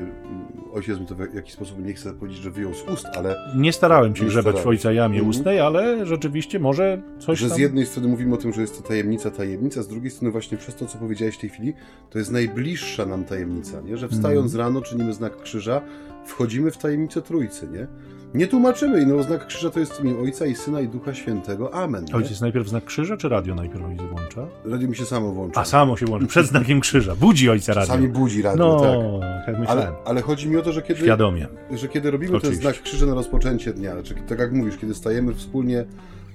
ojciec 0.78 1.00
mi 1.00 1.06
to 1.06 1.14
w 1.14 1.34
jakiś 1.34 1.52
sposób 1.52 1.84
nie 1.84 1.94
chcę 1.94 2.14
powiedzieć, 2.14 2.42
że 2.42 2.50
wyjął 2.50 2.74
z 2.74 2.82
ust, 2.82 3.06
ale... 3.16 3.36
Nie 3.56 3.72
starałem 3.72 4.16
się 4.16 4.24
grzebać 4.24 4.60
w 4.60 4.66
ojca 4.66 4.92
jamie 4.92 5.18
mm 5.18 5.26
-hmm. 5.26 5.30
ustnej, 5.30 5.60
ale 5.60 6.06
rzeczywiście 6.06 6.58
może 6.58 7.02
coś 7.18 7.38
Że 7.38 7.48
tam... 7.48 7.56
z 7.56 7.60
jednej 7.60 7.86
strony 7.86 8.08
mówimy 8.08 8.34
o 8.34 8.36
tym, 8.36 8.52
że 8.52 8.60
jest 8.60 8.82
to 8.82 8.88
tajemnica, 8.88 9.30
tajemnica, 9.30 9.82
z 9.82 9.88
drugiej 9.88 10.10
strony 10.10 10.32
właśnie 10.32 10.58
przez 10.58 10.74
to, 10.74 10.86
co 10.86 10.98
powiedziałeś 10.98 11.34
w 11.36 11.40
tej 11.40 11.50
chwili, 11.50 11.74
to 12.10 12.18
jest 12.18 12.30
najbliższa 12.30 13.06
nam 13.06 13.24
tajemnica, 13.24 13.80
nie? 13.80 13.96
Że 13.96 14.08
wstając 14.08 14.54
mm. 14.54 14.66
rano 14.66 14.82
czynimy 14.82 15.12
znak 15.12 15.42
krzyża, 15.42 15.80
wchodzimy 16.24 16.70
w 16.70 16.78
tajemnicę 16.78 17.22
Trójcy, 17.22 17.68
nie? 17.68 17.86
Nie 18.34 18.46
tłumaczymy, 18.46 19.06
no 19.06 19.22
znak 19.22 19.46
krzyża 19.46 19.70
to 19.70 19.80
jest 19.80 20.00
imię 20.00 20.18
Ojca 20.22 20.46
i 20.46 20.54
Syna 20.54 20.80
i 20.80 20.88
Ducha 20.88 21.14
Świętego. 21.14 21.74
Amen. 21.74 22.04
Nie? 22.04 22.14
Ojciec 22.14 22.40
najpierw 22.40 22.68
znak 22.68 22.84
krzyża, 22.84 23.16
czy 23.16 23.28
radio 23.28 23.54
najpierw 23.54 23.84
ojciec 23.84 24.06
włącza? 24.06 24.46
Radio 24.64 24.88
mi 24.88 24.96
się 24.96 25.04
samo 25.04 25.32
włącza. 25.32 25.60
A 25.60 25.64
samo 25.64 25.96
się 25.96 26.06
włącza, 26.06 26.26
przed 26.26 26.46
znakiem 26.46 26.80
krzyża. 26.80 27.14
Budzi 27.14 27.50
ojca 27.50 27.74
radio. 27.74 27.94
Sami 27.94 28.08
budzi 28.08 28.42
radio, 28.42 28.66
no, 28.66 29.20
tak. 29.20 29.48
jak 29.48 29.58
myślałem. 29.58 29.86
Ale, 29.86 29.96
ale 30.04 30.22
chodzi 30.22 30.48
mi 30.48 30.56
o 30.56 30.62
to, 30.62 30.72
że 30.72 30.82
kiedy, 30.82 31.00
Świadomie. 31.00 31.46
że 31.70 31.88
kiedy 31.88 32.10
robimy 32.10 32.36
Oczywiście. 32.36 32.62
ten 32.62 32.72
znak 32.72 32.82
krzyża 32.82 33.06
na 33.06 33.14
rozpoczęcie 33.14 33.72
dnia, 33.72 34.02
czy 34.02 34.14
tak 34.14 34.38
jak 34.38 34.52
mówisz, 34.52 34.76
kiedy 34.76 34.94
stajemy 34.94 35.34
wspólnie 35.34 35.84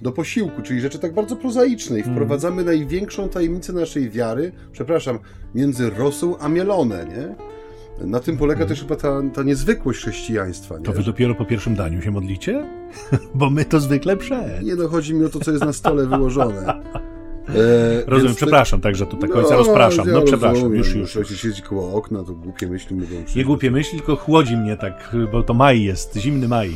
do 0.02 0.12
posiłku, 0.12 0.62
czyli 0.62 0.82
rzeczy 0.82 1.00
tak 1.00 1.14
bardzo 1.14 1.36
prozaicznej. 1.36 2.02
Mm. 2.02 2.14
Wprowadzamy 2.16 2.64
największą 2.64 3.30
tajemnicę 3.30 3.74
naszej 3.74 4.10
wiary, 4.10 4.52
przepraszam, 4.72 5.20
między 5.56 5.90
rosą 5.90 6.38
a 6.38 6.50
mielone, 6.50 7.06
nie? 7.06 7.53
Na 8.02 8.20
tym 8.20 8.38
polega 8.38 8.66
też 8.66 8.82
chyba 8.82 8.96
ta, 8.96 9.22
ta 9.34 9.44
niezwykłość 9.44 10.00
chrześcijaństwa. 10.00 10.78
Nie? 10.78 10.84
To 10.86 10.94
wy 10.94 11.04
dopiero 11.04 11.36
po 11.36 11.46
pierwszym 11.46 11.76
daniu 11.76 12.02
się 12.02 12.12
modlicie? 12.12 12.66
Bo 13.36 13.50
my 13.50 13.66
to 13.66 13.80
zwykle 13.80 14.18
przed. 14.18 14.64
Nie, 14.64 14.76
no 14.76 14.88
chodzi 14.88 15.14
mi 15.14 15.26
o 15.26 15.30
to, 15.30 15.40
co 15.40 15.52
jest 15.52 15.66
na 15.66 15.74
stole 15.74 16.08
wyłożone. 16.08 16.74
E, 17.50 18.04
Rozumiem, 18.06 18.36
przepraszam, 18.36 18.82
tak, 18.82 18.96
że 18.96 19.06
tu 19.06 19.18
tak 19.18 19.30
no, 19.30 19.42
rozpraszam. 19.42 20.08
No, 20.12 20.22
przepraszam, 20.22 20.56
rozumiem, 20.56 20.78
już, 20.78 20.96
już. 20.96 21.16
Jeśli 21.16 21.38
siedzi 21.38 21.62
koło 21.62 21.94
okna, 21.94 22.24
to 22.24 22.34
głupie 22.34 22.68
myśli 22.68 22.96
mówią. 22.96 23.24
Nie 23.36 23.46
głupie 23.46 23.72
myśli, 23.72 23.98
tylko 23.98 24.16
chłodzi 24.16 24.58
mnie 24.58 24.78
tak, 24.78 25.16
bo 25.32 25.44
to 25.44 25.54
maj 25.54 25.84
jest, 25.84 26.18
zimny 26.18 26.48
maj. 26.48 26.72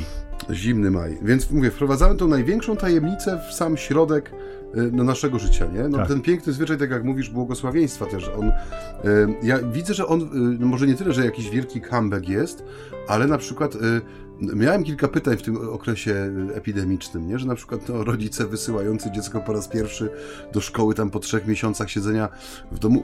Zimny 0.51 0.91
maj. 0.91 1.17
Więc 1.21 1.51
mówię, 1.51 1.71
wprowadzamy 1.71 2.15
tą 2.15 2.27
największą 2.27 2.77
tajemnicę 2.77 3.39
w 3.49 3.53
sam 3.53 3.77
środek 3.77 4.31
no, 4.91 5.03
naszego 5.03 5.39
życia, 5.39 5.65
nie? 5.65 5.87
No, 5.87 5.97
tak. 5.97 6.07
Ten 6.07 6.21
piękny 6.21 6.53
zwyczaj, 6.53 6.77
tak 6.77 6.91
jak 6.91 7.03
mówisz, 7.03 7.29
błogosławieństwa 7.29 8.05
też. 8.05 8.29
On, 8.39 8.47
y, 8.47 8.53
ja 9.43 9.59
widzę, 9.59 9.93
że 9.93 10.07
on, 10.07 10.21
y, 10.21 10.27
no 10.59 10.67
może 10.67 10.87
nie 10.87 10.95
tyle, 10.95 11.13
że 11.13 11.25
jakiś 11.25 11.49
wielki 11.49 11.81
comeback 11.81 12.29
jest, 12.29 12.63
ale 13.07 13.27
na 13.27 13.37
przykład 13.37 13.77
miałem 14.41 14.83
kilka 14.83 15.07
pytań 15.07 15.37
w 15.37 15.41
tym 15.41 15.69
okresie 15.69 16.31
epidemicznym, 16.53 17.27
nie? 17.27 17.39
że 17.39 17.47
na 17.47 17.55
przykład 17.55 17.89
no, 17.89 18.03
rodzice 18.03 18.47
wysyłający 18.47 19.11
dziecko 19.11 19.41
po 19.41 19.53
raz 19.53 19.67
pierwszy 19.67 20.09
do 20.53 20.61
szkoły 20.61 20.95
tam 20.95 21.09
po 21.09 21.19
trzech 21.19 21.47
miesiącach 21.47 21.89
siedzenia 21.89 22.29
w 22.71 22.79
domu, 22.79 23.03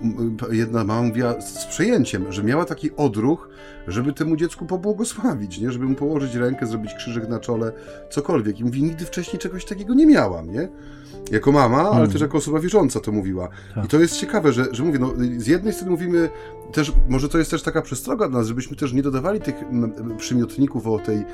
jedna 0.51 0.83
mama 0.83 1.01
mówiła 1.01 1.41
z 1.41 1.65
przejęciem, 1.65 2.31
że 2.31 2.43
miała 2.43 2.65
taki 2.65 2.95
odruch, 2.95 3.49
żeby 3.87 4.13
temu 4.13 4.35
dziecku 4.35 4.65
pobłogosławić, 4.65 5.59
nie? 5.59 5.71
żeby 5.71 5.85
mu 5.85 5.95
położyć 5.95 6.35
rękę, 6.35 6.65
zrobić 6.65 6.93
krzyżyk 6.93 7.29
na 7.29 7.39
czole, 7.39 7.71
cokolwiek. 8.09 8.59
I 8.59 8.63
mówi, 8.63 8.83
nigdy 8.83 9.05
wcześniej 9.05 9.39
czegoś 9.39 9.65
takiego 9.65 9.93
nie 9.93 10.05
miałam, 10.05 10.51
nie? 10.51 10.69
Jako 11.31 11.51
mama, 11.51 11.81
ale 11.91 12.07
też 12.07 12.21
jako 12.21 12.37
osoba 12.37 12.59
wierząca 12.59 12.99
to 12.99 13.11
mówiła. 13.11 13.49
Tak. 13.75 13.85
I 13.85 13.87
to 13.87 13.99
jest 13.99 14.17
ciekawe, 14.17 14.53
że, 14.53 14.65
że 14.71 14.83
mówię, 14.83 14.99
no, 14.99 15.13
z 15.37 15.47
jednej 15.47 15.73
strony 15.73 15.91
mówimy 15.91 16.29
też, 16.71 16.91
może 17.09 17.29
to 17.29 17.37
jest 17.37 17.51
też 17.51 17.61
taka 17.63 17.81
przestroga 17.81 18.29
dla 18.29 18.39
nas, 18.39 18.47
żebyśmy 18.47 18.75
też 18.75 18.93
nie 18.93 19.03
dodawali 19.03 19.41
tych 19.41 19.55
przymiotników 20.17 20.87
o 20.87 20.99
tej 20.99 21.25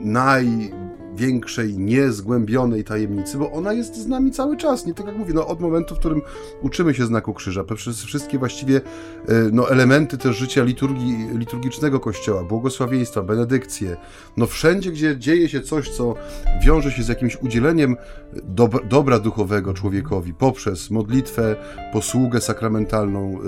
największej, 0.00 1.78
niezgłębionej 1.78 2.84
tajemnicy, 2.84 3.38
bo 3.38 3.52
ona 3.52 3.72
jest 3.72 3.96
z 3.96 4.06
nami 4.06 4.30
cały 4.30 4.56
czas. 4.56 4.86
Nie 4.86 4.94
tak 4.94 5.06
jak 5.06 5.16
mówię, 5.16 5.34
no, 5.34 5.46
od 5.46 5.60
momentu, 5.60 5.94
w 5.94 5.98
którym 5.98 6.22
uczymy 6.62 6.94
się 6.94 7.06
znaku 7.06 7.34
krzyża, 7.34 7.64
przez 7.64 8.04
wszystkie 8.04 8.38
właściwie 8.38 8.76
e, 8.76 8.80
no, 9.52 9.70
elementy 9.70 10.18
też 10.18 10.36
życia 10.36 10.64
liturgii, 10.64 11.28
liturgicznego 11.34 12.00
Kościoła, 12.00 12.44
błogosławieństwa, 12.44 13.22
benedykcje, 13.22 13.96
no 14.36 14.46
wszędzie, 14.46 14.90
gdzie 14.90 15.18
dzieje 15.18 15.48
się 15.48 15.60
coś, 15.60 15.88
co 15.88 16.14
wiąże 16.64 16.90
się 16.90 17.02
z 17.02 17.08
jakimś 17.08 17.36
udzieleniem 17.42 17.96
dobra, 18.90 19.18
duchowego 19.18 19.74
człowiekowi 19.74 20.34
poprzez 20.34 20.90
modlitwę, 20.90 21.56
posługę 21.92 22.40
sakramentalną, 22.40 23.38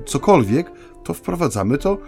y, 0.00 0.04
cokolwiek, 0.04 0.70
to 1.04 1.14
wprowadzamy 1.14 1.78
to 1.78 1.98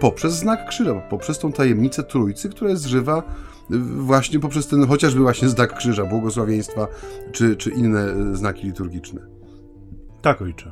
poprzez 0.00 0.34
znak 0.34 0.68
krzyża, 0.68 0.94
poprzez 0.94 1.38
tą 1.38 1.52
tajemnicę 1.52 2.02
Trójcy, 2.02 2.48
która 2.48 2.70
jest 2.70 2.86
żywa 2.86 3.22
y, 3.70 3.78
właśnie 3.78 4.40
poprzez 4.40 4.66
ten 4.66 4.86
chociażby 4.86 5.20
właśnie 5.20 5.48
znak 5.48 5.76
krzyża, 5.76 6.04
błogosławieństwa, 6.04 6.86
czy, 7.32 7.56
czy 7.56 7.70
inne 7.70 8.14
y, 8.32 8.36
znaki 8.36 8.66
liturgiczne. 8.66 9.20
Tak, 10.22 10.42
ojcze. 10.42 10.70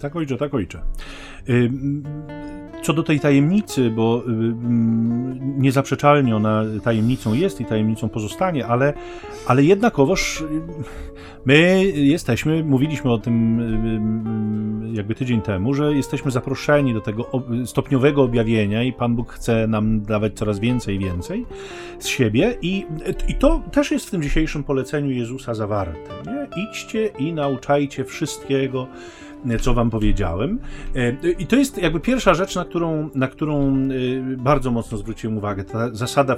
Tak, 0.00 0.16
ojcze, 0.16 0.36
tak, 0.36 0.54
ojcze. 0.54 0.82
Co 2.82 2.92
do 2.92 3.02
tej 3.02 3.20
tajemnicy, 3.20 3.90
bo 3.90 4.22
niezaprzeczalnie 5.40 6.36
ona 6.36 6.62
tajemnicą 6.84 7.34
jest 7.34 7.60
i 7.60 7.64
tajemnicą 7.64 8.08
pozostanie, 8.08 8.66
ale, 8.66 8.92
ale 9.46 9.64
jednakowoż 9.64 10.44
My 11.44 11.84
jesteśmy, 11.94 12.64
mówiliśmy 12.64 13.12
o 13.12 13.18
tym 13.18 13.62
jakby 14.92 15.14
tydzień 15.14 15.42
temu, 15.42 15.74
że 15.74 15.94
jesteśmy 15.94 16.30
zaproszeni 16.30 16.94
do 16.94 17.00
tego 17.00 17.30
stopniowego 17.66 18.22
objawienia 18.22 18.82
i 18.82 18.92
Pan 18.92 19.16
Bóg 19.16 19.32
chce 19.32 19.66
nam 19.66 20.02
dawać 20.02 20.32
coraz 20.34 20.58
więcej 20.58 20.98
więcej 20.98 21.46
z 21.98 22.06
siebie 22.06 22.58
i, 22.62 22.86
i 23.28 23.34
to 23.34 23.62
też 23.72 23.90
jest 23.90 24.06
w 24.06 24.10
tym 24.10 24.22
dzisiejszym 24.22 24.64
poleceniu 24.64 25.10
Jezusa 25.10 25.54
zawarte. 25.54 26.10
Nie? 26.26 26.62
Idźcie 26.62 27.06
i 27.18 27.32
nauczajcie 27.32 28.04
wszystkiego, 28.04 28.86
co 29.60 29.74
wam 29.74 29.90
powiedziałem. 29.90 30.58
E, 30.96 31.30
I 31.38 31.46
to 31.46 31.56
jest 31.56 31.78
jakby 31.78 32.00
pierwsza 32.00 32.34
rzecz, 32.34 32.56
na 32.56 32.64
którą, 32.64 33.10
na 33.14 33.28
którą 33.28 33.76
e, 33.76 33.88
bardzo 34.36 34.70
mocno 34.70 34.98
zwróciłem 34.98 35.38
uwagę. 35.38 35.64
Ta 35.64 35.94
zasada 35.94 36.36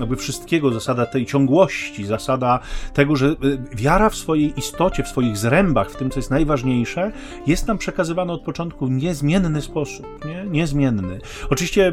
jakby 0.00 0.16
wszystkiego, 0.16 0.72
zasada 0.72 1.06
tej 1.06 1.26
ciągłości, 1.26 2.06
zasada 2.06 2.58
tego, 2.94 3.16
że 3.16 3.26
e, 3.26 3.34
wiara 3.76 4.10
w 4.10 4.14
swojej 4.14 4.58
istocie, 4.58 5.02
w 5.02 5.08
swoich 5.08 5.36
zrębach, 5.36 5.90
w 5.90 5.96
tym, 5.96 6.10
co 6.10 6.18
jest 6.18 6.30
najważniejsze, 6.30 7.12
jest 7.46 7.66
nam 7.68 7.78
przekazywana 7.78 8.32
od 8.32 8.42
początku 8.42 8.86
w 8.86 8.90
niezmienny 8.90 9.62
sposób. 9.62 10.06
Nie? 10.24 10.44
Niezmienny. 10.50 11.18
Oczywiście 11.50 11.92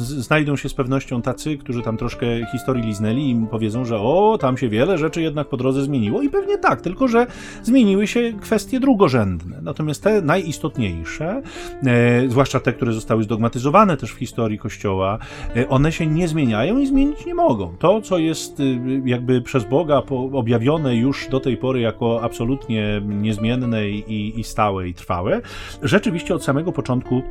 znajdą 0.00 0.56
się 0.56 0.68
z 0.68 0.74
pewnością 0.74 1.22
tacy, 1.22 1.58
którzy 1.58 1.82
tam 1.82 1.96
troszkę 1.96 2.26
historii 2.52 2.84
liznęli 2.84 3.30
i 3.30 3.46
powiedzą, 3.50 3.84
że 3.84 3.98
o, 3.98 4.38
tam 4.40 4.56
się 4.56 4.68
wiele 4.68 4.98
rzeczy 4.98 5.22
jednak 5.22 5.48
po 5.48 5.56
drodze 5.56 5.82
zmieniło. 5.82 6.22
I 6.22 6.28
pewnie 6.28 6.58
tak, 6.58 6.80
tylko 6.80 7.08
że 7.08 7.26
zmieniły 7.62 8.06
się 8.06 8.32
kwestie 8.40 8.80
drugorzędne 8.80 9.29
Natomiast 9.62 10.02
te 10.02 10.22
najistotniejsze, 10.22 11.42
e, 11.86 12.28
zwłaszcza 12.28 12.60
te, 12.60 12.72
które 12.72 12.92
zostały 12.92 13.22
zdogmatyzowane 13.22 13.96
też 13.96 14.10
w 14.12 14.18
historii 14.18 14.58
Kościoła, 14.58 15.18
e, 15.56 15.68
one 15.68 15.92
się 15.92 16.06
nie 16.06 16.28
zmieniają 16.28 16.78
i 16.78 16.86
zmienić 16.86 17.26
nie 17.26 17.34
mogą. 17.34 17.76
To, 17.78 18.00
co 18.00 18.18
jest 18.18 18.60
e, 18.60 18.62
jakby 19.04 19.42
przez 19.42 19.64
Boga 19.64 20.02
objawione 20.32 20.96
już 20.96 21.28
do 21.28 21.40
tej 21.40 21.56
pory 21.56 21.80
jako 21.80 22.22
absolutnie 22.22 23.02
niezmienne 23.04 23.88
i, 23.88 24.40
i 24.40 24.44
stałe 24.44 24.88
i 24.88 24.94
trwałe, 24.94 25.40
rzeczywiście 25.82 26.34
od 26.34 26.44
samego 26.44 26.72
początku 26.72 27.22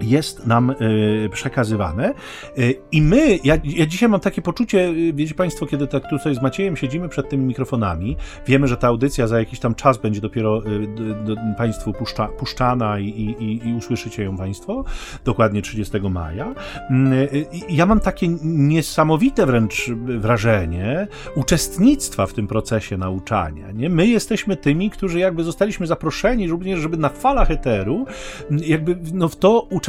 jest 0.00 0.46
nam 0.46 0.70
y, 0.70 1.28
przekazywane. 1.32 2.14
Y, 2.58 2.74
I 2.92 3.02
my, 3.02 3.38
ja, 3.44 3.56
ja, 3.64 3.86
dzisiaj 3.86 4.08
mam 4.08 4.20
takie 4.20 4.42
poczucie, 4.42 4.78
y, 4.88 5.12
wiecie 5.12 5.34
Państwo, 5.34 5.66
kiedy 5.66 5.86
tak 5.86 6.10
tutaj 6.10 6.34
z 6.34 6.42
Maciejem 6.42 6.76
siedzimy 6.76 7.08
przed 7.08 7.28
tymi 7.28 7.44
mikrofonami, 7.44 8.16
wiemy, 8.46 8.68
że 8.68 8.76
ta 8.76 8.88
audycja 8.88 9.26
za 9.26 9.38
jakiś 9.38 9.60
tam 9.60 9.74
czas 9.74 9.98
będzie 9.98 10.20
dopiero 10.20 10.62
do, 10.96 11.34
do 11.34 11.40
Państwu 11.58 11.92
puszcza, 11.92 12.28
puszczana 12.28 12.98
i, 12.98 13.06
i, 13.08 13.68
i, 13.68 13.74
usłyszycie 13.74 14.22
ją 14.22 14.36
Państwo, 14.36 14.84
dokładnie 15.24 15.62
30 15.62 16.00
maja. 16.00 16.54
Mm, 16.90 17.28
ja 17.68 17.86
mam 17.86 18.00
takie 18.00 18.28
niesamowite 18.42 19.46
wręcz 19.46 19.90
wrażenie 20.18 21.06
uczestnictwa 21.34 22.26
w 22.26 22.32
tym 22.32 22.46
procesie 22.46 22.96
nauczania. 22.96 23.72
Nie? 23.72 23.88
My 23.88 24.06
jesteśmy 24.06 24.56
tymi, 24.56 24.90
którzy 24.90 25.18
jakby 25.18 25.44
zostaliśmy 25.44 25.86
zaproszeni, 25.86 26.48
również, 26.48 26.80
żeby 26.80 26.96
na 26.96 27.08
falach 27.08 27.50
eteru 27.50 28.06
jakby 28.50 28.96
no, 29.12 29.28
w 29.28 29.36
to 29.36 29.60
uczestniczyć 29.60 29.81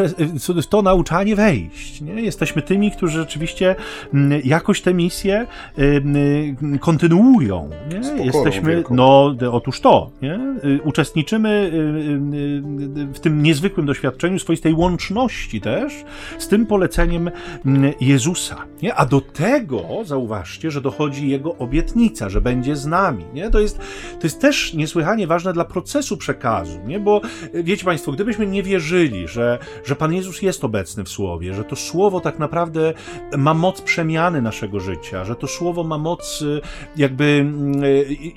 w 0.64 0.68
to 0.68 0.82
nauczanie 0.82 1.36
wejść. 1.36 2.02
Nie? 2.02 2.22
Jesteśmy 2.22 2.62
tymi, 2.62 2.92
którzy 2.92 3.20
rzeczywiście 3.20 3.76
mm, 4.14 4.42
jakoś 4.44 4.82
tę 4.82 4.94
misję 4.94 5.48
kontynuują. 6.80 7.70
Nie? 7.90 8.26
Jesteśmy, 8.26 8.72
wielką. 8.72 8.96
no 8.96 9.36
otóż 9.52 9.82
to, 9.82 10.12
nie? 10.22 10.40
Y, 10.66 10.82
uczestniczymy 10.84 11.50
y, 11.50 11.78
y, 13.02 13.14
w 13.14 13.20
tym 13.20 13.44
niezwykłym 13.44 13.86
doświadczeniu 13.86 14.40
swoistej 14.40 14.74
łączności 14.74 15.62
też 15.62 15.94
z 16.38 16.48
tym 16.48 16.66
poleceniem 16.66 17.32
mm, 17.66 17.94
Jezusa. 18.02 18.66
Nie? 18.82 18.96
A 18.96 19.06
do 19.06 19.22
tego 19.22 19.84
zauważcie, 20.04 20.72
że 20.72 20.82
dochodzi 20.82 21.30
Jego 21.30 21.58
obietnica, 21.58 22.30
że 22.30 22.42
będzie 22.42 22.76
z 22.76 22.86
nami. 22.86 23.26
Nie? 23.34 23.50
To, 23.50 23.60
jest, 23.60 23.78
to 24.20 24.24
jest 24.24 24.42
też 24.42 24.74
niesłychanie 24.74 25.28
ważne 25.28 25.54
dla 25.54 25.66
procesu 25.66 26.18
przekazu, 26.18 26.80
nie? 26.88 27.00
bo 27.00 27.22
wiecie 27.54 27.86
Państwo, 27.86 28.12
gdybyśmy 28.12 28.48
nie 28.48 28.64
wierzyli, 28.64 29.28
że, 29.28 29.60
że 29.86 29.96
Pan 29.96 30.14
Jezus 30.14 30.42
jest 30.42 30.64
obecny 30.64 31.04
w 31.04 31.10
Słowie, 31.10 31.54
że 31.54 31.64
to 31.64 31.76
Słowo 31.76 32.20
tak 32.20 32.40
naprawdę 32.40 32.94
ma 33.38 33.54
moc 33.54 33.82
przemiany 33.82 34.42
naszego 34.42 34.80
życia, 34.80 35.26
że 35.26 35.36
to 35.36 35.48
Słowo 35.48 35.84
ma 35.84 35.98
moc 35.98 36.44
jakby 36.96 37.24
mm, 37.24 37.82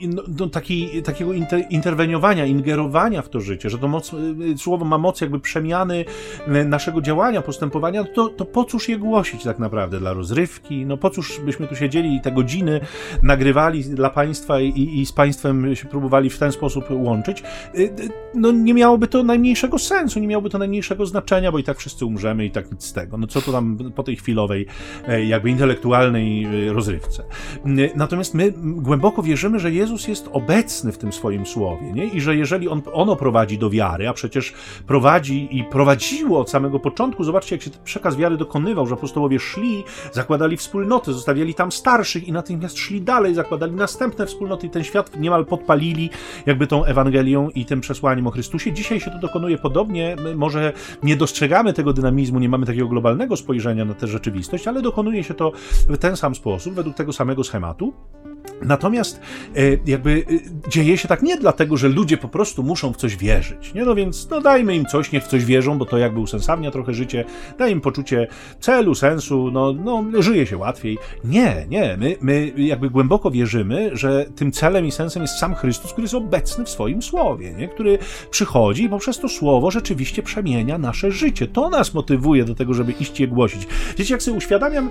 no, 0.02 0.22
no, 0.38 0.46
taki, 0.48 1.02
takiego 1.02 1.32
inter, 1.32 1.64
interweniowania, 1.70 2.46
ingerowania 2.46 3.22
w 3.22 3.28
to 3.28 3.40
życie, 3.40 3.70
że 3.70 3.78
to 3.78 3.88
moc, 3.88 4.12
Słowo 4.56 4.84
ma 4.84 4.98
moc 4.98 5.20
jakby 5.20 5.40
przemiany 5.40 6.04
naszego 6.46 7.00
działania, 7.00 7.42
postępowania, 7.42 8.04
to, 8.04 8.28
to 8.28 8.44
po 8.44 8.64
cóż 8.64 8.88
je 8.88 8.98
głosić 8.98 9.44
tak 9.44 9.58
naprawdę 9.58 9.98
dla 9.98 10.12
rozrywki? 10.12 10.86
No 10.86 10.96
po 10.96 11.10
cóż 11.10 11.40
byśmy 11.40 11.66
tu 11.66 11.76
siedzieli 11.76 12.16
i 12.16 12.20
te 12.20 12.32
godziny 12.32 12.80
nagrywali 13.22 13.84
dla 13.84 14.10
Państwa 14.10 14.60
i, 14.60 15.00
i 15.00 15.06
z 15.06 15.12
Państwem 15.12 15.76
się 15.76 15.88
próbowali 15.88 16.30
w 16.30 16.38
ten 16.38 16.52
sposób 16.52 16.84
łączyć? 16.90 17.42
No 18.34 18.52
nie 18.52 18.74
miałoby 18.74 19.08
to 19.08 19.22
najmniejszego 19.22 19.78
sensu, 19.78 20.20
nie 20.20 20.26
miałoby 20.26 20.50
to 20.50 20.58
najmniejszego 20.58 21.06
znaczenia, 21.06 21.35
bo 21.52 21.58
i 21.58 21.64
tak 21.64 21.78
wszyscy 21.78 22.06
umrzemy 22.06 22.44
i 22.44 22.50
tak 22.50 22.72
nic 22.72 22.84
z 22.84 22.92
tego. 22.92 23.18
No 23.18 23.26
co 23.26 23.42
to 23.42 23.52
tam 23.52 23.78
po 23.94 24.02
tej 24.02 24.16
chwilowej, 24.16 24.66
e, 25.08 25.24
jakby 25.24 25.50
intelektualnej 25.50 26.44
e, 26.44 26.72
rozrywce. 26.72 27.22
Natomiast 27.94 28.34
my 28.34 28.52
głęboko 28.56 29.22
wierzymy, 29.22 29.60
że 29.60 29.72
Jezus 29.72 30.08
jest 30.08 30.28
obecny 30.32 30.92
w 30.92 30.98
tym 30.98 31.12
swoim 31.12 31.46
słowie, 31.46 31.92
nie? 31.92 32.04
I 32.04 32.20
że 32.20 32.36
jeżeli 32.36 32.68
on, 32.68 32.82
ono 32.92 33.16
prowadzi 33.16 33.58
do 33.58 33.70
wiary, 33.70 34.08
a 34.08 34.12
przecież 34.12 34.52
prowadzi 34.86 35.48
i 35.50 35.64
prowadziło 35.64 36.40
od 36.40 36.50
samego 36.50 36.80
początku, 36.80 37.24
zobaczcie, 37.24 37.54
jak 37.54 37.62
się 37.62 37.70
ten 37.70 37.84
przekaz 37.84 38.16
wiary 38.16 38.36
dokonywał, 38.36 38.86
że 38.86 38.94
apostołowie 38.94 39.38
szli, 39.38 39.84
zakładali 40.12 40.56
wspólnoty, 40.56 41.12
zostawiali 41.12 41.54
tam 41.54 41.72
starszych 41.72 42.28
i 42.28 42.32
natychmiast 42.32 42.78
szli 42.78 43.02
dalej, 43.02 43.34
zakładali 43.34 43.72
następne 43.72 44.26
wspólnoty 44.26 44.66
i 44.66 44.70
ten 44.70 44.84
świat 44.84 45.20
niemal 45.20 45.46
podpalili 45.46 46.10
jakby 46.46 46.66
tą 46.66 46.84
Ewangelią 46.84 47.50
i 47.50 47.64
tym 47.64 47.80
przesłaniem 47.80 48.26
o 48.26 48.30
Chrystusie. 48.30 48.72
Dzisiaj 48.72 49.00
się 49.00 49.10
to 49.10 49.18
dokonuje 49.18 49.58
podobnie, 49.58 50.16
może 50.36 50.72
nie 51.02 51.16
dostrzegamy 51.26 51.72
tego 51.72 51.92
dynamizmu, 51.92 52.38
nie 52.38 52.48
mamy 52.48 52.66
takiego 52.66 52.88
globalnego 52.88 53.36
spojrzenia 53.36 53.84
na 53.84 53.94
tę 53.94 54.06
rzeczywistość, 54.06 54.68
ale 54.68 54.82
dokonuje 54.82 55.24
się 55.24 55.34
to 55.34 55.52
w 55.88 55.98
ten 55.98 56.16
sam 56.16 56.34
sposób, 56.34 56.74
według 56.74 56.96
tego 56.96 57.12
samego 57.12 57.44
schematu. 57.44 57.94
Natomiast 58.62 59.20
e, 59.56 59.60
jakby 59.86 60.24
e, 60.66 60.70
dzieje 60.70 60.98
się 60.98 61.08
tak 61.08 61.22
nie 61.22 61.36
dlatego, 61.36 61.76
że 61.76 61.88
ludzie 61.88 62.16
po 62.16 62.28
prostu 62.28 62.62
muszą 62.62 62.92
w 62.92 62.96
coś 62.96 63.16
wierzyć. 63.16 63.74
Nie? 63.74 63.84
No 63.84 63.94
więc 63.94 64.30
no 64.30 64.40
dajmy 64.40 64.76
im 64.76 64.86
coś, 64.86 65.12
niech 65.12 65.24
w 65.24 65.28
coś 65.28 65.44
wierzą, 65.44 65.78
bo 65.78 65.84
to 65.84 65.98
jakby 65.98 66.20
usensownia 66.20 66.70
trochę 66.70 66.94
życie, 66.94 67.24
daje 67.58 67.72
im 67.72 67.80
poczucie 67.80 68.26
celu, 68.60 68.94
sensu, 68.94 69.50
no, 69.50 69.72
no 69.72 70.22
żyje 70.22 70.46
się 70.46 70.56
łatwiej. 70.56 70.98
Nie, 71.24 71.66
nie, 71.68 71.96
my, 71.96 72.16
my 72.20 72.52
jakby 72.56 72.90
głęboko 72.90 73.30
wierzymy, 73.30 73.90
że 73.92 74.26
tym 74.36 74.52
celem 74.52 74.86
i 74.86 74.90
sensem 74.90 75.22
jest 75.22 75.38
sam 75.38 75.54
Chrystus, 75.54 75.92
który 75.92 76.04
jest 76.04 76.14
obecny 76.14 76.64
w 76.64 76.70
swoim 76.70 77.02
słowie, 77.02 77.54
nie? 77.54 77.68
który 77.68 77.98
przychodzi 78.30 78.84
i 78.84 78.88
poprzez 78.88 79.18
to 79.18 79.28
słowo 79.28 79.70
rzeczywiście 79.70 80.22
przemienia 80.22 80.78
nasze 80.78 81.10
życie. 81.10 81.46
To 81.46 81.70
nas 81.70 81.94
motywuje 81.94 82.44
do 82.44 82.54
tego, 82.54 82.74
żeby 82.74 82.92
iść 82.92 83.20
je 83.20 83.28
głosić. 83.28 83.66
Wiecie, 83.98 84.14
jak 84.14 84.22
sobie 84.22 84.36
uświadamiam, 84.36 84.90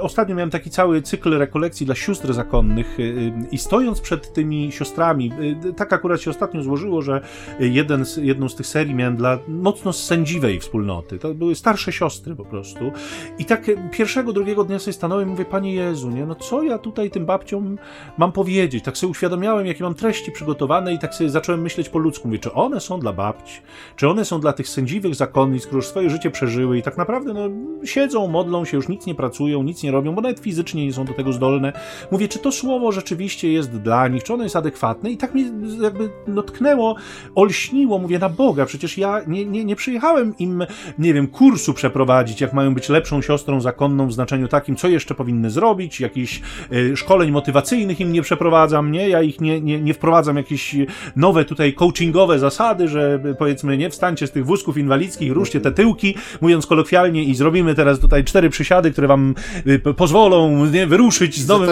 ostatnio 0.00 0.34
miałem 0.34 0.50
taki 0.50 0.70
cały 0.70 1.02
cykl 1.02 1.38
rekolekcji 1.38 1.86
dla 1.86 1.94
sióstr 1.94 2.32
zakonnych 2.40 3.00
y, 3.00 3.02
y, 3.02 3.32
i 3.52 3.58
stojąc 3.58 4.00
przed 4.00 4.32
tymi 4.32 4.72
siostrami, 4.72 5.32
y, 5.66 5.72
tak 5.72 5.92
akurat 5.92 6.20
się 6.20 6.30
ostatnio 6.30 6.62
złożyło, 6.62 7.02
że 7.02 7.20
jeden 7.60 8.04
z, 8.04 8.16
jedną 8.16 8.48
z 8.48 8.54
tych 8.54 8.66
serii 8.66 8.94
miałem 8.94 9.16
dla 9.16 9.38
mocno 9.48 9.92
sędziwej 9.92 10.60
wspólnoty. 10.60 11.18
To 11.18 11.34
były 11.34 11.54
starsze 11.54 11.92
siostry 11.92 12.36
po 12.36 12.44
prostu. 12.44 12.92
I 13.38 13.44
tak 13.44 13.70
pierwszego, 13.92 14.32
drugiego 14.32 14.64
dnia 14.64 14.78
sobie 14.78 14.92
stanąłem 14.92 15.28
i 15.28 15.30
mówię, 15.30 15.44
Panie 15.44 15.74
Jezu, 15.74 16.10
nie, 16.10 16.26
no 16.26 16.34
co 16.34 16.62
ja 16.62 16.78
tutaj 16.78 17.10
tym 17.10 17.26
babciom 17.26 17.78
mam 18.18 18.32
powiedzieć? 18.32 18.84
Tak 18.84 18.98
sobie 18.98 19.10
uświadomiałem, 19.10 19.66
jakie 19.66 19.84
mam 19.84 19.94
treści 19.94 20.32
przygotowane 20.32 20.94
i 20.94 20.98
tak 20.98 21.14
sobie 21.14 21.30
zacząłem 21.30 21.62
myśleć 21.62 21.88
po 21.88 21.98
ludzku. 21.98 22.28
Mówię, 22.28 22.38
czy 22.38 22.52
one 22.52 22.80
są 22.80 23.00
dla 23.00 23.12
babci? 23.12 23.60
Czy 23.96 24.08
one 24.08 24.24
są 24.24 24.40
dla 24.40 24.52
tych 24.52 24.68
sędziwych 24.68 25.14
zakonnic, 25.14 25.66
które 25.66 25.76
już 25.76 25.86
swoje 25.86 26.10
życie 26.10 26.30
przeżyły 26.30 26.78
i 26.78 26.82
tak 26.82 26.98
naprawdę 26.98 27.34
no, 27.34 27.40
siedzą, 27.84 28.26
modlą 28.26 28.64
się, 28.64 28.76
już 28.76 28.88
nic 28.88 29.06
nie 29.06 29.14
pracują, 29.14 29.62
nic 29.62 29.82
nie 29.82 29.90
robią, 29.90 30.14
bo 30.14 30.20
nawet 30.20 30.40
fizycznie 30.40 30.86
nie 30.86 30.92
są 30.92 31.04
do 31.04 31.12
tego 31.12 31.32
zdolne. 31.32 31.72
Mówię, 32.10 32.28
czy 32.30 32.38
to 32.38 32.52
słowo 32.52 32.92
rzeczywiście 32.92 33.52
jest 33.52 33.70
dla 33.70 34.08
nich, 34.08 34.22
czy 34.22 34.34
ono 34.34 34.42
jest 34.42 34.56
adekwatne? 34.56 35.10
I 35.10 35.16
tak 35.16 35.34
mi 35.34 35.44
jakby 35.82 36.10
dotknęło, 36.28 36.96
olśniło, 37.34 37.98
mówię, 37.98 38.18
na 38.18 38.28
Boga, 38.28 38.66
przecież 38.66 38.98
ja 38.98 39.20
nie, 39.26 39.44
nie, 39.44 39.64
nie 39.64 39.76
przyjechałem 39.76 40.34
im, 40.38 40.64
nie 40.98 41.14
wiem, 41.14 41.26
kursu 41.26 41.74
przeprowadzić, 41.74 42.40
jak 42.40 42.52
mają 42.52 42.74
być 42.74 42.88
lepszą 42.88 43.22
siostrą 43.22 43.60
zakonną 43.60 44.06
w 44.06 44.12
znaczeniu 44.12 44.48
takim, 44.48 44.76
co 44.76 44.88
jeszcze 44.88 45.14
powinny 45.14 45.50
zrobić, 45.50 46.00
jakichś 46.00 46.40
y, 46.72 46.96
szkoleń 46.96 47.30
motywacyjnych 47.30 48.00
im 48.00 48.12
nie 48.12 48.22
przeprowadzam, 48.22 48.92
nie? 48.92 49.08
Ja 49.08 49.22
ich 49.22 49.40
nie, 49.40 49.60
nie, 49.60 49.80
nie 49.80 49.94
wprowadzam 49.94 50.36
jakieś 50.36 50.76
nowe 51.16 51.44
tutaj 51.44 51.74
coachingowe 51.74 52.38
zasady, 52.38 52.88
że 52.88 53.22
powiedzmy, 53.38 53.76
nie 53.76 53.90
wstańcie 53.90 54.26
z 54.26 54.30
tych 54.30 54.46
wózków 54.46 54.78
inwalidzkich, 54.78 55.32
ruszcie 55.32 55.60
te 55.60 55.72
tyłki, 55.72 56.14
mówiąc 56.40 56.66
kolokwialnie 56.66 57.24
i 57.24 57.34
zrobimy 57.34 57.74
teraz 57.74 57.98
tutaj 57.98 58.24
cztery 58.24 58.50
przysiady, 58.50 58.90
które 58.90 59.08
wam 59.08 59.34
y, 59.66 59.78
pozwolą 59.78 60.66
nie, 60.66 60.86
wyruszyć 60.86 61.40
z 61.40 61.48
nowym... 61.48 61.68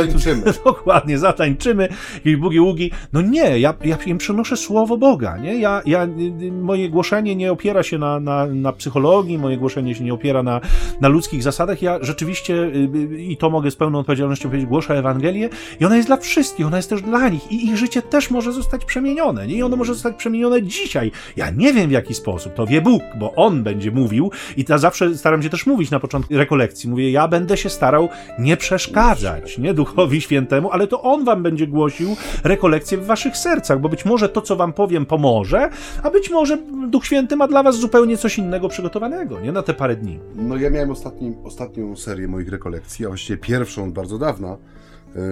dokładnie, 0.64 1.18
zatańczymy 1.18 1.88
i 2.24 2.36
bugi 2.36 2.60
ługi. 2.60 2.90
No 3.12 3.20
nie, 3.20 3.58
ja, 3.58 3.74
ja 3.84 3.98
im 4.06 4.18
przynoszę 4.18 4.56
słowo 4.56 4.96
Boga, 4.96 5.38
nie? 5.38 5.58
Ja, 5.58 5.82
ja, 5.86 6.08
moje 6.52 6.90
głoszenie 6.90 7.36
nie 7.36 7.52
opiera 7.52 7.82
się 7.82 7.98
na, 7.98 8.20
na, 8.20 8.46
na 8.46 8.72
psychologii, 8.72 9.38
moje 9.38 9.56
głoszenie 9.56 9.94
się 9.94 10.04
nie 10.04 10.14
opiera 10.14 10.42
na, 10.42 10.60
na 11.00 11.08
ludzkich 11.08 11.42
zasadach. 11.42 11.82
Ja 11.82 11.98
rzeczywiście, 12.02 12.54
y, 12.54 12.90
y, 13.12 13.22
i 13.22 13.36
to 13.36 13.50
mogę 13.50 13.70
z 13.70 13.76
pełną 13.76 13.98
odpowiedzialnością 13.98 14.48
powiedzieć, 14.48 14.68
głoszę 14.68 14.98
Ewangelię 14.98 15.48
i 15.80 15.84
ona 15.84 15.96
jest 15.96 16.08
dla 16.08 16.16
wszystkich, 16.16 16.66
ona 16.66 16.76
jest 16.76 16.90
też 16.90 17.02
dla 17.02 17.28
nich 17.28 17.52
i 17.52 17.66
ich 17.66 17.76
życie 17.76 18.02
też 18.02 18.30
może 18.30 18.52
zostać 18.52 18.84
przemienione, 18.84 19.46
nie? 19.46 19.54
I 19.54 19.62
ono 19.62 19.76
może 19.76 19.94
zostać 19.94 20.16
przemienione 20.16 20.62
dzisiaj. 20.62 21.12
Ja 21.36 21.50
nie 21.50 21.72
wiem 21.72 21.88
w 21.88 21.92
jaki 21.92 22.14
sposób, 22.14 22.54
to 22.54 22.66
wie 22.66 22.80
Bóg, 22.80 23.02
bo 23.18 23.34
On 23.34 23.62
będzie 23.62 23.90
mówił 23.90 24.30
i 24.56 24.64
ja 24.68 24.78
zawsze 24.78 25.16
staram 25.16 25.42
się 25.42 25.50
też 25.50 25.66
mówić 25.66 25.90
na 25.90 26.00
początku 26.00 26.34
rekolekcji. 26.36 26.90
Mówię, 26.90 27.10
ja 27.10 27.28
będę 27.28 27.56
się 27.56 27.68
starał 27.68 28.08
nie 28.38 28.56
przeszkadzać, 28.56 29.58
nie? 29.58 29.74
Duchowi 29.74 30.20
Świętemu, 30.20 30.37
ale 30.70 30.86
to 30.86 31.02
on 31.02 31.24
wam 31.24 31.42
będzie 31.42 31.66
głosił 31.66 32.16
rekolekcje 32.44 32.98
w 32.98 33.06
waszych 33.06 33.36
sercach, 33.36 33.80
bo 33.80 33.88
być 33.88 34.04
może 34.04 34.28
to, 34.28 34.42
co 34.42 34.56
wam 34.56 34.72
powiem, 34.72 35.06
pomoże, 35.06 35.70
a 36.02 36.10
być 36.10 36.30
może 36.30 36.58
Duch 36.88 37.06
Święty 37.06 37.36
ma 37.36 37.48
dla 37.48 37.62
was 37.62 37.76
zupełnie 37.78 38.16
coś 38.16 38.38
innego 38.38 38.68
przygotowanego, 38.68 39.40
nie? 39.40 39.52
Na 39.52 39.62
te 39.62 39.74
parę 39.74 39.96
dni. 39.96 40.18
No 40.34 40.56
ja 40.56 40.70
miałem 40.70 40.90
ostatni, 40.90 41.36
ostatnią 41.44 41.96
serię 41.96 42.28
moich 42.28 42.48
rekolekcji, 42.48 43.04
a 43.04 43.08
właściwie 43.08 43.38
pierwszą 43.38 43.84
od 43.84 43.92
bardzo 43.92 44.18
dawna, 44.18 44.48
e, 44.48 44.56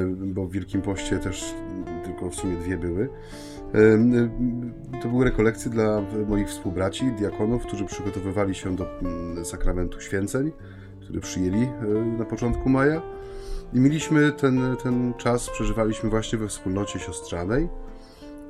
bo 0.06 0.46
w 0.46 0.52
Wielkim 0.52 0.82
Poście 0.82 1.18
też 1.18 1.44
tylko 2.04 2.30
w 2.30 2.34
sumie 2.34 2.56
dwie 2.56 2.78
były. 2.78 3.08
E, 3.74 3.78
e, 3.78 5.00
to 5.02 5.08
były 5.08 5.24
rekolekcje 5.24 5.70
dla 5.70 6.02
moich 6.28 6.48
współbraci, 6.48 7.04
diakonów, 7.18 7.66
którzy 7.66 7.84
przygotowywali 7.84 8.54
się 8.54 8.76
do 8.76 8.98
mm, 9.00 9.44
sakramentu 9.44 10.00
święceń, 10.00 10.52
który 11.00 11.20
przyjęli 11.20 11.68
na 12.18 12.24
początku 12.24 12.68
maja. 12.68 13.15
I 13.72 13.80
mieliśmy 13.80 14.32
ten, 14.32 14.76
ten 14.82 15.14
czas, 15.14 15.50
przeżywaliśmy 15.50 16.10
właśnie 16.10 16.38
we 16.38 16.48
wspólnocie 16.48 16.98
siostrzanej, 16.98 17.68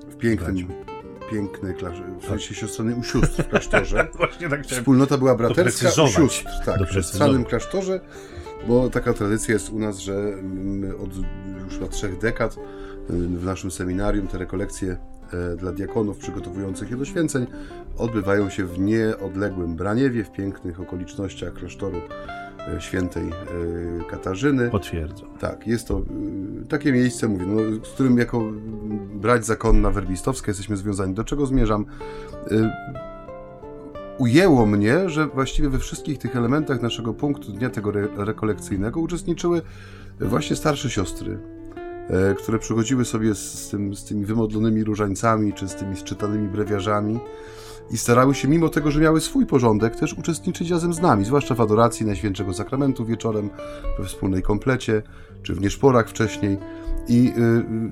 w 0.08 0.16
pięknym, 0.16 0.68
pięknej 1.30 1.74
klasztorze, 1.74 2.18
w 2.20 2.26
sensie 2.26 2.54
siostrzanej 2.54 2.94
u 2.94 3.02
sióstr 3.02 3.42
w 3.42 3.48
klasztorze. 3.48 4.08
właśnie 4.16 4.48
tak 4.48 4.66
Wspólnota 4.66 5.18
była 5.18 5.34
braterska 5.34 6.02
u 6.04 6.08
sióstr, 6.08 6.50
tak, 6.64 6.82
w 6.88 6.92
siostrzanym 6.92 7.44
klasztorze, 7.44 8.00
bo 8.68 8.90
taka 8.90 9.12
tradycja 9.12 9.54
jest 9.54 9.70
u 9.70 9.78
nas, 9.78 9.98
że 9.98 10.14
od 11.02 11.10
już 11.64 11.80
na 11.80 11.88
trzech 11.88 12.18
dekad 12.18 12.56
w 13.08 13.44
naszym 13.44 13.70
seminarium 13.70 14.28
te 14.28 14.38
rekolekcje 14.38 14.96
e, 15.32 15.56
dla 15.56 15.72
diakonów 15.72 16.18
przygotowujących 16.18 16.90
je 16.90 16.96
do 16.96 17.04
święceń 17.04 17.46
odbywają 17.98 18.50
się 18.50 18.64
w 18.64 18.78
nieodległym 18.78 19.76
Braniewie, 19.76 20.24
w 20.24 20.32
pięknych 20.32 20.80
okolicznościach 20.80 21.54
klasztoru 21.54 22.00
świętej 22.78 23.28
e, 23.28 24.04
Katarzyny. 24.10 24.70
Potwierdzam. 24.70 25.28
Tak, 25.38 25.66
jest 25.66 25.88
to 25.88 25.98
e, 25.98 26.02
takie 26.68 26.92
miejsce, 26.92 27.28
mówię, 27.28 27.46
no, 27.46 27.86
z 27.86 27.88
którym 27.88 28.18
jako 28.18 28.42
brać 29.14 29.46
zakonna 29.46 29.90
werbistowska 29.90 30.50
jesteśmy 30.50 30.76
związani. 30.76 31.14
Do 31.14 31.24
czego 31.24 31.46
zmierzam? 31.46 31.86
Ujęło 34.18 34.66
mnie, 34.66 35.08
że 35.08 35.26
właściwie 35.26 35.68
we 35.68 35.78
wszystkich 35.78 36.18
tych 36.18 36.36
elementach 36.36 36.82
naszego 36.82 37.14
punktu 37.14 37.52
dnia 37.52 37.70
tego 37.70 37.90
re 37.90 38.08
rekolekcyjnego 38.16 39.00
uczestniczyły 39.00 39.62
właśnie 40.20 40.56
starsze 40.56 40.90
siostry. 40.90 41.38
e, 42.08 42.34
które 42.34 42.58
przychodziły 42.58 43.04
sobie 43.04 43.34
z, 43.34 43.38
z, 43.38 43.70
tym, 43.70 43.94
z 43.94 44.04
tymi 44.04 44.24
wymodlonymi 44.24 44.84
różańcami, 44.84 45.52
czy 45.52 45.68
z 45.68 45.74
tymi 45.74 45.96
sczytanymi 45.96 46.48
brewiarzami 46.48 47.20
i 47.90 47.98
starały 47.98 48.34
się, 48.34 48.48
mimo 48.48 48.68
tego, 48.68 48.90
że 48.90 49.00
miały 49.00 49.20
swój 49.20 49.46
porządek, 49.46 49.96
też 49.96 50.14
uczestniczyć 50.14 50.70
razem 50.70 50.92
z 50.92 51.00
nami, 51.00 51.24
zwłaszcza 51.24 51.54
w 51.54 51.60
adoracji 51.60 52.06
Najświętszego 52.06 52.54
Sakramentu 52.54 53.04
wieczorem, 53.04 53.50
we 53.98 54.04
wspólnej 54.04 54.42
komplecie, 54.42 55.02
czy 55.42 55.54
w 55.54 55.60
nieszporach 55.60 56.08
wcześniej. 56.08 56.58
I 57.08 57.32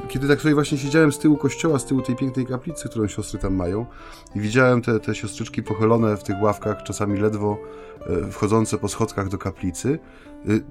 y, 0.05 0.09
kiedy 0.09 0.29
tak 0.29 0.41
sobie 0.41 0.55
właśnie 0.55 0.79
siedziałem 0.79 1.13
z 1.13 1.19
tyłu 1.19 1.37
kościoła, 1.37 1.79
z 1.79 1.85
tyłu 1.85 2.03
tej 2.03 2.17
pięknej 2.17 2.47
kaplicy, 2.47 2.89
którą 2.89 3.09
siostry 3.09 3.39
tam 3.39 3.55
mają, 3.55 3.87
i 4.35 4.41
widziałem 4.41 4.83
te, 4.83 5.01
te 5.01 5.15
siostrzyczki 5.15 5.63
pochylone 5.63 6.17
w 6.17 6.23
tych 6.23 6.43
ławkach, 6.43 6.83
czasami 6.83 7.21
ledwo 7.21 7.59
y, 8.29 8.33
wchodzące 8.33 8.79
po 8.79 8.89
schodkach 8.89 9.29
do 9.29 9.39
kaplicy, 9.39 9.99
y, 10.49 10.65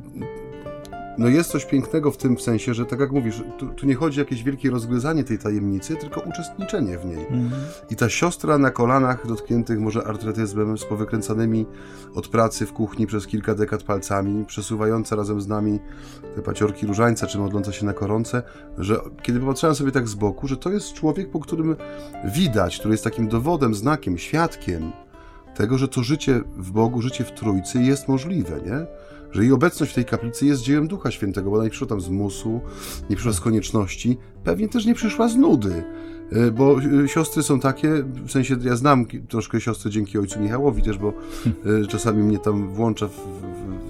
no 1.17 1.27
jest 1.27 1.51
coś 1.51 1.65
pięknego 1.65 2.11
w 2.11 2.17
tym 2.17 2.39
sensie, 2.39 2.73
że 2.73 2.85
tak 2.85 2.99
jak 2.99 3.11
mówisz, 3.11 3.43
tu, 3.57 3.67
tu 3.67 3.85
nie 3.85 3.95
chodzi 3.95 4.19
o 4.19 4.23
jakieś 4.23 4.43
wielkie 4.43 4.69
rozgryzanie 4.69 5.23
tej 5.23 5.37
tajemnicy, 5.37 5.95
tylko 5.95 6.21
uczestniczenie 6.21 6.97
w 6.97 7.05
niej. 7.05 7.27
Mm. 7.29 7.51
I 7.89 7.95
ta 7.95 8.09
siostra 8.09 8.57
na 8.57 8.71
kolanach 8.71 9.27
dotkniętych 9.27 9.79
może 9.79 10.03
artretyzmem, 10.03 10.77
z 10.77 10.85
powykręcanymi 10.85 11.65
od 12.15 12.27
pracy 12.27 12.65
w 12.65 12.73
kuchni 12.73 13.07
przez 13.07 13.27
kilka 13.27 13.55
dekad 13.55 13.83
palcami, 13.83 14.45
przesuwająca 14.45 15.15
razem 15.15 15.41
z 15.41 15.47
nami 15.47 15.79
te 16.35 16.41
paciorki 16.41 16.85
różańca, 16.85 17.27
czy 17.27 17.37
modląca 17.37 17.71
się 17.71 17.85
na 17.85 17.93
koronce, 17.93 18.43
że 18.77 18.99
kiedy 19.21 19.39
popatrzyłem 19.39 19.75
sobie 19.75 19.91
tak 19.91 20.07
z 20.07 20.15
boku, 20.15 20.47
że 20.47 20.57
to 20.57 20.69
jest 20.69 20.93
człowiek, 20.93 21.31
po 21.31 21.39
którym 21.39 21.75
widać, 22.25 22.79
który 22.79 22.93
jest 22.93 23.03
takim 23.03 23.27
dowodem, 23.27 23.75
znakiem, 23.75 24.17
świadkiem 24.17 24.91
tego, 25.55 25.77
że 25.77 25.87
to 25.87 26.03
życie 26.03 26.41
w 26.57 26.71
Bogu, 26.71 27.01
życie 27.01 27.23
w 27.23 27.31
Trójcy 27.31 27.81
jest 27.81 28.07
możliwe, 28.07 28.61
nie? 28.65 28.85
Że 29.33 29.43
jej 29.43 29.51
obecność 29.51 29.91
w 29.91 29.95
tej 29.95 30.05
kaplicy 30.05 30.45
jest 30.45 30.61
dziełem 30.61 30.87
Ducha 30.87 31.11
Świętego, 31.11 31.49
bo 31.49 31.55
ona 31.55 31.63
nie 31.63 31.69
przyszła 31.69 31.87
tam 31.87 32.01
z 32.01 32.09
musu, 32.09 32.61
nie 33.09 33.15
przyszła 33.15 33.33
z 33.33 33.39
konieczności, 33.39 34.17
pewnie 34.43 34.69
też 34.69 34.85
nie 34.85 34.95
przyszła 34.95 35.27
z 35.27 35.35
nudy. 35.35 35.83
E, 36.31 36.51
bo 36.51 36.75
e, 37.03 37.07
siostry 37.07 37.43
są 37.43 37.59
takie, 37.59 38.03
w 38.25 38.31
sensie 38.31 38.55
ja 38.63 38.75
znam 38.75 39.05
troszkę 39.29 39.61
siostry 39.61 39.91
dzięki 39.91 40.17
ojcu 40.17 40.39
Michałowi 40.39 40.81
też, 40.81 40.97
bo 40.97 41.13
e, 41.83 41.87
czasami 41.87 42.23
mnie 42.23 42.39
tam 42.39 42.67
włącza 42.67 43.07
w, 43.07 43.11
w, 43.11 43.82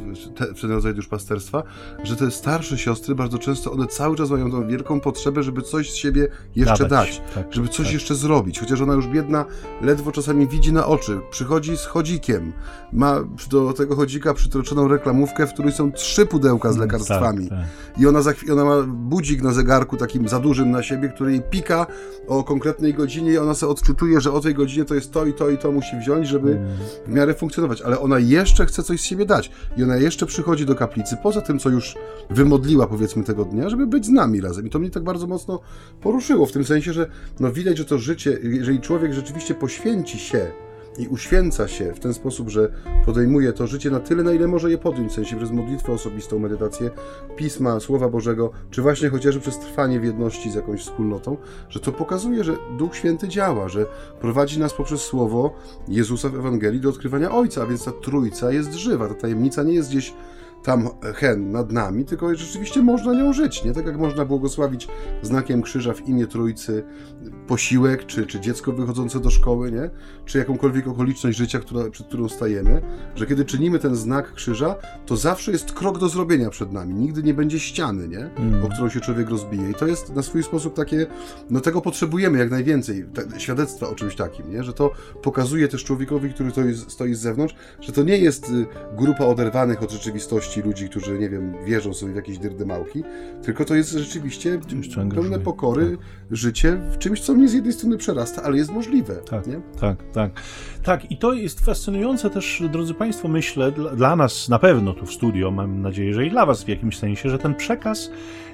w 0.55 0.61
ten 0.61 0.71
rodzaj 0.71 0.93
duszpasterstwa, 0.93 1.63
że 2.03 2.15
te 2.15 2.31
starsze 2.31 2.77
siostry 2.77 3.15
bardzo 3.15 3.37
często 3.37 3.71
one 3.71 3.87
cały 3.87 4.15
czas 4.15 4.29
mają 4.29 4.51
tą 4.51 4.67
wielką 4.67 4.99
potrzebę, 4.99 5.43
żeby 5.43 5.61
coś 5.61 5.91
z 5.91 5.95
siebie 5.95 6.27
jeszcze 6.55 6.87
Dawać. 6.87 7.19
dać, 7.19 7.35
tak, 7.35 7.53
żeby 7.53 7.67
coś 7.67 7.85
tak. 7.85 7.93
jeszcze 7.93 8.15
zrobić, 8.15 8.59
chociaż 8.59 8.81
ona 8.81 8.93
już 8.93 9.07
biedna 9.07 9.45
ledwo 9.81 10.11
czasami 10.11 10.47
widzi 10.47 10.73
na 10.73 10.85
oczy, 10.85 11.19
przychodzi 11.31 11.77
z 11.77 11.85
chodzikiem, 11.85 12.53
ma 12.93 13.19
do 13.49 13.73
tego 13.73 13.95
chodzika 13.95 14.33
przytroczoną 14.33 14.87
reklamówkę, 14.87 15.47
w 15.47 15.53
której 15.53 15.71
są 15.71 15.91
trzy 15.91 16.25
pudełka 16.25 16.71
z 16.71 16.75
mm, 16.75 16.87
lekarstwami. 16.87 17.49
tak, 17.49 17.59
tak. 17.59 18.01
i 18.01 18.07
ona, 18.07 18.21
za, 18.21 18.33
ona 18.51 18.65
ma 18.65 18.83
budzik 18.83 19.41
na 19.41 19.51
zegarku 19.51 19.97
takim 19.97 20.27
za 20.27 20.39
dużym 20.39 20.71
na 20.71 20.83
siebie, 20.83 21.09
który 21.09 21.31
jej 21.31 21.41
pika 21.41 21.87
o 22.27 22.43
konkretnej 22.43 22.93
godzinie 22.93 23.31
i 23.31 23.37
ona 23.37 23.53
sobie 23.53 23.71
odczytuje, 23.71 24.21
że 24.21 24.31
o 24.31 24.39
tej 24.39 24.53
godzinie 24.53 24.85
to 24.85 24.95
jest 24.95 25.11
to 25.11 25.25
i 25.25 25.33
to 25.33 25.49
i 25.49 25.57
to 25.57 25.71
musi 25.71 25.97
wziąć, 25.97 26.27
żeby 26.27 26.59
w 27.07 27.09
miarę 27.09 27.33
funkcjonować, 27.33 27.81
ale 27.81 27.99
ona 27.99 28.19
jeszcze 28.19 28.65
chce 28.65 28.83
coś 28.83 29.01
z 29.01 29.03
siebie 29.03 29.25
dać. 29.25 29.51
I 29.77 29.83
ona 29.83 29.97
jeszcze 30.03 30.25
przychodzi 30.25 30.65
do 30.65 30.75
kaplicy, 30.75 31.17
poza 31.23 31.41
tym, 31.41 31.59
co 31.59 31.69
już 31.69 31.95
wymodliła 32.29 32.87
powiedzmy 32.87 33.23
tego 33.23 33.45
dnia, 33.45 33.69
żeby 33.69 33.87
być 33.87 34.05
z 34.05 34.09
nami 34.09 34.41
razem. 34.41 34.67
I 34.67 34.69
to 34.69 34.79
mnie 34.79 34.89
tak 34.89 35.03
bardzo 35.03 35.27
mocno 35.27 35.59
poruszyło, 36.01 36.45
w 36.45 36.51
tym 36.51 36.63
sensie, 36.63 36.93
że 36.93 37.09
no 37.39 37.51
widać, 37.51 37.77
że 37.77 37.85
to 37.85 37.97
życie, 37.97 38.39
jeżeli 38.43 38.79
człowiek 38.79 39.13
rzeczywiście 39.13 39.55
poświęci 39.55 40.19
się 40.19 40.51
i 40.97 41.07
uświęca 41.07 41.67
się 41.67 41.93
w 41.93 41.99
ten 41.99 42.13
sposób, 42.13 42.49
że 42.49 42.71
podejmuje 43.05 43.53
to 43.53 43.67
życie 43.67 43.91
na 43.91 43.99
tyle, 43.99 44.23
na 44.23 44.33
ile 44.33 44.47
może 44.47 44.71
je 44.71 44.77
podjąć, 44.77 45.11
w 45.11 45.15
sensie 45.15 45.37
przez 45.37 45.51
modlitwę 45.51 45.93
osobistą, 45.93 46.39
medytację, 46.39 46.89
pisma, 47.35 47.79
Słowa 47.79 48.09
Bożego, 48.09 48.51
czy 48.71 48.81
właśnie 48.81 49.09
chociażby 49.09 49.41
przez 49.41 49.59
trwanie 49.59 49.99
w 49.99 50.03
jedności 50.03 50.51
z 50.51 50.55
jakąś 50.55 50.81
wspólnotą, 50.81 51.37
że 51.69 51.79
to 51.79 51.91
pokazuje, 51.91 52.43
że 52.43 52.55
Duch 52.77 52.95
Święty 52.95 53.27
działa, 53.27 53.69
że 53.69 53.85
prowadzi 54.21 54.59
nas 54.59 54.73
poprzez 54.73 55.01
Słowo 55.01 55.55
Jezusa 55.87 56.29
w 56.29 56.35
Ewangelii 56.35 56.79
do 56.79 56.89
odkrywania 56.89 57.31
Ojca, 57.31 57.63
a 57.63 57.65
więc 57.65 57.85
ta 57.85 57.91
Trójca 57.91 58.51
jest 58.51 58.73
żywa, 58.73 59.07
ta 59.07 59.13
tajemnica 59.13 59.63
nie 59.63 59.73
jest 59.73 59.89
gdzieś 59.89 60.13
tam 60.63 60.89
hen 61.15 61.51
nad 61.51 61.71
nami, 61.71 62.05
tylko 62.05 62.35
rzeczywiście 62.35 62.81
można 62.81 63.13
nią 63.13 63.33
żyć. 63.33 63.63
Nie 63.63 63.73
tak 63.73 63.85
jak 63.85 63.97
można 63.97 64.25
błogosławić 64.25 64.87
znakiem 65.21 65.61
krzyża 65.61 65.93
w 65.93 66.07
imię 66.07 66.27
Trójcy 66.27 66.83
posiłek, 67.47 68.05
czy, 68.05 68.25
czy 68.25 68.39
dziecko 68.39 68.71
wychodzące 68.71 69.19
do 69.19 69.29
szkoły, 69.29 69.71
nie? 69.71 69.89
czy 70.25 70.37
jakąkolwiek 70.37 70.87
okoliczność 70.87 71.37
życia, 71.37 71.59
która, 71.59 71.89
przed 71.89 72.07
którą 72.07 72.29
stajemy, 72.29 72.81
że 73.15 73.25
kiedy 73.25 73.45
czynimy 73.45 73.79
ten 73.79 73.95
znak 73.95 74.33
krzyża, 74.33 74.75
to 75.05 75.17
zawsze 75.17 75.51
jest 75.51 75.71
krok 75.71 75.99
do 75.99 76.09
zrobienia 76.09 76.49
przed 76.49 76.73
nami. 76.73 76.93
Nigdy 76.93 77.23
nie 77.23 77.33
będzie 77.33 77.59
ściany, 77.59 78.07
nie? 78.07 78.29
Mm. 78.35 78.65
o 78.65 78.69
którą 78.69 78.89
się 78.89 78.99
człowiek 78.99 79.29
rozbije. 79.29 79.69
I 79.69 79.73
to 79.73 79.87
jest 79.87 80.15
na 80.15 80.21
swój 80.21 80.43
sposób 80.43 80.73
takie, 80.75 81.07
no 81.49 81.59
tego 81.59 81.81
potrzebujemy 81.81 82.37
jak 82.37 82.51
najwięcej, 82.51 83.05
te, 83.13 83.39
świadectwa 83.39 83.89
o 83.89 83.95
czymś 83.95 84.15
takim, 84.15 84.51
nie? 84.51 84.63
że 84.63 84.73
to 84.73 84.91
pokazuje 85.21 85.67
też 85.67 85.83
człowiekowi, 85.83 86.29
który 86.33 86.51
stoi, 86.51 86.75
stoi 86.75 87.13
z 87.13 87.19
zewnątrz, 87.19 87.55
że 87.81 87.91
to 87.91 88.03
nie 88.03 88.17
jest 88.17 88.49
y, 88.49 88.65
grupa 88.97 89.25
oderwanych 89.25 89.83
od 89.83 89.91
rzeczywistości 89.91 90.52
ludzi, 90.61 90.89
którzy, 90.89 91.19
nie 91.19 91.29
wiem, 91.29 91.53
wierzą 91.65 91.93
sobie 91.93 92.13
w 92.13 92.15
jakieś 92.15 92.37
dyrdymałki, 92.37 93.03
tylko 93.43 93.65
to 93.65 93.75
jest 93.75 93.91
rzeczywiście 93.91 94.59
pełne 95.15 95.39
pokory, 95.39 95.97
tak. 95.97 96.07
życie 96.31 96.79
w 96.91 96.97
czymś, 96.97 97.21
co 97.21 97.33
mnie 97.33 97.47
z 97.47 97.53
jednej 97.53 97.73
strony 97.73 97.97
przerasta, 97.97 98.43
ale 98.43 98.57
jest 98.57 98.71
możliwe. 98.71 99.15
Tak, 99.15 99.47
nie? 99.47 99.61
tak, 99.79 99.97
tak. 100.13 100.31
Tak, 100.83 101.11
i 101.11 101.17
to 101.17 101.33
jest 101.33 101.65
fascynujące 101.65 102.29
też, 102.29 102.63
drodzy 102.71 102.93
Państwo, 102.93 103.27
myślę, 103.27 103.71
dla, 103.71 103.95
dla 103.95 104.15
nas 104.15 104.49
na 104.49 104.59
pewno 104.59 104.93
tu 104.93 105.05
w 105.05 105.13
studio, 105.13 105.51
mam 105.51 105.81
nadzieję, 105.81 106.13
że 106.13 106.25
i 106.25 106.29
dla 106.29 106.45
Was 106.45 106.63
w 106.63 106.67
jakimś 106.67 106.97
sensie, 106.97 107.29
że 107.29 107.39
ten 107.39 107.55
przekaz 107.55 108.09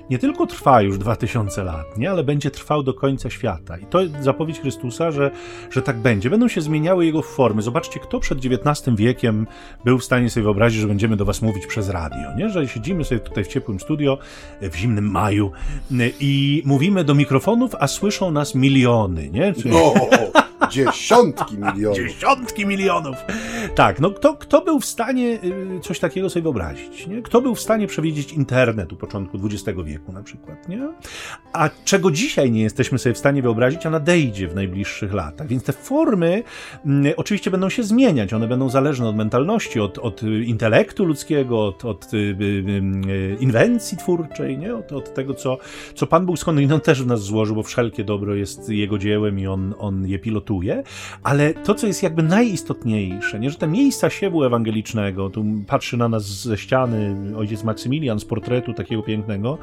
nie 0.09 0.19
tylko 0.19 0.45
trwa 0.45 0.81
już 0.81 0.97
2000 0.97 1.63
lat, 1.63 1.97
nie, 1.97 2.11
ale 2.11 2.23
będzie 2.23 2.51
trwał 2.51 2.83
do 2.83 2.93
końca 2.93 3.29
świata. 3.29 3.77
I 3.77 3.85
to 3.85 3.99
zapowiedź 4.21 4.59
Chrystusa, 4.59 5.11
że, 5.11 5.31
że 5.71 5.81
tak 5.81 5.97
będzie. 5.97 6.29
Będą 6.29 6.47
się 6.47 6.61
zmieniały 6.61 7.05
jego 7.05 7.21
formy. 7.21 7.61
Zobaczcie, 7.61 7.99
kto 7.99 8.19
przed 8.19 8.39
XIX 8.45 8.97
wiekiem 8.97 9.47
był 9.85 9.99
w 9.99 10.03
stanie 10.03 10.29
sobie 10.29 10.43
wyobrazić, 10.43 10.81
że 10.81 10.87
będziemy 10.87 11.15
do 11.15 11.25
was 11.25 11.41
mówić 11.41 11.65
przez 11.67 11.89
radio, 11.89 12.35
nie? 12.37 12.49
Że 12.49 12.67
siedzimy 12.67 13.03
sobie 13.03 13.21
tutaj 13.21 13.43
w 13.43 13.47
ciepłym 13.47 13.79
studio 13.79 14.17
w 14.61 14.75
zimnym 14.75 15.11
maju 15.11 15.51
i 16.19 16.63
mówimy 16.65 17.03
do 17.03 17.15
mikrofonów, 17.15 17.75
a 17.79 17.87
słyszą 17.87 18.31
nas 18.31 18.55
miliony, 18.55 19.29
nie? 19.29 19.53
Czyli... 19.53 19.69
No. 19.69 19.93
Dziesiątki 20.71 21.57
milionów. 21.57 21.97
Dziesiątki 21.97 22.65
milionów. 22.65 23.15
Tak, 23.75 23.99
no 23.99 24.11
kto, 24.11 24.33
kto 24.33 24.61
był 24.61 24.79
w 24.79 24.85
stanie 24.85 25.39
y, 25.77 25.79
coś 25.81 25.99
takiego 25.99 26.29
sobie 26.29 26.43
wyobrazić? 26.43 27.07
Nie? 27.07 27.21
Kto 27.21 27.41
był 27.41 27.55
w 27.55 27.59
stanie 27.59 27.87
przewidzieć 27.87 28.33
internet 28.33 28.93
u 28.93 28.95
początku 28.95 29.39
XX 29.45 29.79
wieku 29.85 30.11
na 30.11 30.23
przykład? 30.23 30.69
Nie? 30.69 30.89
A 31.53 31.69
czego 31.85 32.11
dzisiaj 32.11 32.51
nie 32.51 32.61
jesteśmy 32.61 32.99
sobie 32.99 33.13
w 33.13 33.17
stanie 33.17 33.41
wyobrazić, 33.41 33.85
a 33.85 33.89
nadejdzie 33.89 34.47
w 34.47 34.55
najbliższych 34.55 35.13
latach. 35.13 35.47
Więc 35.47 35.63
te 35.63 35.73
formy 35.73 36.43
mm, 36.85 37.13
oczywiście 37.17 37.51
będą 37.51 37.69
się 37.69 37.83
zmieniać. 37.83 38.33
One 38.33 38.47
będą 38.47 38.69
zależne 38.69 39.09
od 39.09 39.15
mentalności, 39.15 39.79
od, 39.79 39.97
od 39.97 40.23
intelektu 40.23 41.05
ludzkiego, 41.05 41.65
od, 41.65 41.85
od 41.85 42.13
y, 42.13 42.17
y, 42.17 43.37
inwencji 43.39 43.97
twórczej, 43.97 44.57
nie? 44.57 44.75
Od, 44.75 44.91
od 44.91 45.13
tego, 45.13 45.33
co, 45.33 45.57
co 45.95 46.07
Pan 46.07 46.25
Bóg 46.25 46.39
skądinąd 46.39 46.83
też 46.83 47.03
w 47.03 47.07
nas 47.07 47.21
złożył, 47.21 47.55
bo 47.55 47.63
wszelkie 47.63 48.03
dobro 48.03 48.35
jest 48.35 48.69
Jego 48.69 48.97
dziełem 48.97 49.39
i 49.39 49.47
On, 49.47 49.73
on 49.77 50.07
je 50.07 50.19
pilotuje 50.19 50.58
ale 51.23 51.53
to, 51.53 51.75
co 51.75 51.87
jest 51.87 52.03
jakby 52.03 52.23
najistotniejsze, 52.23 53.39
nie, 53.39 53.49
że 53.49 53.57
te 53.57 53.67
miejsca 53.67 54.09
siewu 54.09 54.43
ewangelicznego, 54.43 55.29
tu 55.29 55.45
patrzy 55.67 55.97
na 55.97 56.09
nas 56.09 56.23
ze 56.23 56.57
ściany 56.57 57.15
ojciec 57.37 57.63
Maksymilian 57.63 58.19
z 58.19 58.25
portretu 58.25 58.73
takiego 58.73 59.03
pięknego, 59.03 59.57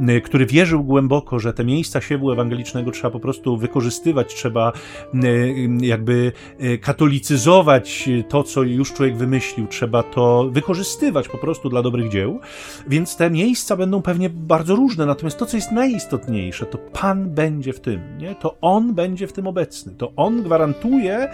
y, 0.00 0.20
który 0.20 0.46
wierzył 0.46 0.84
głęboko, 0.84 1.38
że 1.38 1.52
te 1.52 1.64
miejsca 1.64 2.00
siewu 2.00 2.32
ewangelicznego 2.32 2.90
trzeba 2.90 3.10
po 3.10 3.20
prostu 3.20 3.56
wykorzystywać, 3.56 4.34
trzeba 4.34 4.72
y, 5.14 5.68
jakby 5.80 6.32
y, 6.62 6.78
katolicyzować 6.78 8.08
to, 8.28 8.42
co 8.42 8.62
już 8.62 8.92
człowiek 8.92 9.16
wymyślił, 9.16 9.66
trzeba 9.66 10.02
to 10.02 10.48
wykorzystywać 10.52 11.28
po 11.28 11.38
prostu 11.38 11.68
dla 11.68 11.82
dobrych 11.82 12.10
dzieł, 12.10 12.40
więc 12.88 13.16
te 13.16 13.30
miejsca 13.30 13.76
będą 13.76 14.02
pewnie 14.02 14.30
bardzo 14.30 14.76
różne, 14.76 15.06
natomiast 15.06 15.38
to, 15.38 15.46
co 15.46 15.56
jest 15.56 15.72
najistotniejsze, 15.72 16.66
to 16.66 16.78
Pan 16.78 17.30
będzie 17.30 17.72
w 17.72 17.80
tym, 17.80 18.00
nie? 18.18 18.34
to 18.34 18.56
On 18.60 18.94
będzie 18.94 19.26
w 19.26 19.32
tym 19.32 19.46
obecny, 19.46 19.92
to 19.98 20.12
On 20.16 20.37
gwarantuje, 20.42 21.28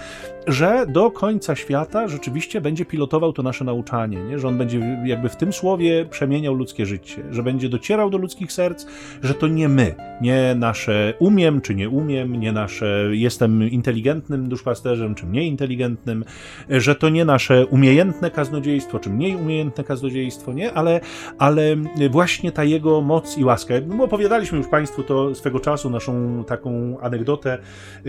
że 0.46 0.86
do 0.88 1.10
końca 1.10 1.56
świata 1.56 2.08
rzeczywiście 2.08 2.60
będzie 2.60 2.84
pilotował 2.84 3.32
to 3.32 3.42
nasze 3.42 3.64
nauczanie, 3.64 4.18
nie? 4.24 4.38
że 4.38 4.48
on 4.48 4.58
będzie 4.58 4.98
jakby 5.04 5.28
w 5.28 5.36
tym 5.36 5.52
słowie 5.52 6.06
przemieniał 6.10 6.54
ludzkie 6.54 6.86
życie, 6.86 7.22
że 7.30 7.42
będzie 7.42 7.68
docierał 7.68 8.10
do 8.10 8.18
ludzkich 8.18 8.52
serc, 8.52 8.86
że 9.22 9.34
to 9.34 9.48
nie 9.48 9.68
my, 9.68 9.94
nie 10.20 10.54
nasze 10.54 11.14
umiem 11.18 11.60
czy 11.60 11.74
nie 11.74 11.88
umiem, 11.88 12.40
nie 12.40 12.52
nasze 12.52 13.08
jestem 13.10 13.70
inteligentnym 13.70 14.48
duszpasterzem 14.48 15.14
czy 15.14 15.26
mniej 15.26 15.48
inteligentnym, 15.48 16.24
że 16.68 16.94
to 16.94 17.08
nie 17.08 17.24
nasze 17.24 17.66
umiejętne 17.66 18.30
kaznodziejstwo 18.30 18.98
czy 18.98 19.10
mniej 19.10 19.36
umiejętne 19.36 19.84
kaznodziejstwo, 19.84 20.52
nie? 20.52 20.72
Ale, 20.72 21.00
ale 21.38 21.76
właśnie 22.10 22.52
ta 22.52 22.64
jego 22.64 23.00
moc 23.00 23.38
i 23.38 23.44
łaska. 23.44 23.74
Opowiadaliśmy 24.00 24.58
już 24.58 24.66
Państwu 24.66 25.02
to 25.02 25.34
swego 25.34 25.60
czasu, 25.60 25.90
naszą 25.90 26.44
taką 26.44 27.00
anegdotę, 27.00 27.58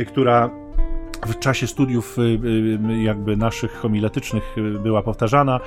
która 0.07 0.49
w 1.27 1.39
czasie 1.39 1.67
studiów 1.67 2.19
y, 2.19 2.21
y, 2.21 3.03
jakby 3.03 3.37
naszych 3.37 3.71
homiletycznych 3.73 4.57
y, 4.57 4.79
była 4.79 5.01
powtarzana 5.01 5.59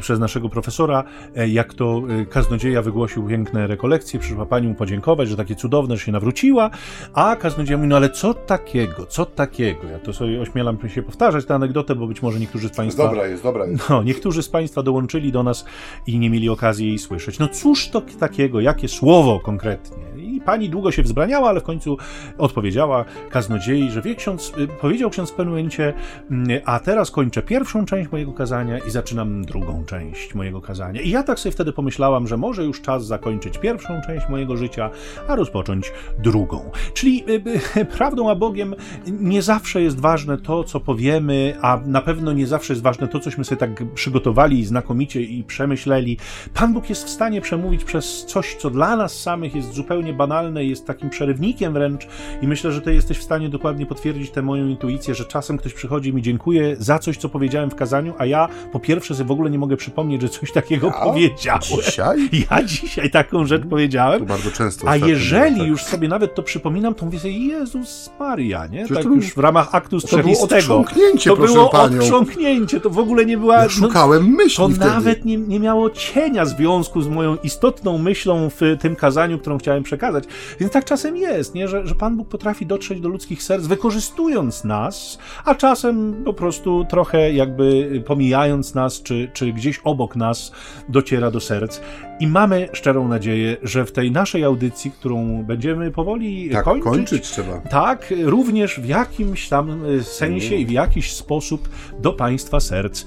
przez 0.00 0.20
naszego 0.20 0.48
profesora, 0.48 1.04
jak 1.48 1.74
to 1.74 2.02
kaznodzieja 2.30 2.82
wygłosił 2.82 3.26
piękne 3.28 3.66
rekolekcje, 3.66 4.20
przyszła 4.20 4.46
pani 4.46 4.68
mu 4.68 4.74
podziękować, 4.74 5.28
że 5.28 5.36
takie 5.36 5.54
cudowne, 5.54 5.96
że 5.96 6.04
się 6.04 6.12
nawróciła, 6.12 6.70
a 7.14 7.36
kaznodzieja 7.36 7.76
mówi, 7.76 7.88
no 7.88 7.96
ale 7.96 8.10
co 8.10 8.34
takiego, 8.34 9.06
co 9.06 9.26
takiego? 9.26 9.80
Ja 9.92 9.98
to 9.98 10.12
sobie 10.12 10.40
ośmielam 10.40 10.88
się 10.88 11.02
powtarzać 11.02 11.44
tę 11.44 11.54
anegdotę, 11.54 11.94
bo 11.94 12.06
być 12.06 12.22
może 12.22 12.40
niektórzy 12.40 12.68
z 12.68 12.76
państwa... 12.76 13.02
Dobra 13.02 13.26
jest, 13.26 13.42
dobra 13.42 13.66
jest. 13.66 13.90
No, 13.90 14.02
niektórzy 14.02 14.42
z 14.42 14.48
państwa 14.48 14.82
dołączyli 14.82 15.32
do 15.32 15.42
nas 15.42 15.64
i 16.06 16.18
nie 16.18 16.30
mieli 16.30 16.48
okazji 16.48 16.88
jej 16.88 16.98
słyszeć. 16.98 17.38
No 17.38 17.48
cóż 17.48 17.88
to 17.88 18.02
takiego, 18.20 18.60
jakie 18.60 18.88
słowo 18.88 19.40
konkretnie? 19.40 20.04
Pani 20.46 20.70
długo 20.70 20.92
się 20.92 21.02
wzbraniała, 21.02 21.48
ale 21.48 21.60
w 21.60 21.64
końcu 21.64 21.96
odpowiedziała 22.38 23.04
kaznodziei, 23.30 23.90
że 23.90 24.02
wie 24.02 24.14
ksiądz, 24.14 24.52
powiedział 24.80 25.04
powiedział 25.04 25.10
ksiądz 25.10 25.30
w 25.30 25.34
pewnym 25.34 25.54
momencie, 25.54 25.92
mm, 26.30 26.60
a 26.64 26.80
teraz 26.80 27.10
kończę 27.10 27.42
pierwszą 27.42 27.86
część 27.86 28.12
mojego 28.12 28.32
kazania 28.32 28.78
i 28.78 28.90
zaczynam 28.90 29.44
drugą 29.44 29.84
część 29.84 30.34
mojego 30.34 30.60
kazania. 30.60 31.00
I 31.00 31.10
ja 31.10 31.22
tak 31.22 31.38
sobie 31.38 31.52
wtedy 31.52 31.72
pomyślałam, 31.72 32.28
że 32.28 32.36
może 32.36 32.64
już 32.64 32.80
czas 32.80 33.06
zakończyć 33.06 33.58
pierwszą 33.58 34.00
część 34.06 34.28
mojego 34.28 34.56
życia, 34.56 34.90
a 35.28 35.36
rozpocząć 35.36 35.92
drugą. 36.18 36.70
Czyli 36.94 37.24
y, 37.28 37.42
y, 37.76 37.84
prawdą 37.98 38.30
a 38.30 38.34
Bogiem 38.34 38.74
nie 39.06 39.42
zawsze 39.42 39.82
jest 39.82 40.00
ważne 40.00 40.38
to, 40.38 40.64
co 40.64 40.80
powiemy, 40.80 41.54
a 41.62 41.80
na 41.86 42.00
pewno 42.00 42.32
nie 42.32 42.46
zawsze 42.46 42.72
jest 42.72 42.82
ważne 42.82 43.08
to, 43.08 43.20
cośmy 43.20 43.44
sobie 43.44 43.58
tak 43.58 43.84
przygotowali 43.94 44.64
znakomicie 44.64 45.22
i 45.22 45.44
przemyśleli. 45.44 46.18
Pan 46.54 46.72
Bóg 46.72 46.88
jest 46.88 47.04
w 47.04 47.10
stanie 47.10 47.40
przemówić 47.40 47.84
przez 47.84 48.24
coś, 48.26 48.54
co 48.54 48.70
dla 48.70 48.96
nas 48.96 49.20
samych 49.20 49.54
jest 49.54 49.72
zupełnie 49.72 50.12
banalne, 50.12 50.33
jest 50.42 50.86
takim 50.86 51.10
przerywnikiem 51.10 51.72
wręcz 51.72 52.06
i 52.42 52.48
myślę, 52.48 52.72
że 52.72 52.80
ty 52.80 52.94
jesteś 52.94 53.18
w 53.18 53.22
stanie 53.22 53.48
dokładnie 53.48 53.86
potwierdzić 53.86 54.30
tę 54.30 54.42
moją 54.42 54.66
intuicję 54.66 55.14
że 55.14 55.24
czasem 55.24 55.58
ktoś 55.58 55.74
przychodzi 55.74 56.10
i 56.10 56.12
mi 56.12 56.22
dziękuję 56.22 56.76
za 56.78 56.98
coś, 56.98 57.16
co 57.16 57.28
powiedziałem 57.28 57.70
w 57.70 57.74
kazaniu, 57.74 58.14
a 58.18 58.26
ja 58.26 58.48
po 58.72 58.80
pierwsze 58.80 59.14
sobie 59.14 59.28
w 59.28 59.30
ogóle 59.30 59.50
nie 59.50 59.58
mogę 59.58 59.76
przypomnieć, 59.76 60.22
że 60.22 60.28
coś 60.28 60.52
takiego 60.52 60.86
ja? 60.86 60.92
powiedziałem. 60.92 61.62
Dzisiaj? 61.62 62.30
Ja 62.50 62.62
dzisiaj 62.62 63.10
taką 63.10 63.46
rzecz 63.46 63.62
powiedziałem. 63.70 64.20
To 64.20 64.26
bardzo 64.26 64.50
często. 64.50 64.88
A 64.88 64.96
jeżeli 64.96 65.58
tak. 65.58 65.68
już 65.68 65.84
sobie 65.84 66.08
nawet 66.08 66.34
to 66.34 66.42
przypominam, 66.42 66.94
to 66.94 67.04
mówię 67.04 67.18
sobie, 67.18 67.38
Jezus 67.38 68.10
Maria, 68.20 68.66
nie? 68.66 68.88
tak 68.88 69.04
już 69.04 69.34
w 69.34 69.38
ramach 69.38 69.74
aktu 69.74 70.00
strzelistego. 70.00 70.84
To 70.84 70.94
było 70.94 71.14
To 71.24 71.36
było 71.36 71.70
odchrząknięcie, 71.70 72.80
to 72.80 72.90
w 72.90 72.98
ogóle 72.98 73.26
nie 73.26 73.38
była... 73.38 73.62
Ja 73.62 73.68
szukałem 73.68 74.30
no, 74.30 74.36
myśli 74.36 74.56
To 74.56 74.68
wtedy. 74.68 74.84
nawet 74.84 75.24
nie, 75.24 75.36
nie 75.36 75.60
miało 75.60 75.90
cienia 75.90 76.44
związku 76.44 77.02
z 77.02 77.08
moją 77.08 77.36
istotną 77.42 77.98
myślą 77.98 78.50
w 78.50 78.60
tym 78.80 78.96
kazaniu, 78.96 79.38
którą 79.38 79.58
chciałem 79.58 79.82
przekazać. 79.82 80.23
Więc 80.60 80.72
tak 80.72 80.84
czasem 80.84 81.16
jest, 81.16 81.54
nie? 81.54 81.68
Że, 81.68 81.86
że 81.86 81.94
Pan 81.94 82.16
Bóg 82.16 82.28
potrafi 82.28 82.66
dotrzeć 82.66 83.00
do 83.00 83.08
ludzkich 83.08 83.42
serc, 83.42 83.66
wykorzystując 83.66 84.64
nas 84.64 84.84
nas, 84.84 85.18
a 85.44 85.54
czasem 85.54 86.22
po 86.24 86.32
prostu 86.32 86.84
trochę 86.84 87.32
jakby 87.32 88.02
pomijając 88.06 88.74
nas, 88.74 89.02
czy, 89.02 89.30
czy 89.32 89.52
gdzieś 89.52 89.80
obok 89.84 90.16
nas 90.16 90.52
dociera 90.88 91.30
do 91.30 91.40
serc. 91.40 91.80
I 92.20 92.26
mamy 92.26 92.68
szczerą 92.72 93.08
nadzieję, 93.08 93.56
że 93.62 93.84
w 93.84 93.92
tej 93.92 94.10
naszej 94.10 94.44
audycji, 94.44 94.90
którą 94.90 95.44
będziemy 95.44 95.90
powoli 95.90 96.50
tak, 96.50 96.64
kończyć, 96.64 96.84
kończyć 96.84 97.22
trzeba. 97.22 97.58
tak, 97.58 98.14
również 98.22 98.80
w 98.80 98.86
jakimś 98.86 99.48
tam 99.48 99.80
sensie 100.02 100.54
i 100.54 100.66
w 100.66 100.70
jakiś 100.70 101.12
sposób 101.12 101.68
do 101.98 102.12
Państwa 102.12 102.60
serc 102.60 103.04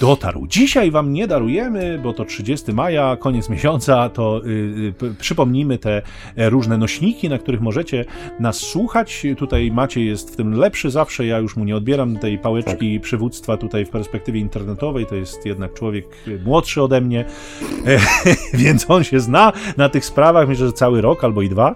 dotarł. 0.00 0.46
Dzisiaj 0.46 0.90
Wam 0.90 1.12
nie 1.12 1.26
darujemy, 1.26 2.00
bo 2.02 2.12
to 2.12 2.24
30 2.24 2.72
maja, 2.72 3.16
koniec 3.16 3.48
miesiąca, 3.48 4.08
to 4.08 4.40
yy, 5.02 5.14
przypomnijmy 5.20 5.78
te 5.78 6.02
e, 6.36 6.50
różne 6.50 6.78
nośniki, 6.78 7.28
na 7.28 7.38
których 7.38 7.60
możecie 7.60 8.04
nas 8.40 8.56
słuchać. 8.56 9.26
Tutaj 9.38 9.70
Macie 9.70 10.04
jest 10.04 10.32
w 10.32 10.36
tym 10.36 10.54
lepszy 10.54 10.90
zawsze, 10.90 11.26
ja 11.26 11.38
już 11.38 11.56
mu 11.56 11.64
nie 11.64 11.76
odbieram 11.76 12.18
tej 12.18 12.38
pałeczki 12.38 12.94
tak. 12.94 13.02
przywództwa 13.02 13.56
tutaj 13.56 13.84
w 13.84 13.90
perspektywie 13.90 14.40
internetowej, 14.40 15.06
to 15.06 15.14
jest 15.14 15.46
jednak 15.46 15.74
człowiek 15.74 16.04
młodszy 16.44 16.82
ode 16.82 17.00
mnie, 17.00 17.24
e, 17.86 17.98
więc 18.62 18.90
on 18.90 19.04
się 19.04 19.20
zna 19.20 19.52
na 19.76 19.88
tych 19.88 20.04
sprawach, 20.04 20.48
myślę, 20.48 20.66
że 20.66 20.72
cały 20.72 21.00
rok 21.00 21.24
albo 21.24 21.42
i 21.42 21.48
dwa, 21.48 21.74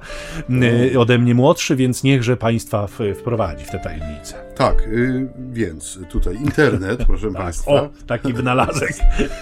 e, 0.95 0.99
ode 0.99 1.19
mnie 1.19 1.35
młodszy, 1.35 1.77
więc 1.77 2.03
niechże 2.03 2.37
Państwa 2.37 2.87
wprowadzi 3.15 3.65
w 3.65 3.71
te 3.71 3.79
tajemnice. 3.79 4.46
Tak, 4.57 4.89
y, 4.89 5.29
więc 5.53 5.99
tutaj 6.09 6.37
internet, 6.37 7.05
proszę 7.07 7.27
tak, 7.33 7.43
Państwa. 7.43 7.73
O, 7.73 7.89
taki 8.07 8.33
wynalazek. 8.33 8.93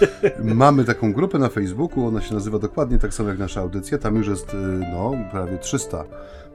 Mamy 0.43 0.85
taką 0.85 1.13
grupę 1.13 1.39
na 1.39 1.49
Facebooku, 1.49 2.07
ona 2.07 2.21
się 2.21 2.33
nazywa 2.33 2.59
dokładnie 2.59 2.99
tak 2.99 3.13
samo 3.13 3.29
jak 3.29 3.39
nasza 3.39 3.61
audycja. 3.61 3.97
Tam 3.97 4.15
już 4.15 4.27
jest 4.27 4.53
y, 4.53 4.57
no, 4.93 5.13
prawie 5.31 5.57
300 5.57 6.03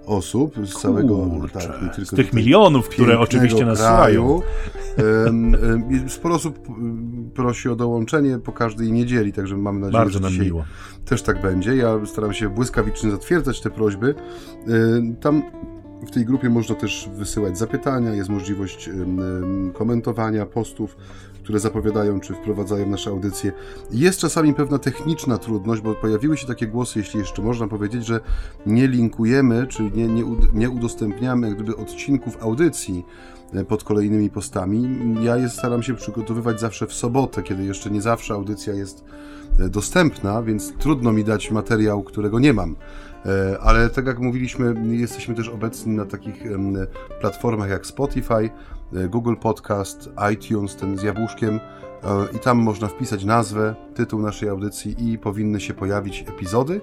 osób 0.07 0.55
z 0.67 0.81
całego 0.81 1.27
tak, 1.53 1.63
z 2.07 2.11
tych 2.11 2.33
milionów, 2.33 2.89
które 2.89 3.19
oczywiście 3.19 3.67
nas 3.67 3.79
kraju. 3.79 4.43
Sporo 6.09 6.35
osób 6.35 6.59
y, 6.69 6.73
prosi 7.35 7.69
o 7.69 7.77
dołączenie 7.77 8.39
po 8.39 8.53
każdej 8.53 8.93
niedzieli, 8.93 9.33
także 9.33 9.57
mamy 9.57 9.81
nadzieję, 9.81 9.99
Bardzo 9.99 10.13
że 10.13 10.21
nam 10.21 10.31
dzisiaj 10.31 10.47
miło. 10.47 10.65
też 11.05 11.23
tak 11.23 11.43
będzie. 11.43 11.77
Ja 11.77 12.07
staram 12.07 12.35
się 12.35 12.49
błyskawicznie 12.49 13.11
zatwierdzać 13.11 13.61
te 13.61 13.71
prośby. 13.71 14.15
Tam 15.21 15.43
w 16.07 16.11
tej 16.11 16.25
grupie 16.25 16.51
można 16.51 16.75
też 16.75 17.11
wysyłać 17.15 17.59
zapytania, 17.59 18.15
jest 18.15 18.29
możliwość 18.29 18.91
komentowania 19.73 20.47
postów, 20.47 20.97
które 21.43 21.61
zapowiadają 21.61 22.21
czy 22.21 22.35
wprowadzają 22.35 22.89
nasze 22.89 23.11
audycje. 23.11 23.53
Jest 23.91 24.19
czasami 24.21 24.55
pewna 24.55 24.79
techniczna 24.79 25.39
trudność, 25.39 25.83
bo 25.83 25.95
pojawiły 25.95 26.37
się 26.37 26.47
takie 26.47 26.67
głosy, 26.67 26.99
jeśli 26.99 27.21
jeszcze 27.21 27.43
można 27.43 27.69
powiedzieć, 27.69 28.07
że 28.07 28.21
nie 28.67 28.89
linkujemy, 28.89 29.67
czy 29.67 29.83
nie, 29.83 30.07
nie, 30.07 30.25
nie 30.55 30.71
udostępniamy 30.71 31.49
jak 31.49 31.57
gdyby 31.57 31.77
odcinków 31.77 32.43
audycji 32.43 33.07
e, 33.55 33.65
pod 33.65 33.85
kolejnymi 33.85 34.31
postami. 34.31 34.99
Ja 35.23 35.37
je 35.37 35.49
staram 35.49 35.83
się 35.83 35.95
przygotowywać 35.95 36.61
zawsze 36.61 36.87
w 36.87 36.93
sobotę, 36.93 37.43
kiedy 37.43 37.65
jeszcze 37.65 37.91
nie 37.91 38.03
zawsze 38.03 38.35
audycja 38.35 38.75
jest 38.75 39.05
e, 39.61 39.69
dostępna, 39.69 40.43
więc 40.43 40.73
trudno 40.79 41.13
mi 41.13 41.25
dać 41.25 41.51
materiał, 41.51 42.03
którego 42.03 42.39
nie 42.39 42.53
mam. 42.53 42.77
E, 43.27 43.59
ale 43.61 43.91
tak 43.91 44.07
jak 44.07 44.19
mówiliśmy, 44.19 44.75
jesteśmy 44.91 45.35
też 45.35 45.49
obecni 45.49 45.97
na 45.97 46.07
takich 46.07 46.43
platformach 47.21 47.71
jak 47.71 47.87
Spotify, 47.87 48.51
e, 48.95 49.09
Google 49.09 49.35
Podcast, 49.35 50.11
iTunes, 50.33 50.77
ten 50.77 50.99
z 50.99 51.03
jabłuszkiem 51.03 51.55
e, 51.55 52.37
i 52.37 52.39
tam 52.39 52.59
można 52.59 52.89
wpisać 52.89 53.25
nazwę, 53.25 53.75
tytuł 53.95 54.21
naszej 54.21 54.49
audycji 54.49 55.11
i 55.13 55.19
powinny 55.19 55.61
się 55.61 55.75
pojawić 55.75 56.25
epizody, 56.29 56.81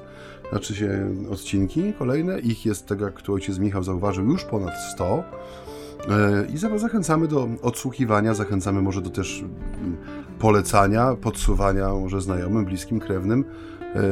znaczy 0.50 0.76
się 0.76 1.10
odcinki 1.32 1.94
kolejne. 1.94 2.40
Ich 2.40 2.66
jest, 2.66 2.88
tak 2.88 3.02
jak 3.02 3.22
tu 3.22 3.34
ojciec 3.34 3.60
Michał 3.60 3.84
zauważył, 3.84 4.26
już 4.26 4.44
ponad 4.44 4.74
100. 4.94 5.24
I 6.54 6.58
zachęcamy 6.80 7.28
do 7.28 7.48
odsłuchiwania, 7.62 8.34
zachęcamy 8.34 8.82
może 8.82 9.02
do 9.02 9.10
też 9.10 9.44
polecania, 10.40 11.16
podsuwania 11.22 11.90
może 11.94 12.22
znajomym, 12.22 12.66
bliskim, 12.66 13.00
krewnym. 13.00 13.46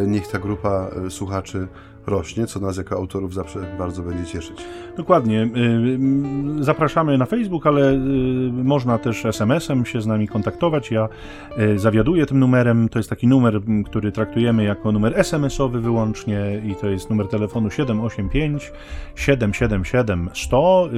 Niech 0.08 0.28
ta 0.28 0.40
grupa 0.40 0.92
słuchaczy 1.10 1.68
rośnie, 2.08 2.48
co 2.48 2.60
nas 2.60 2.78
jako 2.78 2.96
autorów 2.96 3.34
zawsze 3.34 3.60
bardzo 3.78 4.02
będzie 4.04 4.26
cieszyć. 4.26 4.58
Dokładnie. 4.98 5.44
Y, 5.44 6.60
y, 6.60 6.64
zapraszamy 6.64 7.18
na 7.18 7.26
Facebook, 7.26 7.68
ale 7.68 7.92
y, 7.92 7.98
można 8.52 8.98
też 8.98 9.26
SMS-em 9.26 9.86
się 9.86 10.02
z 10.02 10.08
nami 10.08 10.28
kontaktować. 10.28 10.92
Ja 10.92 11.10
zawiaduję 11.76 12.26
tym 12.26 12.40
numerem. 12.40 12.90
To 12.90 13.00
jest 13.00 13.10
taki 13.10 13.28
numer, 13.28 13.62
który 13.86 14.12
traktujemy 14.12 14.64
jako 14.64 14.92
numer 14.92 15.14
SMS-owy 15.20 15.82
wyłącznie 15.82 16.62
i 16.66 16.76
to 16.76 16.90
jest 16.90 17.10
numer 17.10 17.28
telefonu 17.28 17.72
785 17.72 18.72
777 19.16 20.30
100. 20.34 20.90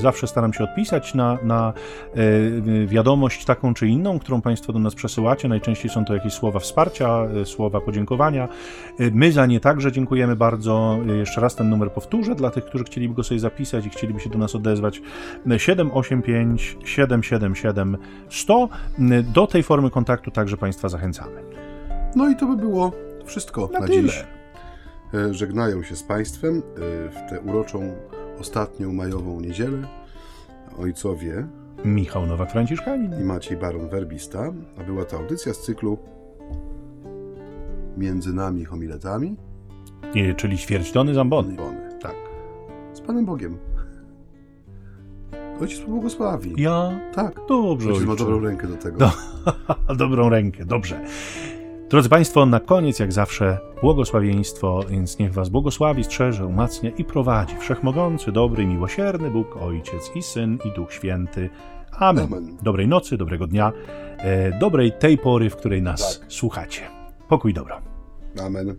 Zawsze 0.00 0.26
staram 0.26 0.52
się 0.52 0.64
odpisać 0.64 1.14
na, 1.14 1.38
na 1.42 1.72
wiadomość 2.86 3.44
taką 3.44 3.74
czy 3.74 3.88
inną, 3.88 4.18
którą 4.18 4.40
Państwo 4.40 4.72
do 4.72 4.78
nas 4.78 4.94
przesyłacie. 4.94 5.48
Najczęściej 5.48 5.90
są 5.90 6.04
to 6.04 6.14
jakieś 6.14 6.32
słowa 6.32 6.58
wsparcia, 6.58 7.28
słowa 7.44 7.80
podziękowania. 7.80 8.48
My 9.12 9.32
za 9.32 9.46
nie 9.46 9.60
także 9.60 9.92
dziękujemy 9.92 10.35
bardzo. 10.36 10.98
Jeszcze 11.18 11.40
raz 11.40 11.54
ten 11.54 11.68
numer 11.68 11.92
powtórzę 11.92 12.34
dla 12.34 12.50
tych, 12.50 12.64
którzy 12.64 12.84
chcieliby 12.84 13.14
go 13.14 13.22
sobie 13.22 13.40
zapisać 13.40 13.86
i 13.86 13.90
chcieliby 13.90 14.20
się 14.20 14.30
do 14.30 14.38
nas 14.38 14.54
odezwać. 14.54 15.02
785 15.56 16.76
777 16.84 17.96
100. 18.30 18.68
Do 19.34 19.46
tej 19.46 19.62
formy 19.62 19.90
kontaktu 19.90 20.30
także 20.30 20.56
Państwa 20.56 20.88
zachęcamy. 20.88 21.42
No 22.16 22.28
i 22.28 22.36
to 22.36 22.46
by 22.46 22.56
było 22.56 22.92
wszystko 23.24 23.70
na, 23.72 23.80
na 23.80 23.88
dziś. 23.88 24.24
E, 25.14 25.34
żegnają 25.34 25.82
się 25.82 25.96
z 25.96 26.02
Państwem 26.02 26.58
e, 26.58 26.60
w 27.10 27.30
tę 27.30 27.40
uroczą 27.40 27.92
ostatnią 28.40 28.92
majową 28.92 29.40
niedzielę 29.40 29.88
ojcowie 30.78 31.46
Michał 31.84 32.26
Nowak-Franciszkanin 32.26 33.20
i 33.20 33.24
Maciej 33.24 33.58
Baron-Werbista, 33.58 34.52
a 34.80 34.84
była 34.84 35.04
to 35.04 35.16
audycja 35.16 35.54
z 35.54 35.60
cyklu 35.60 35.98
Między 37.96 38.32
nami 38.32 38.64
homiletami 38.64 39.36
nie, 40.14 40.34
czyli 40.34 40.58
ćwierćtony 40.58 41.14
zambony. 41.14 41.48
Zambony, 41.48 41.98
tak. 42.02 42.14
Z 42.92 43.00
Panem 43.00 43.24
Bogiem. 43.24 43.58
Ojciec 45.60 45.80
pobłogosławi. 45.80 46.54
Ja? 46.56 47.00
Tak. 47.14 47.40
Dobrze, 47.48 47.90
Ojciec 47.90 48.06
ma 48.06 48.16
dobrą 48.16 48.40
rękę 48.40 48.66
do 48.66 48.76
tego. 48.76 48.98
Do, 48.98 49.10
dobrą 50.04 50.28
rękę, 50.28 50.64
dobrze. 50.64 51.00
Drodzy 51.90 52.08
Państwo, 52.08 52.46
na 52.46 52.60
koniec, 52.60 52.98
jak 52.98 53.12
zawsze, 53.12 53.58
błogosławieństwo, 53.82 54.80
więc 54.90 55.18
niech 55.18 55.32
Was 55.32 55.48
błogosławi, 55.48 56.04
strzeże, 56.04 56.46
umacnia 56.46 56.90
i 56.90 57.04
prowadzi 57.04 57.56
Wszechmogący, 57.58 58.32
dobry 58.32 58.62
i 58.62 58.66
miłosierny 58.66 59.30
Bóg, 59.30 59.56
Ojciec 59.56 60.10
i 60.14 60.22
Syn 60.22 60.58
i 60.64 60.70
Duch 60.76 60.92
Święty. 60.92 61.50
Amen. 61.92 62.24
Amen. 62.24 62.56
Dobrej 62.62 62.88
nocy, 62.88 63.16
dobrego 63.16 63.46
dnia, 63.46 63.72
e, 64.18 64.58
dobrej 64.58 64.92
tej 64.92 65.18
pory, 65.18 65.50
w 65.50 65.56
której 65.56 65.82
nas 65.82 66.20
Tak. 66.20 66.32
słuchacie. 66.32 66.82
Pokój 67.28 67.54
dobro. 67.54 67.76
Amen. 68.46 68.76